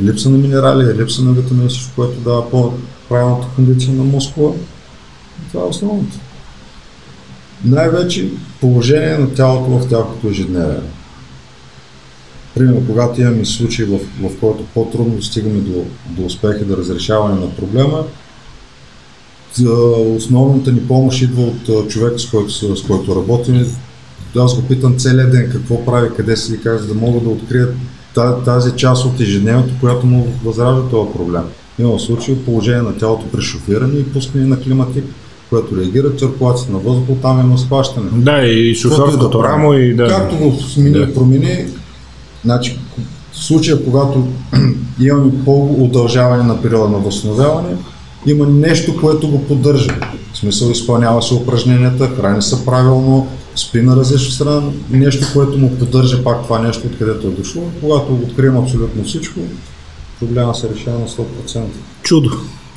липса 0.01 0.29
на 0.29 0.37
минерали, 0.37 1.01
липса 1.01 1.21
на 1.21 1.33
витамини, 1.33 1.69
всичко, 1.69 1.91
което 1.95 2.19
дава 2.19 2.49
по-правилната 2.49 3.47
кондиция 3.55 3.93
на 3.93 4.03
мускула. 4.03 4.53
Това 5.47 5.63
е 5.63 5.67
основното. 5.67 6.17
Най-вече 7.65 8.29
положение 8.61 9.17
на 9.17 9.33
тялото 9.33 9.69
в 9.71 9.89
тялото 9.89 10.27
ежедневие. 10.27 10.79
Примерно, 12.55 12.83
когато 12.87 13.21
имаме 13.21 13.45
случаи, 13.45 13.85
в, 13.85 13.99
в 14.21 14.39
който 14.39 14.63
по-трудно 14.73 15.21
стигаме 15.21 15.59
до, 15.59 15.83
до 16.05 16.25
успех 16.25 16.61
и 16.61 16.65
до 16.65 16.77
разрешаване 16.77 17.41
на 17.41 17.55
проблема, 17.55 18.03
основната 20.15 20.71
ни 20.71 20.87
помощ 20.87 21.21
идва 21.21 21.41
от 21.41 21.69
а, 21.69 21.87
човека, 21.87 22.19
с 22.19 22.25
който, 22.25 22.51
с, 22.51 22.81
който 22.87 23.15
работим. 23.15 23.65
Аз 24.37 24.55
го 24.55 24.67
питам 24.67 24.97
целият 24.97 25.31
ден 25.31 25.49
какво 25.51 25.85
прави, 25.85 26.09
къде 26.17 26.37
си 26.37 26.61
как, 26.61 26.79
за 26.79 26.87
да 26.87 26.93
мога 26.93 27.19
да 27.19 27.29
открия 27.29 27.67
та- 28.15 28.43
тази 28.43 28.71
част 28.71 29.05
от 29.05 29.19
ежедневието, 29.19 29.73
която 29.79 30.05
му 30.05 30.27
възражда 30.43 30.89
този 30.89 31.11
проблем. 31.13 31.43
Има 31.79 31.99
случаи 31.99 32.45
положение 32.45 32.81
на 32.81 32.97
тялото 32.97 33.25
при 33.31 33.41
шофиране 33.41 33.99
и 33.99 34.13
пускане 34.13 34.45
на 34.45 34.59
климатик, 34.59 35.05
което 35.49 35.77
реагира 35.77 36.15
циркулацията 36.15 36.71
на 36.71 36.79
въздуха, 36.79 37.21
там 37.21 37.39
има 37.39 37.57
схващане. 37.57 38.09
Да, 38.13 38.45
и 38.45 38.75
шофьорското 38.75 39.37
да 39.37 39.43
рамо 39.43 39.73
и 39.73 39.93
да. 39.93 40.07
Както 40.07 40.35
го 40.35 40.51
смени 40.51 40.99
Да. 40.99 41.13
промени, 41.13 41.65
значи 42.45 42.79
в 43.31 43.37
случая, 43.37 43.83
когато 43.83 44.27
имаме 45.01 45.31
по-удължаване 45.45 46.43
на 46.43 46.61
периода 46.61 46.89
на 46.89 46.97
възстановяване, 46.97 47.77
има 48.25 48.45
нещо, 48.45 49.01
което 49.01 49.27
го 49.27 49.45
поддържа. 49.45 49.99
В 50.33 50.37
смисъл 50.37 50.69
изпълнява 50.69 51.21
се 51.21 51.33
упражненията, 51.33 52.07
храни 52.07 52.41
се 52.41 52.65
правилно, 52.65 53.27
спи 53.55 53.81
на 53.81 53.95
различна 53.95 54.31
страна, 54.31 54.61
нещо, 54.89 55.27
което 55.33 55.57
му 55.57 55.75
поддържа 55.75 56.23
пак 56.23 56.43
това 56.43 56.59
нещо, 56.59 56.87
откъдето 56.87 57.27
е 57.27 57.31
дошло. 57.31 57.63
Когато 57.81 58.13
открием 58.13 58.57
абсолютно 58.57 59.03
всичко, 59.03 59.39
проблема 60.19 60.55
се 60.55 60.69
решава 60.75 60.99
на 60.99 61.07
100%. 61.07 61.61
Чудо. 62.03 62.29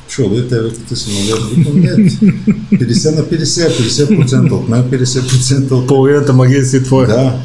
Чудо 0.07 0.35
и 0.35 0.49
те 0.49 0.55
ти 0.87 0.95
се 0.95 1.11
навежда, 1.11 1.47
викам, 1.55 1.79
нет. 1.79 1.97
50 1.97 3.15
на 3.15 3.23
50, 3.23 3.69
50% 3.69 4.51
от 4.51 4.69
мен, 4.69 4.83
50% 4.83 5.71
от 5.71 5.87
Половината 5.87 6.33
магия 6.33 6.65
си 6.65 6.77
е 6.77 6.83
твоя. 6.83 7.07
да. 7.07 7.39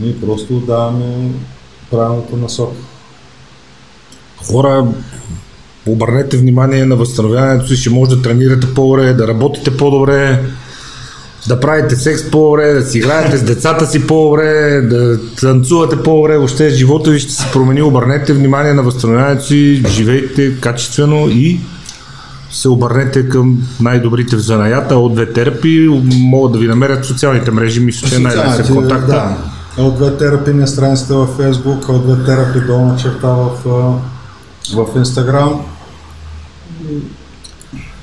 Ние 0.00 0.20
просто 0.20 0.60
даваме 0.60 1.30
правилната 1.90 2.36
насока. 2.36 2.76
Хора, 4.46 4.86
обърнете 5.86 6.36
внимание 6.36 6.84
на 6.84 6.96
възстановяването 6.96 7.68
си, 7.68 7.76
ще 7.76 7.90
може 7.90 8.10
да 8.10 8.22
тренирате 8.22 8.74
по-добре, 8.74 9.12
да 9.12 9.28
работите 9.28 9.76
по-добре, 9.76 10.44
да 11.48 11.60
правите 11.60 11.96
секс 11.96 12.30
по-добре, 12.30 12.72
да 12.72 12.82
си 12.86 12.98
играете 12.98 13.38
с 13.38 13.42
децата 13.42 13.86
си 13.86 14.06
по-добре, 14.06 14.80
да 14.80 15.20
танцувате 15.40 16.02
по-добре, 16.02 16.36
въобще 16.36 16.70
живота 16.70 17.10
ви 17.10 17.20
ще 17.20 17.32
се 17.32 17.46
промени. 17.52 17.82
Обърнете 17.82 18.32
внимание 18.32 18.74
на 18.74 18.82
възстановяването 18.82 19.44
си, 19.44 19.82
живейте 19.88 20.60
качествено 20.60 21.28
и 21.28 21.60
се 22.50 22.68
обърнете 22.68 23.28
към 23.28 23.62
най-добрите 23.80 24.36
в 24.36 24.40
занаята 24.40 24.96
от 24.96 25.14
две 25.14 25.32
терапии. 25.32 25.88
Могат 26.18 26.52
да 26.52 26.58
ви 26.58 26.66
намерят 26.66 27.04
социалните 27.04 27.50
мрежи, 27.50 27.80
мисля, 27.80 28.08
че 28.08 28.16
е 28.16 28.18
най-лесен 28.18 28.74
контакт. 28.74 29.06
Да. 29.06 29.36
От 29.78 29.96
две 29.96 30.16
терапи 30.16 30.52
на 30.52 30.66
страницата 30.66 31.14
във 31.14 31.38
Facebook, 31.38 31.88
от 31.88 32.06
две 32.06 32.24
терапи 32.24 32.60
долна 32.66 32.96
черта 32.96 33.28
в, 33.28 33.50
в 34.74 35.04
Instagram. 35.04 35.58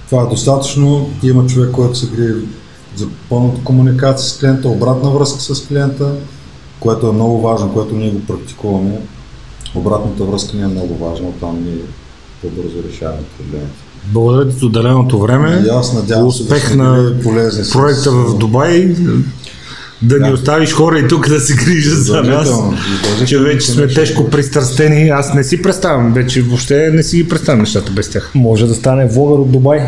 Това 0.10 0.24
е 0.24 0.26
достатъчно. 0.26 1.10
Има 1.24 1.46
човек, 1.46 1.72
който 1.72 1.98
се 1.98 2.08
грие 2.08 2.34
за 2.98 3.08
пълната 3.30 3.64
комуникация 3.64 4.30
с 4.30 4.40
клиента, 4.40 4.70
обратна 4.70 5.10
връзка 5.10 5.40
с 5.42 5.68
клиента, 5.68 6.12
което 6.80 7.08
е 7.08 7.12
много 7.12 7.42
важно, 7.42 7.74
което 7.74 7.96
ние 7.96 8.12
го 8.12 8.20
практикуваме. 8.20 9.00
Обратната 9.76 10.24
връзка 10.24 10.58
ни 10.58 10.64
е 10.64 10.68
много 10.68 10.96
важна, 10.96 11.28
оттам 11.28 11.64
ние 11.66 11.78
по-бързо 12.42 12.84
решаваме 12.90 13.24
проблемите. 13.38 13.74
Благодаря 14.06 14.50
ти 14.50 14.56
за 14.56 14.66
отделеното 14.66 15.20
време. 15.20 15.64
И 15.66 15.70
аз 15.70 15.94
надявам 15.94 16.32
се 16.32 16.44
да 16.44 16.46
Успех 16.46 16.68
сме 16.68 16.76
на 16.76 17.14
проекта 17.74 18.12
в 18.12 18.38
Дубай. 18.38 18.96
Да 20.02 20.16
ни 20.16 20.30
Да. 20.30 20.34
оставиш 20.34 20.74
хора 20.74 21.00
и 21.00 21.08
тук 21.08 21.30
да 21.30 21.40
се 21.40 21.56
грижат 21.56 22.04
за 22.04 22.24
нас. 22.24 22.50
Че 23.28 23.40
вече 23.40 23.72
сме 23.72 23.88
тежко 23.88 24.30
пристрастени. 24.30 25.10
Аз 25.10 25.34
не 25.34 25.44
си 25.44 25.62
представям, 25.62 26.14
вече 26.14 26.42
въобще 26.42 26.92
не 26.94 27.04
си 27.04 27.18
ги 27.18 27.30
представям 27.30 27.60
нещата 27.60 27.92
без 27.92 28.10
тях. 28.10 28.32
Може 28.36 28.68
да 28.68 28.76
стане 28.76 29.08
влогър 29.08 29.40
от 29.40 29.52
Дубай. 29.52 29.80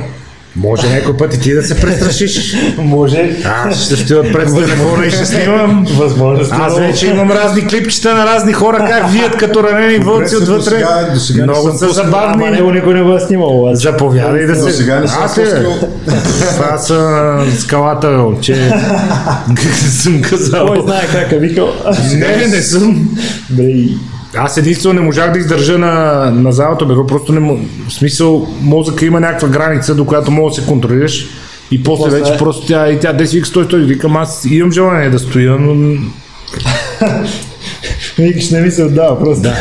Може 0.56 0.90
някой 0.90 1.18
път 1.18 1.34
и 1.34 1.40
ти 1.40 1.54
да 1.54 1.64
се 1.64 1.76
престрашиш. 1.76 2.56
Може. 2.78 3.36
Аз 3.46 3.86
ще 3.86 3.96
стоя 3.96 4.34
пред 4.34 4.56
телефона 4.56 5.06
и 5.06 5.12
ще 5.12 5.26
снимам. 5.26 5.86
Възможно. 5.90 6.48
Аз 6.52 6.78
вече 6.78 7.08
имам 7.08 7.32
разни 7.32 7.68
клипчета 7.68 8.16
на 8.16 8.26
разни 8.26 8.54
хора, 8.54 8.78
как 8.90 9.12
вият 9.12 9.38
като 9.38 9.64
ранени 9.64 9.98
вълци 9.98 10.36
отвътре. 10.36 10.70
сега- 10.70 11.10
до 11.14 11.20
сега 11.20 11.46
не 11.46 11.52
Много 11.52 11.72
са 11.72 11.90
забавни. 11.90 12.44
Ама 12.44 12.52
него 12.52 12.72
никой 12.72 12.94
не 12.94 13.02
го 13.02 13.16
е 13.16 13.20
снимал. 13.20 13.70
Заповядай 13.74 14.46
да 14.46 14.56
се... 14.56 14.72
сега 14.72 15.00
не 15.00 15.06
Аз 15.06 15.36
пускал. 15.36 15.90
Това 16.50 16.78
са 16.78 17.20
скалата, 17.60 18.08
бе, 18.10 18.42
че 18.42 18.56
съм 19.90 20.22
казал. 20.22 20.68
Кой 20.68 20.82
знае 20.82 21.08
как 21.08 21.32
е 21.32 21.40
викал. 21.40 21.70
Не, 22.14 22.48
не 22.48 22.62
съм. 22.62 23.10
Бре, 23.50 23.74
Аз 24.36 24.58
единствено 24.58 24.94
не 24.94 25.02
можах 25.02 25.32
да 25.34 25.40
издържа 25.40 25.78
на, 25.78 26.26
на 26.32 26.52
залата, 26.52 26.86
бе, 26.86 26.94
просто 27.08 27.34
не 27.34 27.40
в 27.88 27.94
смисъл 27.94 28.48
мозъка 28.62 29.06
има 29.06 29.20
някаква 29.20 29.48
граница, 29.48 29.96
до 29.96 30.06
която 30.06 30.32
мога 30.32 30.50
да 30.50 30.56
се 30.56 30.68
контролираш 30.68 31.28
и 31.72 31.84
после, 31.84 32.04
После- 32.04 32.20
вече 32.20 32.38
просто 32.38 32.68
тя, 32.68 32.90
и 32.90 33.00
тя, 33.00 33.14
де 33.14 33.28
си 33.28 33.36
вика, 33.36 33.48
стой, 33.48 33.66
стой, 33.66 33.84
викам, 33.84 34.18
аз 34.18 34.46
имам 34.46 34.72
желание 34.72 35.10
да 35.10 35.20
стоя, 35.20 35.58
но 35.60 35.98
Викаш, 38.18 38.50
не 38.50 38.62
ми 38.62 38.72
се 38.72 38.84
отдава 38.84 39.20
просто. 39.20 39.42
Да. 39.42 39.56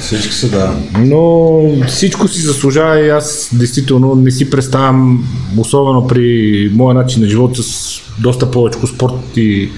Всички 0.00 0.34
са 0.34 0.48
да. 0.48 0.74
Но 0.98 1.62
всичко 1.86 2.28
си 2.28 2.40
заслужава 2.40 3.00
и 3.00 3.08
аз 3.08 3.48
действително 3.52 4.14
не 4.14 4.30
си 4.30 4.50
представям, 4.50 5.28
особено 5.56 6.06
при 6.06 6.70
моя 6.74 6.94
начин 6.94 7.22
на 7.22 7.28
живот 7.28 7.56
с 7.56 8.00
доста 8.18 8.50
повече 8.50 8.78
спорт 8.94 9.36
и 9.36 9.70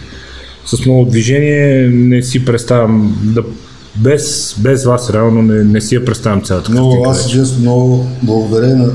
с 0.66 0.84
много 0.86 1.04
движение, 1.04 1.88
не 1.88 2.22
си 2.22 2.44
представям 2.44 3.18
да 3.22 3.42
без, 3.96 4.54
без 4.58 4.84
вас 4.84 5.10
реално 5.10 5.42
не, 5.42 5.64
не 5.64 5.80
си 5.80 5.94
я 5.94 6.04
представям 6.04 6.42
цялата 6.42 6.70
Много, 6.70 6.90
картинка 6.90 7.10
аз 7.10 7.30
често 7.30 7.60
много 7.60 8.06
благодаря 8.22 8.76
на 8.76 8.92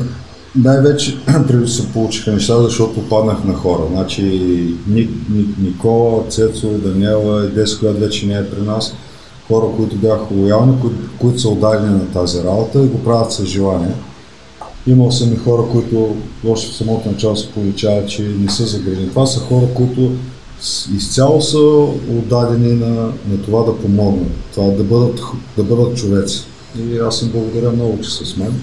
най-вече 0.55 1.17
преди 1.47 1.67
се 1.67 1.91
получиха 1.91 2.31
неща, 2.31 2.61
защото 2.61 3.01
попаднах 3.01 3.43
на 3.43 3.53
хора. 3.53 3.81
Значи 3.91 4.23
Ник, 4.88 5.09
Ник, 5.30 5.47
Никола, 5.57 6.23
Цецо, 6.30 6.67
Даниела 6.67 7.41
Дес, 7.41 7.77
която 7.77 7.99
вече 7.99 8.27
не 8.27 8.34
е 8.34 8.49
при 8.49 8.61
нас. 8.61 8.93
Хора, 9.47 9.65
които 9.77 9.95
бяха 9.95 10.26
лоялни, 10.31 10.81
които, 10.81 10.95
които 11.19 11.39
са 11.39 11.49
отдадени 11.49 11.93
на 11.93 12.11
тази 12.11 12.43
работа 12.43 12.80
и 12.80 12.88
го 12.88 13.03
правят 13.03 13.34
с 13.34 13.45
желание. 13.45 13.95
Имал 14.88 15.11
съм 15.11 15.34
и 15.34 15.38
хора, 15.38 15.63
които 15.72 16.15
още 16.47 16.72
в 16.72 16.76
самото 16.76 17.11
начало 17.11 17.35
се 17.35 17.51
получават, 17.51 18.09
че 18.09 18.23
не 18.23 18.51
са 18.51 18.65
загрижени. 18.65 19.09
Това 19.09 19.26
са 19.26 19.39
хора, 19.39 19.65
които 19.73 20.11
изцяло 20.95 21.41
са 21.41 21.57
отдадени 22.09 22.73
на, 22.73 22.95
на 23.29 23.41
това 23.45 23.63
да 23.63 23.77
помогнат, 23.77 24.31
това 24.53 24.67
да 24.67 24.83
бъдат, 24.83 25.21
да 25.57 25.63
бъдат 25.63 25.97
човеци. 25.97 26.45
И 26.79 26.97
аз 26.97 27.21
им 27.21 27.29
благодаря 27.33 27.71
много, 27.71 28.01
че 28.01 28.09
са 28.09 28.25
с 28.25 28.37
мен. 28.37 28.53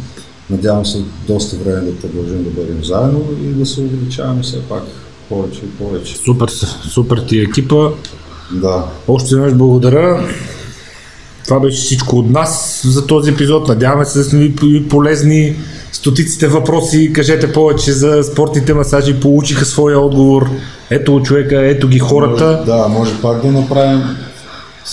Надявам 0.50 0.86
се 0.86 1.02
доста 1.26 1.56
време 1.56 1.80
да 1.80 2.00
продължим 2.00 2.44
да 2.44 2.50
бъдем 2.50 2.84
заедно 2.84 3.24
и 3.42 3.46
да 3.46 3.66
се 3.66 3.80
увеличаваме 3.80 4.42
все 4.42 4.62
пак 4.62 4.82
повече 5.28 5.60
и 5.64 5.70
повече. 5.70 6.16
Супер, 6.16 6.48
супер 6.92 7.18
ти 7.28 7.38
е 7.38 7.42
екипа. 7.42 7.88
Да, 8.52 8.84
Още 9.08 9.36
веднъж 9.36 9.54
благодаря. 9.54 10.28
Това 11.44 11.60
беше 11.60 11.76
всичко 11.76 12.16
от 12.16 12.30
нас 12.30 12.82
за 12.84 13.06
този 13.06 13.30
епизод. 13.30 13.68
Надяваме 13.68 14.04
се 14.04 14.18
да 14.18 14.24
сме 14.24 14.38
ви 14.38 14.88
полезни. 14.88 15.56
Стотиците 15.92 16.48
въпроси, 16.48 17.12
кажете 17.12 17.52
повече 17.52 17.92
за 17.92 18.22
спортните 18.22 18.74
масажи, 18.74 19.20
получиха 19.20 19.64
своя 19.64 20.00
отговор. 20.00 20.50
Ето 20.90 21.20
човека, 21.24 21.66
ето 21.66 21.88
ги 21.88 21.98
хората. 21.98 22.62
Да, 22.66 22.88
може 22.88 23.20
пак 23.22 23.42
да 23.42 23.52
направим. 23.52 24.02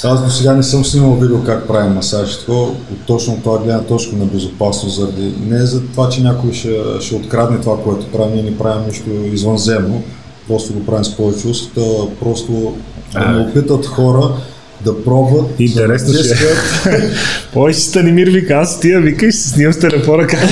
Аз 0.03 0.23
до 0.23 0.29
сега 0.29 0.53
не 0.53 0.63
съм 0.63 0.85
снимал 0.85 1.15
видео 1.15 1.43
как 1.43 1.67
правим 1.67 1.93
масаж. 1.93 2.39
От 2.47 2.75
точно 3.07 3.41
това 3.43 3.57
гледна 3.57 3.83
точка 3.83 4.15
на 4.15 4.25
безопасност, 4.25 4.95
заради 4.95 5.33
не 5.47 5.65
за 5.65 5.81
това, 5.81 6.09
че 6.09 6.21
някой 6.21 6.53
ще, 6.53 6.79
ще 6.99 7.15
открадне 7.15 7.59
това, 7.59 7.77
което 7.83 8.11
правим, 8.11 8.33
ние 8.33 8.43
не 8.43 8.57
правим 8.57 8.87
нищо 8.87 9.09
извънземно, 9.33 10.03
просто 10.47 10.73
го 10.73 10.85
правим 10.85 11.05
с 11.05 11.17
повече 11.17 11.47
усета, 11.47 11.81
просто 12.19 12.73
да 13.13 13.27
ме 13.27 13.39
опитат 13.39 13.85
хора 13.85 14.31
да 14.81 15.03
пробват. 15.03 15.59
Интересно 15.59 16.07
за 16.09 16.23
ще 16.23 16.33
е. 16.33 16.35
десет- 16.37 17.11
Повече 17.53 17.79
Станимир 17.79 18.27
вика, 18.27 18.53
аз 18.53 18.79
тия 18.79 19.01
викаш, 19.01 19.35
се 19.35 19.49
снимам 19.49 19.73
с 19.73 19.79
телефона 19.79 20.27
как 20.27 20.39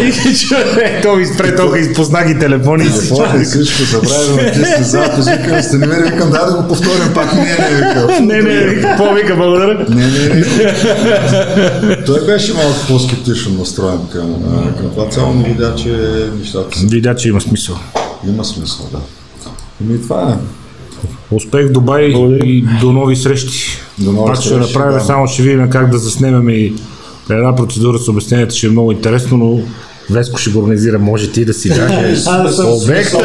И 0.00 0.12
човек, 0.36 1.02
той 1.02 1.22
изпре, 1.22 1.56
той 1.56 1.80
изпозна 1.80 2.24
ги 2.24 2.38
телефони. 2.38 2.84
Телефон 2.84 3.40
и 3.40 3.44
всичко, 3.44 3.82
забравя 3.82 4.26
да 4.26 4.42
натисне 4.42 4.84
запис, 4.84 5.28
викам, 5.28 5.62
Станимир, 5.62 6.02
викам, 6.02 6.30
дай 6.30 6.46
да 6.46 6.52
го 6.52 6.68
повторим 6.68 7.14
пак, 7.14 7.34
не, 7.34 7.42
не, 7.42 7.76
викам. 7.76 8.26
Не, 8.26 8.42
не, 8.42 8.66
вика, 8.66 8.88
какво 8.88 9.14
вика, 9.14 9.36
благодаря. 9.36 9.86
Не, 9.88 10.06
не, 10.06 10.34
не. 11.82 12.04
Той 12.04 12.26
беше 12.26 12.54
малко 12.54 12.78
по-скептично 12.88 13.54
настроен 13.54 13.98
към, 14.12 14.34
това. 14.94 15.08
Цяло 15.08 15.34
не 15.34 15.44
видя, 15.44 15.74
че 15.74 15.88
нещата 16.38 16.78
са. 16.78 16.86
Видя, 16.86 17.14
че 17.16 17.28
има 17.28 17.40
смисъл. 17.40 17.76
Има 18.28 18.44
смисъл, 18.44 18.88
да. 18.92 18.98
Ами 19.80 20.02
това 20.02 20.22
е. 20.30 20.61
Успех 21.30 21.68
в 21.68 21.72
Дубай 21.72 22.14
и 22.44 22.64
до 22.80 22.92
нови 22.92 23.16
срещи. 23.16 23.78
До 23.98 24.12
нови 24.12 24.26
Пак 24.26 24.42
ще 24.42 24.56
направим, 24.56 24.98
да. 24.98 25.04
само 25.04 25.26
ще 25.26 25.42
видим 25.42 25.70
как 25.70 25.90
да 25.90 25.98
заснемем 25.98 26.48
и 26.48 26.74
една 27.30 27.56
процедура 27.56 27.98
с 27.98 28.08
обяснението, 28.08 28.54
ще 28.54 28.66
е 28.66 28.70
много 28.70 28.92
интересно, 28.92 29.36
но 29.36 29.60
Веско 30.10 30.38
ще 30.38 30.50
го 30.50 30.58
организира, 30.58 30.98
може 30.98 31.32
ти 31.32 31.44
да 31.44 31.54
си 31.54 31.68
съм 32.16 32.72
обекта. 32.72 33.18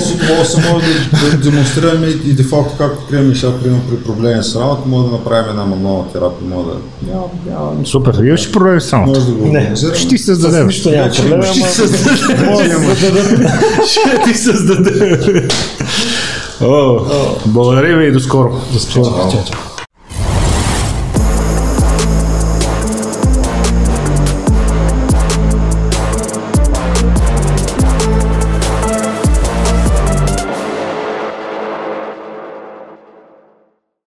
С 0.00 0.12
удоволствие 0.12 0.64
може 0.72 0.86
да, 1.30 1.36
демонстрираме 1.36 2.06
и, 2.06 2.30
и 2.30 2.32
де-факто 2.32 2.74
както 2.78 3.06
приемем 3.08 3.28
нещата, 3.28 3.62
примерно 3.62 3.82
при 3.88 3.96
проблеми 3.96 4.44
с 4.44 4.56
работа, 4.56 4.82
може 4.86 5.06
да 5.06 5.12
направим 5.12 5.50
една 5.50 5.64
мануална 5.64 6.12
терапия, 6.12 6.48
може 6.48 6.66
да... 6.66 7.86
Супер, 7.86 8.14
имаш 8.24 8.48
ли 8.48 8.52
проблеми 8.52 8.80
само? 8.80 9.06
може 9.06 9.26
да 9.26 9.32
го 9.32 9.44
организираме. 9.44 9.96
Ще 9.96 10.08
ти 10.08 10.18
създадем. 10.18 10.66
Нищо 10.66 10.90
няма 10.90 11.10
проблем. 11.10 11.42
Ще 13.86 14.20
ти 14.24 14.34
създадем. 14.34 15.48
Благодаря 17.46 17.96
ви 17.96 18.06
и 18.06 18.12
до 18.12 18.20
скоро. 18.20 18.60
Чао, 18.92 19.04
чао. 19.04 19.65